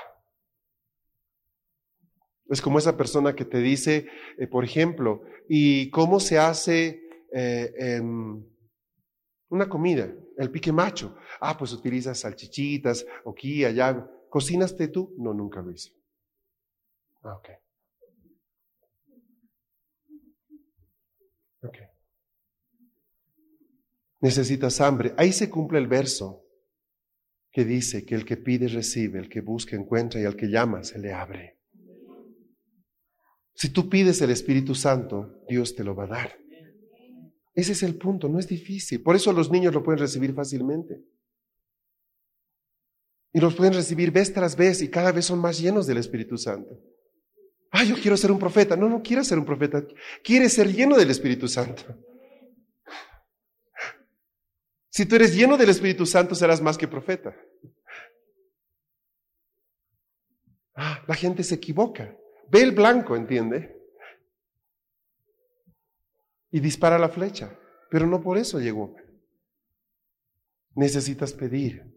Es 2.50 2.60
como 2.60 2.80
esa 2.80 2.98
persona 2.98 3.36
que 3.36 3.46
te 3.46 3.60
dice, 3.60 4.08
eh, 4.40 4.48
por 4.48 4.64
ejemplo, 4.64 5.22
¿y 5.48 5.92
cómo 5.92 6.20
se 6.20 6.40
hace 6.40 7.04
eh, 7.32 8.02
una 9.50 9.70
comida? 9.70 10.12
El 10.38 10.52
pique 10.52 10.72
macho. 10.72 11.18
Ah, 11.42 11.58
pues 11.58 11.74
utilizas 11.74 12.20
salchichitas, 12.20 13.06
aquí, 13.26 13.66
allá. 13.66 14.08
¿Cocinaste 14.30 14.88
tú? 14.90 15.16
No, 15.18 15.34
nunca 15.34 15.62
lo 15.62 15.72
hice. 15.72 15.92
Ah, 17.24 17.36
ok. 17.36 17.50
Ok. 21.64 21.78
Necesitas 24.22 24.80
hambre. 24.80 25.14
Ahí 25.18 25.32
se 25.32 25.50
cumple 25.50 25.80
el 25.80 25.88
verso 25.88 26.44
que 27.52 27.66
dice 27.66 28.06
que 28.06 28.14
el 28.14 28.26
que 28.26 28.38
pide 28.38 28.68
recibe, 28.68 29.20
el 29.20 29.30
que 29.30 29.42
busca 29.42 29.76
encuentra 29.76 30.22
y 30.22 30.26
al 30.26 30.36
que 30.36 30.48
llama 30.48 30.84
se 30.84 31.00
le 31.00 31.14
abre. 31.14 31.60
Si 33.56 33.70
tú 33.70 33.90
pides 33.90 34.22
el 34.22 34.30
Espíritu 34.30 34.76
Santo, 34.76 35.44
Dios 35.48 35.76
te 35.76 35.84
lo 35.84 35.96
va 35.96 36.04
a 36.04 36.08
dar. 36.08 36.47
Ese 37.58 37.72
es 37.72 37.82
el 37.82 37.96
punto, 37.96 38.30
no 38.30 38.38
es 38.38 38.48
difícil. 38.48 39.02
Por 39.02 39.16
eso 39.16 39.34
los 39.34 39.50
niños 39.50 39.74
lo 39.74 39.82
pueden 39.82 39.98
recibir 39.98 40.32
fácilmente. 40.32 41.02
Y 43.34 43.40
los 43.40 43.56
pueden 43.56 43.74
recibir 43.74 44.12
vez 44.12 44.32
tras 44.32 44.56
vez 44.56 44.84
y 44.84 44.92
cada 44.92 45.12
vez 45.12 45.26
son 45.26 45.40
más 45.40 45.60
llenos 45.60 45.88
del 45.88 45.98
Espíritu 45.98 46.38
Santo. 46.38 46.80
Ah, 47.72 47.84
yo 47.84 47.96
quiero 47.96 48.16
ser 48.16 48.32
un 48.32 48.38
profeta. 48.38 48.76
No, 48.76 48.88
no 48.88 49.02
quieres 49.02 49.26
ser 49.26 49.40
un 49.40 49.46
profeta. 49.46 49.84
Quieres 50.24 50.54
ser 50.54 50.72
lleno 50.72 50.96
del 50.98 51.10
Espíritu 51.10 51.48
Santo. 51.48 51.84
Si 54.90 55.08
tú 55.08 55.16
eres 55.16 55.36
lleno 55.36 55.58
del 55.58 55.70
Espíritu 55.70 56.06
Santo, 56.06 56.36
serás 56.36 56.62
más 56.62 56.78
que 56.78 56.88
profeta. 56.88 57.36
Ah, 60.76 61.04
la 61.08 61.16
gente 61.16 61.44
se 61.44 61.56
equivoca. 61.56 62.16
Ve 62.52 62.62
el 62.62 62.72
blanco, 62.72 63.16
¿entiende? 63.16 63.77
Y 66.52 66.60
dispara 66.60 66.98
la 66.98 67.10
flecha. 67.10 67.58
Pero 67.90 68.08
no 68.08 68.22
por 68.22 68.38
eso 68.38 68.60
llegó. 68.60 68.96
Necesitas 70.76 71.34
pedir. 71.34 71.94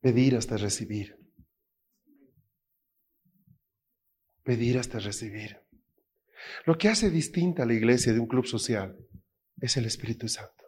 Pedir 0.00 0.36
hasta 0.36 0.56
recibir. 0.56 1.18
Pedir 4.42 4.78
hasta 4.78 4.98
recibir. 4.98 5.60
Lo 6.64 6.76
que 6.76 6.88
hace 6.88 7.10
distinta 7.10 7.62
a 7.62 7.66
la 7.66 7.74
iglesia 7.74 8.12
de 8.12 8.20
un 8.20 8.26
club 8.26 8.46
social 8.46 8.96
es 9.60 9.76
el 9.76 9.86
Espíritu 9.86 10.28
Santo. 10.28 10.64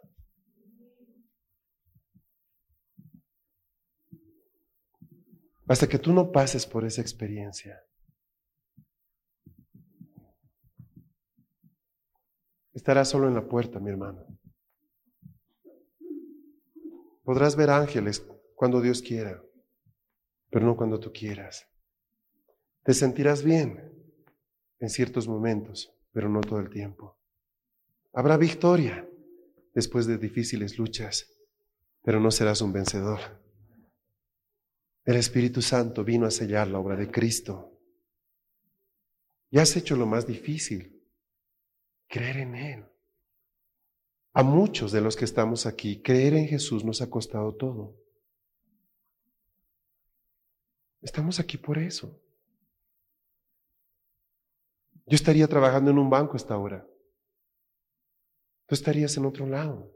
Hasta 5.69 5.87
que 5.87 5.99
tú 5.99 6.13
no 6.13 6.33
pases 6.33 6.67
por 6.67 6.87
esa 6.87 7.03
experiencia. 7.03 7.79
Estarás 12.79 13.09
solo 13.09 13.27
en 13.27 13.35
la 13.35 13.45
puerta, 13.45 13.81
mi 13.81 13.91
hermano. 13.91 14.25
Podrás 17.25 17.57
ver 17.57 17.71
ángeles 17.71 18.25
cuando 18.55 18.81
Dios 18.81 19.03
quiera, 19.03 19.43
pero 20.49 20.65
no 20.65 20.77
cuando 20.77 21.01
tú 21.01 21.13
quieras. 21.13 21.67
Te 22.85 22.95
sentirás 22.95 23.43
bien 23.43 23.93
en 24.79 24.91
ciertos 24.91 25.27
momentos, 25.27 25.93
pero 26.13 26.29
no 26.29 26.41
todo 26.41 26.61
el 26.61 26.71
tiempo. 26.71 27.19
Habrá 28.13 28.37
victoria 28.37 29.05
después 29.75 30.07
de 30.07 30.17
difíciles 30.17 30.79
luchas, 30.79 31.37
pero 32.05 32.21
no 32.21 32.31
serás 32.31 32.61
un 32.61 32.73
vencedor. 32.73 33.19
El 35.05 35.17
Espíritu 35.17 35.63
Santo 35.63 36.05
vino 36.05 36.27
a 36.27 36.31
sellar 36.31 36.69
la 36.69 36.79
obra 36.79 36.95
de 36.95 37.11
Cristo. 37.11 37.77
Y 39.51 39.59
has 39.59 39.75
hecho 39.75 39.97
lo 39.97 40.07
más 40.07 40.29
difícil, 40.29 40.98
creer 42.09 42.39
en 42.39 42.55
Él. 42.55 42.85
A 44.33 44.43
muchos 44.43 44.93
de 44.93 45.01
los 45.01 45.17
que 45.17 45.25
estamos 45.25 45.67
aquí, 45.67 46.03
creer 46.03 46.35
en 46.35 46.49
Jesús 46.49 46.85
nos 46.85 47.01
ha 47.01 47.11
costado 47.11 47.55
todo. 47.55 47.97
Estamos 51.01 51.39
aquí 51.39 51.57
por 51.57 51.79
eso. 51.79 52.21
Yo 55.07 55.15
estaría 55.15 55.47
trabajando 55.47 55.91
en 55.91 55.99
un 55.99 56.11
banco 56.11 56.37
esta 56.37 56.59
hora. 56.59 56.87
Tú 58.67 58.75
estarías 58.75 59.17
en 59.17 59.25
otro 59.25 59.47
lado. 59.47 59.93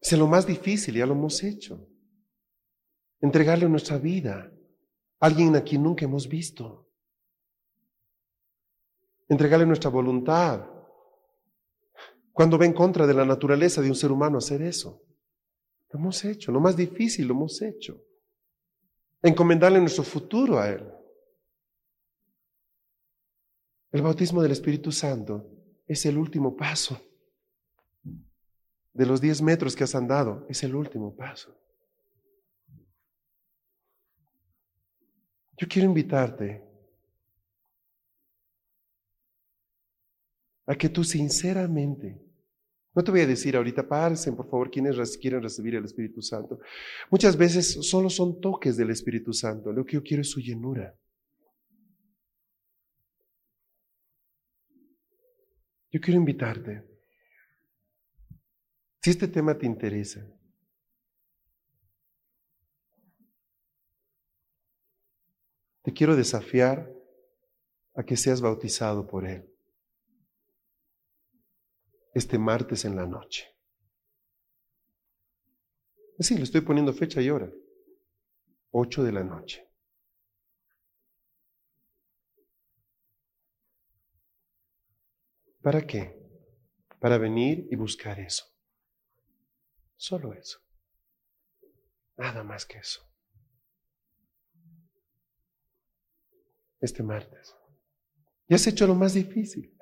Es 0.00 0.12
lo 0.12 0.26
más 0.26 0.46
difícil, 0.46 0.96
ya 0.96 1.06
lo 1.06 1.12
hemos 1.12 1.42
hecho 1.42 1.86
entregarle 3.20 3.68
nuestra 3.68 3.98
vida 3.98 4.52
a 5.20 5.26
alguien 5.26 5.56
a 5.56 5.62
quien 5.62 5.82
nunca 5.82 6.04
hemos 6.04 6.28
visto. 6.28 6.87
Entregarle 9.28 9.66
nuestra 9.66 9.90
voluntad. 9.90 10.66
Cuando 12.32 12.58
va 12.58 12.66
en 12.66 12.72
contra 12.72 13.06
de 13.06 13.14
la 13.14 13.24
naturaleza 13.24 13.82
de 13.82 13.88
un 13.88 13.94
ser 13.94 14.10
humano 14.10 14.38
hacer 14.38 14.62
eso. 14.62 15.02
Lo 15.90 15.98
hemos 15.98 16.24
hecho, 16.24 16.52
lo 16.52 16.60
más 16.60 16.76
difícil 16.76 17.26
lo 17.26 17.34
hemos 17.34 17.60
hecho. 17.62 18.02
Encomendarle 19.22 19.80
nuestro 19.80 20.04
futuro 20.04 20.58
a 20.58 20.68
Él. 20.68 20.86
El 23.90 24.02
bautismo 24.02 24.42
del 24.42 24.52
Espíritu 24.52 24.92
Santo 24.92 25.50
es 25.86 26.04
el 26.06 26.18
último 26.18 26.54
paso. 26.56 27.00
De 28.92 29.06
los 29.06 29.20
diez 29.20 29.40
metros 29.40 29.74
que 29.74 29.84
has 29.84 29.94
andado, 29.94 30.46
es 30.48 30.62
el 30.62 30.74
último 30.74 31.16
paso. 31.16 31.54
Yo 35.56 35.66
quiero 35.66 35.88
invitarte 35.88 36.67
a 40.68 40.76
que 40.76 40.90
tú 40.90 41.02
sinceramente, 41.02 42.20
no 42.94 43.02
te 43.02 43.10
voy 43.10 43.22
a 43.22 43.26
decir 43.26 43.56
ahorita, 43.56 43.88
párense 43.88 44.30
por 44.32 44.50
favor 44.50 44.70
quienes 44.70 45.16
quieren 45.16 45.42
recibir 45.42 45.74
el 45.74 45.84
Espíritu 45.84 46.20
Santo. 46.20 46.60
Muchas 47.10 47.36
veces 47.36 47.88
solo 47.88 48.10
son 48.10 48.38
toques 48.38 48.76
del 48.76 48.90
Espíritu 48.90 49.32
Santo, 49.32 49.72
lo 49.72 49.84
que 49.84 49.94
yo 49.94 50.02
quiero 50.02 50.20
es 50.20 50.30
su 50.30 50.40
llenura. 50.40 50.94
Yo 55.90 56.00
quiero 56.02 56.20
invitarte, 56.20 56.84
si 59.00 59.10
este 59.10 59.26
tema 59.26 59.56
te 59.56 59.66
interesa, 59.66 60.24
Te 65.80 65.94
quiero 65.94 66.14
desafiar 66.16 66.92
a 67.94 68.02
que 68.02 68.14
seas 68.14 68.42
bautizado 68.42 69.06
por 69.06 69.26
Él 69.26 69.48
este 72.14 72.38
martes 72.38 72.84
en 72.84 72.96
la 72.96 73.06
noche. 73.06 73.46
Sí, 76.18 76.36
le 76.36 76.42
estoy 76.42 76.62
poniendo 76.62 76.92
fecha 76.92 77.20
y 77.20 77.30
hora. 77.30 77.50
Ocho 78.70 79.04
de 79.04 79.12
la 79.12 79.22
noche. 79.22 79.68
¿Para 85.62 85.86
qué? 85.86 86.16
Para 87.00 87.18
venir 87.18 87.68
y 87.70 87.76
buscar 87.76 88.18
eso. 88.18 88.44
Solo 89.96 90.32
eso. 90.32 90.58
Nada 92.16 92.42
más 92.42 92.66
que 92.66 92.78
eso. 92.78 93.08
este 96.80 97.02
martes. 97.02 97.54
Y 98.48 98.54
has 98.54 98.66
hecho 98.66 98.86
lo 98.86 98.94
más 98.94 99.14
difícil. 99.14 99.76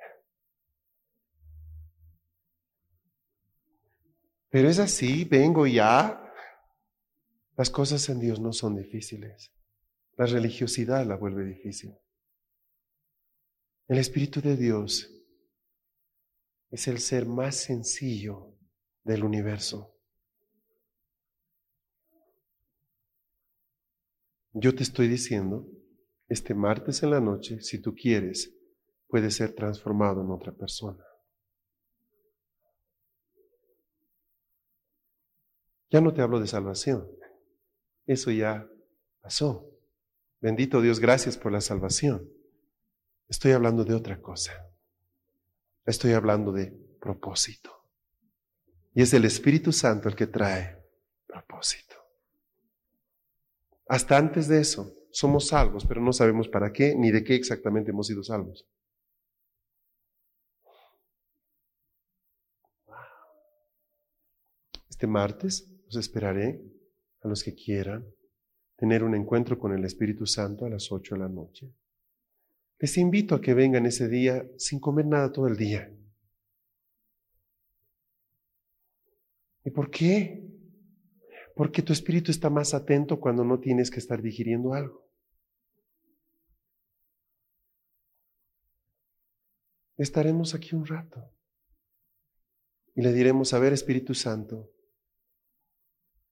Pero 4.49 4.69
es 4.69 4.79
así, 4.79 5.25
vengo 5.25 5.67
ya. 5.67 6.23
Las 7.57 7.69
cosas 7.69 8.07
en 8.09 8.19
Dios 8.19 8.39
no 8.39 8.53
son 8.53 8.75
difíciles. 8.75 9.51
La 10.15 10.25
religiosidad 10.25 11.05
la 11.05 11.15
vuelve 11.15 11.45
difícil. 11.45 11.93
El 13.87 13.97
Espíritu 13.99 14.41
de 14.41 14.57
Dios 14.57 15.13
es 16.69 16.87
el 16.87 16.99
ser 16.99 17.25
más 17.25 17.55
sencillo 17.55 18.53
del 19.03 19.23
universo. 19.23 19.95
Yo 24.51 24.73
te 24.73 24.83
estoy 24.83 25.07
diciendo, 25.07 25.67
este 26.27 26.53
martes 26.53 27.03
en 27.03 27.11
la 27.11 27.21
noche, 27.21 27.61
si 27.61 27.79
tú 27.79 27.93
quieres, 27.93 28.53
puedes 29.07 29.35
ser 29.35 29.53
transformado 29.53 30.21
en 30.21 30.31
otra 30.31 30.51
persona. 30.51 31.06
Ya 35.89 36.01
no 36.01 36.13
te 36.13 36.21
hablo 36.21 36.39
de 36.39 36.47
salvación. 36.47 37.07
Eso 38.05 38.31
ya 38.31 38.67
pasó. 39.21 39.69
Bendito 40.39 40.81
Dios, 40.81 40.99
gracias 40.99 41.37
por 41.37 41.51
la 41.51 41.61
salvación. 41.61 42.29
Estoy 43.27 43.51
hablando 43.51 43.83
de 43.83 43.93
otra 43.93 44.21
cosa. 44.21 44.53
Estoy 45.85 46.13
hablando 46.13 46.51
de 46.51 46.71
propósito. 46.99 47.71
Y 48.93 49.01
es 49.01 49.13
el 49.13 49.25
Espíritu 49.25 49.71
Santo 49.71 50.09
el 50.09 50.15
que 50.15 50.27
trae 50.27 50.83
propósito. 51.25 51.95
Hasta 53.87 54.17
antes 54.17 54.47
de 54.47 54.59
eso, 54.59 54.93
somos 55.11 55.47
salvos, 55.47 55.85
pero 55.85 56.01
no 56.01 56.11
sabemos 56.11 56.49
para 56.49 56.73
qué 56.73 56.95
ni 56.95 57.11
de 57.11 57.23
qué 57.23 57.35
exactamente 57.35 57.91
hemos 57.91 58.07
sido 58.07 58.23
salvos. 58.23 58.67
Este 64.89 65.07
martes 65.07 65.76
los 65.87 65.95
esperaré 65.95 66.61
a 67.21 67.27
los 67.27 67.43
que 67.43 67.55
quieran 67.55 68.05
tener 68.75 69.03
un 69.03 69.15
encuentro 69.15 69.57
con 69.57 69.73
el 69.73 69.83
Espíritu 69.85 70.25
Santo 70.25 70.65
a 70.65 70.69
las 70.69 70.91
8 70.91 71.15
de 71.15 71.19
la 71.19 71.29
noche. 71.29 71.73
Les 72.79 72.95
invito 72.97 73.33
a 73.33 73.41
que 73.41 73.55
vengan 73.55 73.85
ese 73.85 74.07
día 74.07 74.45
sin 74.57 74.79
comer 74.79 75.07
nada 75.07 75.31
todo 75.31 75.47
el 75.47 75.57
día. 75.57 75.91
¿Y 79.63 79.71
por 79.71 79.89
qué? 79.89 80.47
Porque 81.55 81.81
tu 81.81 81.91
espíritu 81.91 82.29
está 82.29 82.49
más 82.49 82.73
atento 82.73 83.19
cuando 83.19 83.43
no 83.43 83.59
tienes 83.59 83.89
que 83.89 83.99
estar 83.99 84.21
digiriendo 84.21 84.73
algo. 84.73 85.09
Estaremos 89.97 90.53
aquí 90.53 90.75
un 90.75 90.85
rato 90.85 91.33
y 92.93 93.01
le 93.01 93.11
diremos, 93.11 93.53
a 93.53 93.59
ver 93.59 93.73
Espíritu 93.73 94.13
Santo, 94.13 94.71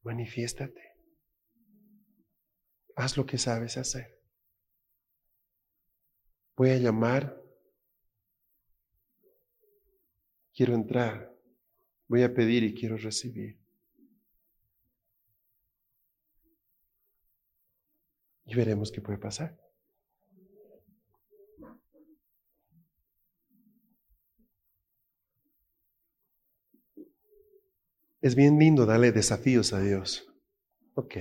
manifiéstate. 0.05 0.95
Haz 2.95 3.17
lo 3.17 3.25
que 3.25 3.37
sabes 3.37 3.75
hacer. 3.77 4.21
Voy 6.55 6.69
a 6.69 6.77
llamar. 6.77 7.43
Quiero 10.53 10.73
entrar. 10.73 11.35
Voy 12.07 12.23
a 12.23 12.33
pedir 12.33 12.63
y 12.63 12.73
quiero 12.73 12.95
recibir. 12.95 13.59
Y 18.45 18.55
veremos 18.55 18.91
qué 18.91 19.01
puede 19.01 19.17
pasar. 19.17 19.64
Es 28.25 28.33
bien 28.33 28.57
lindo 28.57 28.87
darle 28.87 29.11
desafíos 29.11 29.71
a 29.71 29.79
Dios. 29.79 30.27
Ok, 30.95 31.13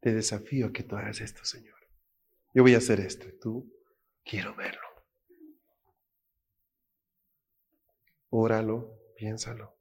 te 0.00 0.14
desafío 0.14 0.68
a 0.68 0.72
que 0.72 0.84
tú 0.84 0.96
hagas 0.96 1.20
esto, 1.20 1.44
Señor. 1.44 1.76
Yo 2.54 2.62
voy 2.62 2.72
a 2.72 2.78
hacer 2.78 2.98
esto. 2.98 3.26
Tú 3.38 3.70
quiero 4.24 4.56
verlo. 4.56 4.80
Óralo, 8.30 8.98
piénsalo. 9.18 9.76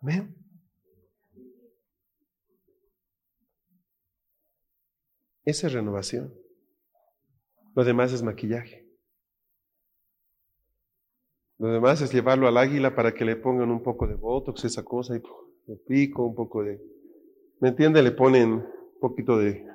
Amén. 0.00 0.34
Esa 5.44 5.66
es 5.66 5.72
renovación. 5.74 6.34
Lo 7.74 7.84
demás 7.84 8.14
es 8.14 8.22
maquillaje. 8.22 8.85
Lo 11.58 11.68
demás 11.68 12.02
es 12.02 12.12
llevarlo 12.12 12.48
al 12.48 12.58
águila 12.58 12.94
para 12.94 13.14
que 13.14 13.24
le 13.24 13.36
pongan 13.36 13.70
un 13.70 13.82
poco 13.82 14.06
de 14.06 14.14
botox, 14.14 14.64
esa 14.64 14.84
cosa, 14.84 15.16
y 15.16 15.22
le 15.66 15.76
pico, 15.76 16.26
un 16.26 16.34
poco 16.34 16.62
de... 16.62 16.80
¿Me 17.60 17.70
entiende? 17.70 18.02
Le 18.02 18.12
ponen 18.12 18.52
un 18.52 19.00
poquito 19.00 19.38
de 19.38 19.66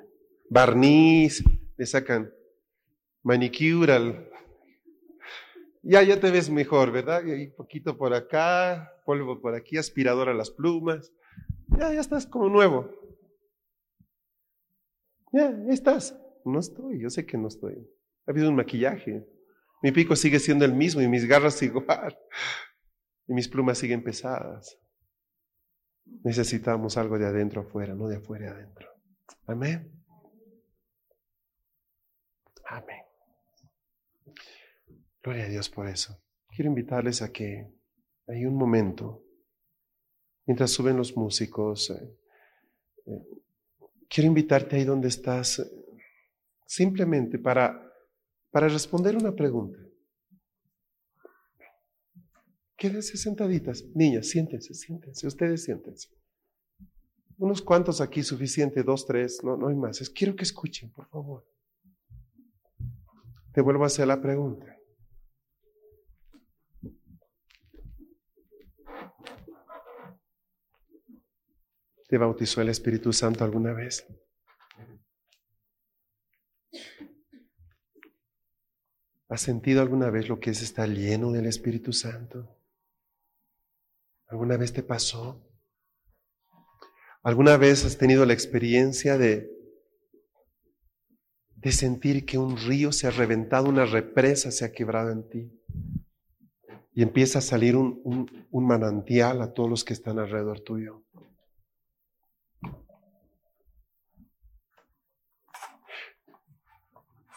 barniz, 0.48 1.42
le 1.76 1.86
sacan 1.86 2.32
manicure 3.22 3.92
al... 3.92 4.28
Ya, 5.82 6.02
ya 6.04 6.20
te 6.20 6.30
ves 6.30 6.48
mejor, 6.48 6.92
¿verdad? 6.92 7.24
Y 7.24 7.48
poquito 7.48 7.98
por 7.98 8.14
acá, 8.14 8.92
polvo 9.04 9.40
por 9.40 9.56
aquí, 9.56 9.76
aspirador 9.76 10.28
a 10.28 10.34
las 10.34 10.52
plumas. 10.52 11.12
Ya, 11.76 11.92
ya 11.92 12.00
estás 12.00 12.26
como 12.26 12.48
nuevo. 12.48 12.88
Ya, 15.32 15.50
estás. 15.68 16.16
No 16.44 16.60
estoy, 16.60 17.00
yo 17.00 17.10
sé 17.10 17.26
que 17.26 17.36
no 17.36 17.48
estoy. 17.48 17.74
Ha 18.26 18.30
habido 18.30 18.48
un 18.48 18.54
maquillaje. 18.54 19.26
Mi 19.82 19.90
pico 19.90 20.14
sigue 20.14 20.38
siendo 20.38 20.64
el 20.64 20.72
mismo 20.72 21.02
y 21.02 21.08
mis 21.08 21.26
garras 21.26 21.60
igual. 21.62 22.16
Y 23.26 23.34
mis 23.34 23.48
plumas 23.48 23.78
siguen 23.78 24.02
pesadas. 24.02 24.78
Necesitamos 26.24 26.96
algo 26.96 27.18
de 27.18 27.26
adentro 27.26 27.62
afuera, 27.62 27.94
no 27.94 28.08
de 28.08 28.16
afuera 28.16 28.50
adentro. 28.50 28.88
Amén. 29.46 29.92
Amén. 32.66 33.02
Gloria 35.22 35.44
a 35.44 35.48
Dios 35.48 35.68
por 35.68 35.88
eso. 35.88 36.20
Quiero 36.48 36.68
invitarles 36.68 37.22
a 37.22 37.32
que 37.32 37.72
hay 38.26 38.44
un 38.44 38.54
momento, 38.54 39.24
mientras 40.46 40.70
suben 40.70 40.96
los 40.96 41.16
músicos, 41.16 41.90
eh, 41.90 42.18
eh, 43.06 43.26
quiero 44.08 44.28
invitarte 44.28 44.76
ahí 44.76 44.84
donde 44.84 45.08
estás, 45.08 45.60
eh, 45.60 45.64
simplemente 46.66 47.38
para 47.38 47.91
para 48.52 48.68
responder 48.68 49.16
una 49.16 49.34
pregunta. 49.34 49.78
Quédense 52.76 53.16
sentaditas. 53.16 53.84
Niñas, 53.94 54.28
siéntense, 54.28 54.74
siéntense. 54.74 55.26
Ustedes 55.26 55.64
siéntense. 55.64 56.08
Unos 57.38 57.62
cuantos 57.62 58.00
aquí, 58.00 58.22
suficiente, 58.22 58.82
dos, 58.82 59.06
tres, 59.06 59.40
no, 59.42 59.56
no 59.56 59.68
hay 59.68 59.74
más. 59.74 59.98
quiero 60.10 60.36
que 60.36 60.44
escuchen, 60.44 60.92
por 60.92 61.08
favor. 61.08 61.44
Te 63.52 63.60
vuelvo 63.60 63.84
a 63.84 63.86
hacer 63.86 64.06
la 64.06 64.20
pregunta. 64.20 64.76
¿Te 72.08 72.18
bautizó 72.18 72.60
el 72.60 72.68
Espíritu 72.68 73.12
Santo 73.12 73.42
alguna 73.42 73.72
vez? 73.72 74.06
¿Has 79.32 79.40
sentido 79.40 79.80
alguna 79.80 80.10
vez 80.10 80.28
lo 80.28 80.38
que 80.38 80.50
es 80.50 80.60
estar 80.60 80.86
lleno 80.86 81.32
del 81.32 81.46
Espíritu 81.46 81.94
Santo? 81.94 82.54
¿Alguna 84.26 84.58
vez 84.58 84.74
te 84.74 84.82
pasó? 84.82 85.42
¿Alguna 87.22 87.56
vez 87.56 87.86
has 87.86 87.96
tenido 87.96 88.26
la 88.26 88.34
experiencia 88.34 89.16
de, 89.16 89.50
de 91.56 91.72
sentir 91.72 92.26
que 92.26 92.36
un 92.36 92.58
río 92.58 92.92
se 92.92 93.06
ha 93.06 93.10
reventado, 93.10 93.70
una 93.70 93.86
represa 93.86 94.50
se 94.50 94.66
ha 94.66 94.72
quebrado 94.72 95.10
en 95.10 95.26
ti? 95.26 95.62
Y 96.92 97.00
empieza 97.02 97.38
a 97.38 97.42
salir 97.42 97.74
un, 97.74 98.46
un 98.50 98.66
manantial 98.66 99.40
a 99.40 99.54
todos 99.54 99.70
los 99.70 99.82
que 99.82 99.94
están 99.94 100.18
alrededor 100.18 100.60
tuyo. 100.60 101.06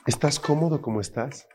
¿Estás 0.05 0.41
cómodo 0.41 0.81
como 0.81 0.99
estás? 0.99 1.47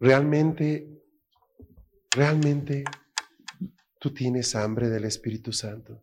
Realmente, 0.00 1.04
realmente 2.10 2.84
tú 3.98 4.14
tienes 4.14 4.56
hambre 4.56 4.88
del 4.88 5.04
Espíritu 5.04 5.52
Santo. 5.52 6.02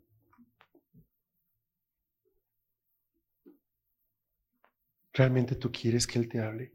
¿Realmente 5.13 5.55
tú 5.55 5.71
quieres 5.71 6.05
que 6.05 6.19
Él 6.19 6.29
te 6.29 6.39
hable? 6.39 6.71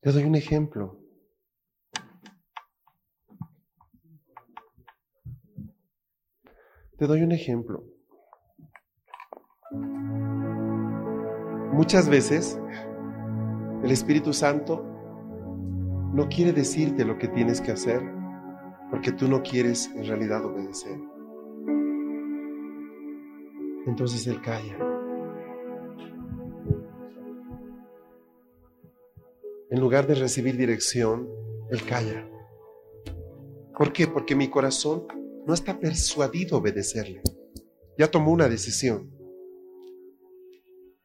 Te 0.00 0.10
doy 0.10 0.24
un 0.24 0.34
ejemplo. 0.34 1.00
Te 6.98 7.06
doy 7.06 7.22
un 7.22 7.30
ejemplo. 7.30 7.95
Muchas 11.76 12.08
veces 12.08 12.58
el 13.84 13.90
Espíritu 13.90 14.32
Santo 14.32 14.82
no 16.14 16.26
quiere 16.30 16.54
decirte 16.54 17.04
lo 17.04 17.18
que 17.18 17.28
tienes 17.28 17.60
que 17.60 17.70
hacer 17.70 18.00
porque 18.90 19.12
tú 19.12 19.28
no 19.28 19.42
quieres 19.42 19.90
en 19.94 20.06
realidad 20.06 20.42
obedecer. 20.42 20.98
Entonces 23.86 24.26
Él 24.26 24.40
calla. 24.40 24.78
En 29.68 29.78
lugar 29.78 30.06
de 30.06 30.14
recibir 30.14 30.56
dirección, 30.56 31.28
Él 31.70 31.82
calla. 31.84 32.26
¿Por 33.76 33.92
qué? 33.92 34.06
Porque 34.06 34.34
mi 34.34 34.48
corazón 34.48 35.06
no 35.46 35.52
está 35.52 35.78
persuadido 35.78 36.56
a 36.56 36.60
obedecerle. 36.60 37.20
Ya 37.98 38.10
tomó 38.10 38.32
una 38.32 38.48
decisión. 38.48 39.15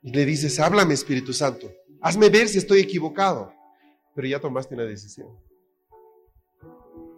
Y 0.03 0.11
le 0.11 0.25
dices, 0.25 0.59
háblame 0.59 0.93
Espíritu 0.93 1.33
Santo, 1.33 1.71
hazme 2.01 2.29
ver 2.29 2.47
si 2.47 2.57
estoy 2.57 2.79
equivocado. 2.79 3.53
Pero 4.15 4.27
ya 4.27 4.39
tomaste 4.39 4.75
una 4.75 4.83
decisión. 4.83 5.27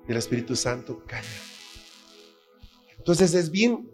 Y 0.08 0.12
el 0.12 0.18
Espíritu 0.18 0.56
Santo 0.56 1.04
calla. 1.08 1.28
Entonces 2.98 3.34
es 3.34 3.50
bien, 3.50 3.90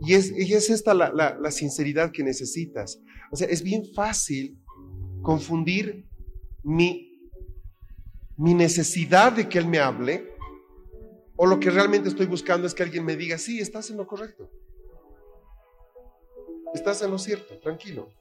y 0.00 0.14
es, 0.14 0.30
es 0.30 0.70
esta 0.70 0.94
la, 0.94 1.10
la 1.12 1.50
sinceridad 1.50 2.12
que 2.12 2.22
necesitas. 2.22 3.00
O 3.32 3.36
sea, 3.36 3.48
es 3.48 3.62
bien 3.62 3.84
fácil 3.94 4.58
confundir 5.22 6.06
mi, 6.62 7.18
mi 8.36 8.54
necesidad 8.54 9.32
de 9.32 9.48
que 9.48 9.58
Él 9.58 9.66
me 9.66 9.78
hable 9.78 10.34
o 11.36 11.46
lo 11.46 11.58
que 11.58 11.70
realmente 11.70 12.08
estoy 12.08 12.26
buscando 12.26 12.66
es 12.66 12.74
que 12.74 12.82
alguien 12.82 13.04
me 13.04 13.16
diga, 13.16 13.38
sí, 13.38 13.58
estás 13.58 13.90
en 13.90 13.96
lo 13.96 14.06
correcto. 14.06 14.50
Estás 16.74 17.02
en 17.02 17.10
lo 17.10 17.18
cierto, 17.18 17.58
tranquilo. 17.58 18.12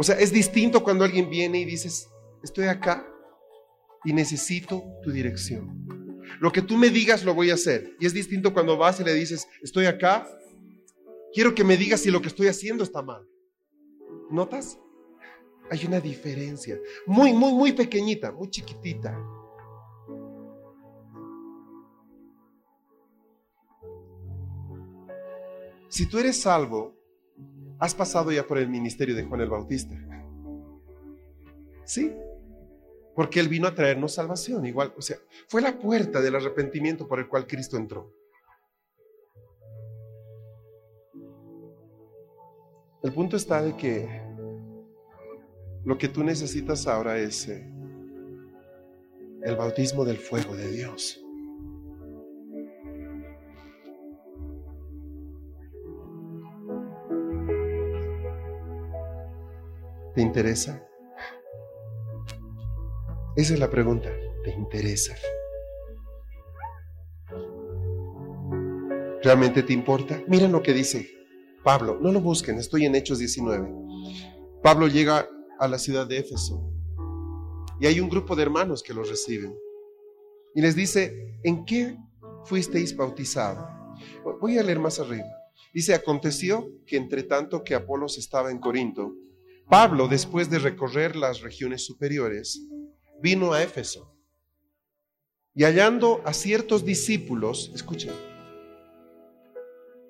O 0.00 0.02
sea, 0.02 0.18
es 0.18 0.32
distinto 0.32 0.82
cuando 0.82 1.04
alguien 1.04 1.28
viene 1.28 1.60
y 1.60 1.66
dices, 1.66 2.08
estoy 2.42 2.68
acá 2.68 3.06
y 4.02 4.14
necesito 4.14 4.82
tu 5.02 5.10
dirección. 5.10 6.18
Lo 6.40 6.50
que 6.50 6.62
tú 6.62 6.78
me 6.78 6.88
digas 6.88 7.22
lo 7.22 7.34
voy 7.34 7.50
a 7.50 7.54
hacer. 7.54 7.98
Y 8.00 8.06
es 8.06 8.14
distinto 8.14 8.54
cuando 8.54 8.78
vas 8.78 8.98
y 8.98 9.04
le 9.04 9.12
dices, 9.12 9.46
estoy 9.62 9.84
acá, 9.84 10.26
quiero 11.34 11.54
que 11.54 11.64
me 11.64 11.76
digas 11.76 12.00
si 12.00 12.10
lo 12.10 12.22
que 12.22 12.28
estoy 12.28 12.46
haciendo 12.46 12.82
está 12.82 13.02
mal. 13.02 13.28
¿Notas? 14.30 14.78
Hay 15.70 15.84
una 15.84 16.00
diferencia. 16.00 16.80
Muy, 17.04 17.34
muy, 17.34 17.52
muy 17.52 17.72
pequeñita, 17.72 18.32
muy 18.32 18.48
chiquitita. 18.48 19.14
Si 25.90 26.06
tú 26.06 26.16
eres 26.16 26.40
salvo, 26.40 26.99
has 27.80 27.94
pasado 27.94 28.30
ya 28.30 28.46
por 28.46 28.58
el 28.58 28.68
ministerio 28.68 29.14
de 29.14 29.24
Juan 29.24 29.40
el 29.40 29.48
Bautista. 29.48 29.96
Sí, 31.84 32.14
porque 33.16 33.40
él 33.40 33.48
vino 33.48 33.66
a 33.66 33.74
traernos 33.74 34.14
salvación, 34.14 34.64
igual, 34.66 34.94
o 34.96 35.02
sea, 35.02 35.16
fue 35.48 35.62
la 35.62 35.78
puerta 35.78 36.20
del 36.20 36.36
arrepentimiento 36.36 37.08
por 37.08 37.18
el 37.18 37.26
cual 37.26 37.46
Cristo 37.46 37.76
entró. 37.76 38.14
El 43.02 43.12
punto 43.14 43.36
está 43.36 43.62
de 43.62 43.74
que 43.76 44.22
lo 45.84 45.96
que 45.96 46.08
tú 46.08 46.22
necesitas 46.22 46.86
ahora 46.86 47.18
es 47.18 47.48
eh, 47.48 47.66
el 49.42 49.56
bautismo 49.56 50.04
del 50.04 50.18
fuego 50.18 50.54
de 50.54 50.70
Dios. 50.70 51.24
¿Te 60.20 60.26
interesa? 60.26 60.86
Esa 63.36 63.54
es 63.54 63.58
la 63.58 63.70
pregunta. 63.70 64.12
¿Te 64.44 64.50
interesa? 64.50 65.16
¿Realmente 69.22 69.62
te 69.62 69.72
importa? 69.72 70.22
Miren 70.28 70.52
lo 70.52 70.62
que 70.62 70.74
dice 70.74 71.08
Pablo. 71.64 71.98
No 72.02 72.12
lo 72.12 72.20
busquen, 72.20 72.58
estoy 72.58 72.84
en 72.84 72.96
Hechos 72.96 73.18
19. 73.18 73.72
Pablo 74.62 74.88
llega 74.88 75.26
a 75.58 75.66
la 75.66 75.78
ciudad 75.78 76.06
de 76.06 76.18
Éfeso 76.18 76.70
y 77.80 77.86
hay 77.86 77.98
un 77.98 78.10
grupo 78.10 78.36
de 78.36 78.42
hermanos 78.42 78.82
que 78.82 78.92
los 78.92 79.08
reciben. 79.08 79.56
Y 80.54 80.60
les 80.60 80.76
dice, 80.76 81.40
¿en 81.44 81.64
qué 81.64 81.96
fuisteis 82.44 82.94
bautizados? 82.94 83.66
Voy 84.38 84.58
a 84.58 84.62
leer 84.62 84.80
más 84.80 85.00
arriba. 85.00 85.24
Dice, 85.72 85.94
aconteció 85.94 86.68
que 86.86 86.98
entre 86.98 87.22
tanto 87.22 87.64
que 87.64 87.74
Apolos 87.74 88.18
estaba 88.18 88.50
en 88.50 88.58
Corinto, 88.58 89.14
Pablo, 89.70 90.08
después 90.08 90.50
de 90.50 90.58
recorrer 90.58 91.14
las 91.14 91.42
regiones 91.42 91.86
superiores, 91.86 92.60
vino 93.22 93.52
a 93.52 93.62
Éfeso 93.62 94.16
y 95.54 95.62
hallando 95.62 96.22
a 96.24 96.32
ciertos 96.32 96.84
discípulos, 96.84 97.70
escuchen, 97.72 98.12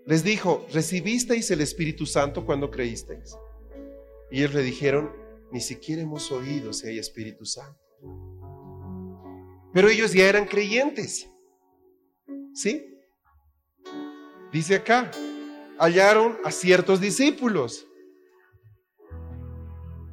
les 0.07 0.25
dijo, 0.25 0.67
¿recibisteis 0.73 1.51
el 1.51 1.61
Espíritu 1.61 2.07
Santo 2.07 2.47
cuando 2.47 2.71
creísteis? 2.71 3.37
Y 4.31 4.39
ellos 4.39 4.55
le 4.55 4.63
dijeron, 4.63 5.13
ni 5.53 5.61
siquiera 5.61 6.01
hemos 6.01 6.33
oído 6.33 6.73
si 6.73 6.89
hay 6.89 6.99
Espíritu 6.99 7.45
Santo. 7.45 7.79
Pero 9.75 9.91
ellos 9.91 10.15
ya 10.15 10.27
eran 10.27 10.47
creyentes. 10.47 11.31
¿Sí? 12.55 12.87
Dice 14.53 14.77
acá, 14.77 15.11
hallaron 15.79 16.39
a 16.45 16.51
ciertos 16.51 16.99
discípulos. 16.99 17.87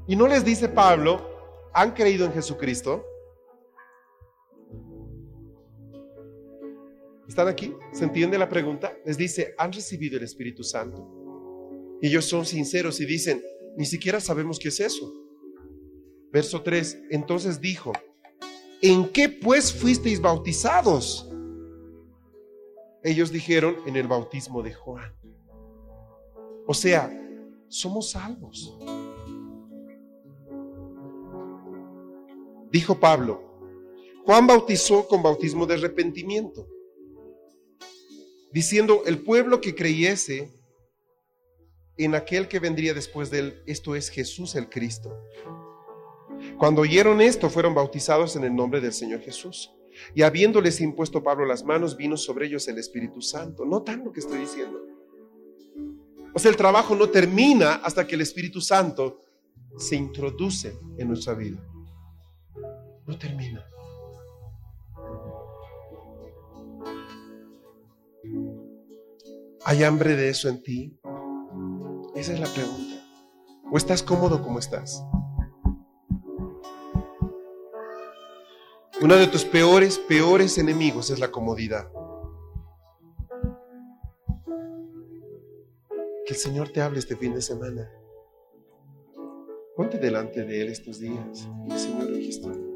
Y 0.08 0.16
no 0.16 0.28
les 0.28 0.46
dice 0.46 0.70
Pablo, 0.70 1.70
¿han 1.74 1.92
creído 1.92 2.26
en 2.26 2.32
Jesucristo? 2.32 3.06
¿Están 7.28 7.50
aquí? 7.50 7.76
¿Se 7.92 8.06
entiende 8.06 8.38
la 8.38 8.48
pregunta? 8.48 8.98
Les 9.06 9.18
dice, 9.18 9.54
¿han 9.58 9.74
recibido 9.74 10.18
el 10.18 10.24
Espíritu 10.24 10.64
Santo? 10.64 11.98
Y 12.02 12.08
ellos 12.08 12.26
son 12.26 12.46
sinceros 12.46 13.02
y 13.02 13.06
dicen, 13.06 13.44
ni 13.76 13.86
siquiera 13.86 14.22
sabemos 14.22 14.60
qué 14.60 14.70
es 14.70 14.80
eso. 14.80 15.14
Verso 16.32 16.62
3, 16.62 17.04
entonces 17.10 17.60
dijo, 17.60 17.92
¿en 18.82 19.10
qué 19.10 19.28
pues 19.28 19.74
fuisteis 19.74 20.22
bautizados? 20.22 21.30
Ellos 23.04 23.32
dijeron, 23.32 23.76
en 23.86 23.98
el 23.98 24.08
bautismo 24.08 24.64
de 24.64 24.74
Juan. 24.74 25.14
O 26.66 26.74
sea, 26.74 27.12
somos 27.68 28.12
salvos. 28.12 28.78
Dijo 32.78 33.00
Pablo, 33.00 33.42
Juan 34.24 34.46
bautizó 34.46 35.08
con 35.08 35.24
bautismo 35.24 35.66
de 35.66 35.74
arrepentimiento, 35.74 36.68
diciendo, 38.52 39.02
el 39.08 39.24
pueblo 39.24 39.62
que 39.62 39.74
creyese 39.74 40.54
en 41.98 42.14
aquel 42.14 42.48
que 42.48 42.60
vendría 42.60 42.94
después 42.94 43.32
de 43.32 43.40
él, 43.40 43.64
esto 43.66 43.96
es 43.96 44.10
Jesús 44.10 44.54
el 44.54 44.70
Cristo. 44.70 45.20
Cuando 46.60 46.82
oyeron 46.82 47.20
esto, 47.20 47.50
fueron 47.50 47.74
bautizados 47.74 48.36
en 48.36 48.44
el 48.44 48.56
nombre 48.56 48.80
del 48.80 48.94
Señor 48.94 49.22
Jesús. 49.22 49.72
Y 50.14 50.22
habiéndoles 50.22 50.80
impuesto 50.80 51.24
Pablo 51.24 51.46
las 51.46 51.64
manos, 51.64 51.98
vino 51.98 52.16
sobre 52.16 52.46
ellos 52.46 52.68
el 52.68 52.78
Espíritu 52.78 53.24
Santo. 53.24 53.66
Notan 53.66 54.06
lo 54.06 54.12
que 54.12 54.20
estoy 54.20 54.38
diciendo. 54.38 54.80
O 56.32 56.38
sea, 56.38 56.52
el 56.52 56.58
trabajo 56.58 56.96
no 56.96 57.10
termina 57.10 57.78
hasta 57.78 58.06
que 58.06 58.14
el 58.14 58.22
Espíritu 58.22 58.62
Santo 58.62 59.22
se 59.80 59.96
introduce 59.96 60.78
en 61.00 61.08
nuestra 61.08 61.34
vida 61.34 61.60
no 63.08 63.18
termina. 63.18 63.66
¿Hay 69.66 69.84
hambre 69.84 70.16
de 70.16 70.30
eso 70.30 70.50
en 70.50 70.62
ti? 70.62 71.00
Esa 72.16 72.34
es 72.34 72.40
la 72.40 72.48
pregunta. 72.48 72.96
¿O 73.72 73.78
estás 73.78 74.04
cómodo 74.04 74.42
como 74.44 74.60
estás? 74.60 75.04
Uno 79.02 79.16
de 79.16 79.28
tus 79.28 79.46
peores, 79.46 80.00
peores 80.00 80.58
enemigos 80.58 81.10
es 81.10 81.20
la 81.20 81.32
comodidad. 81.32 81.92
Que 86.26 86.34
el 86.34 86.40
Señor 86.40 86.70
te 86.70 86.82
hable 86.82 87.00
este 87.00 87.16
fin 87.16 87.34
de 87.34 87.42
semana. 87.42 87.90
Ponte 89.76 89.98
delante 89.98 90.44
de 90.44 90.62
Él 90.62 90.70
estos 90.70 91.00
días. 91.00 91.48
Señor, 91.76 92.04
aquí. 92.04 92.67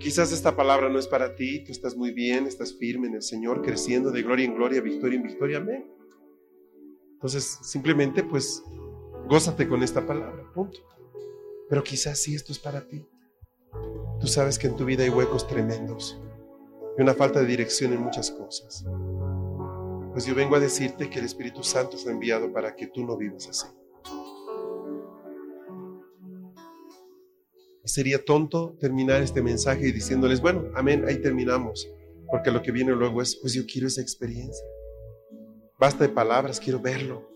Quizás 0.00 0.32
esta 0.32 0.56
palabra 0.56 0.88
no 0.88 0.98
es 0.98 1.06
para 1.06 1.34
ti, 1.34 1.62
tú 1.62 1.72
estás 1.72 1.94
muy 1.94 2.10
bien, 2.10 2.46
estás 2.46 2.74
firme 2.74 3.06
en 3.08 3.16
el 3.16 3.22
Señor, 3.22 3.60
creciendo 3.60 4.10
de 4.10 4.22
gloria 4.22 4.46
en 4.46 4.54
gloria, 4.54 4.80
victoria 4.80 5.18
en 5.18 5.22
victoria, 5.24 5.58
amén. 5.58 5.92
Entonces, 7.12 7.58
simplemente 7.62 8.24
pues, 8.24 8.62
gózate 9.28 9.68
con 9.68 9.82
esta 9.82 10.06
palabra, 10.06 10.42
punto. 10.54 10.80
Pero 11.68 11.84
quizás 11.84 12.18
sí 12.18 12.34
esto 12.34 12.50
es 12.50 12.58
para 12.58 12.88
ti. 12.88 13.06
Tú 14.18 14.26
sabes 14.26 14.58
que 14.58 14.68
en 14.68 14.76
tu 14.76 14.86
vida 14.86 15.04
hay 15.04 15.10
huecos 15.10 15.46
tremendos 15.46 16.18
y 16.96 17.02
una 17.02 17.12
falta 17.12 17.40
de 17.40 17.46
dirección 17.46 17.92
en 17.92 18.00
muchas 18.00 18.30
cosas. 18.30 18.86
Pues 20.12 20.24
yo 20.24 20.34
vengo 20.34 20.56
a 20.56 20.60
decirte 20.60 21.10
que 21.10 21.18
el 21.18 21.26
Espíritu 21.26 21.62
Santo 21.62 21.98
fue 21.98 22.12
enviado 22.12 22.50
para 22.52 22.74
que 22.74 22.86
tú 22.86 23.04
no 23.04 23.18
vivas 23.18 23.48
así. 23.48 23.66
Sería 27.84 28.24
tonto 28.24 28.76
terminar 28.78 29.22
este 29.22 29.42
mensaje 29.42 29.92
diciéndoles, 29.92 30.40
bueno, 30.40 30.64
amén, 30.74 31.04
ahí 31.08 31.20
terminamos, 31.20 31.88
porque 32.30 32.50
lo 32.50 32.62
que 32.62 32.72
viene 32.72 32.92
luego 32.92 33.22
es, 33.22 33.36
pues 33.36 33.54
yo 33.54 33.62
quiero 33.66 33.88
esa 33.88 34.02
experiencia. 34.02 34.64
Basta 35.78 36.04
de 36.04 36.10
palabras, 36.10 36.60
quiero 36.60 36.78
verlo. 36.78 37.28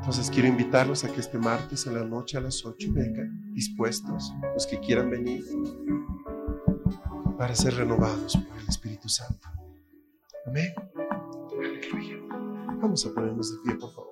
Entonces 0.00 0.28
quiero 0.30 0.48
invitarlos 0.48 1.04
a 1.04 1.12
que 1.12 1.20
este 1.20 1.38
martes 1.38 1.86
a 1.86 1.92
la 1.92 2.04
noche 2.04 2.36
a 2.36 2.40
las 2.40 2.64
8 2.64 2.88
vengan 2.92 3.54
dispuestos, 3.54 4.32
los 4.52 4.66
que 4.66 4.80
quieran 4.80 5.10
venir, 5.10 5.44
para 7.38 7.54
ser 7.54 7.74
renovados 7.74 8.36
por 8.36 8.58
el 8.58 8.68
Espíritu 8.68 9.08
Santo. 9.08 9.48
Amén. 10.46 10.72
Vamos 12.80 13.06
a 13.06 13.14
ponernos 13.14 13.52
de 13.52 13.58
pie, 13.62 13.78
por 13.78 13.92
favor. 13.92 14.11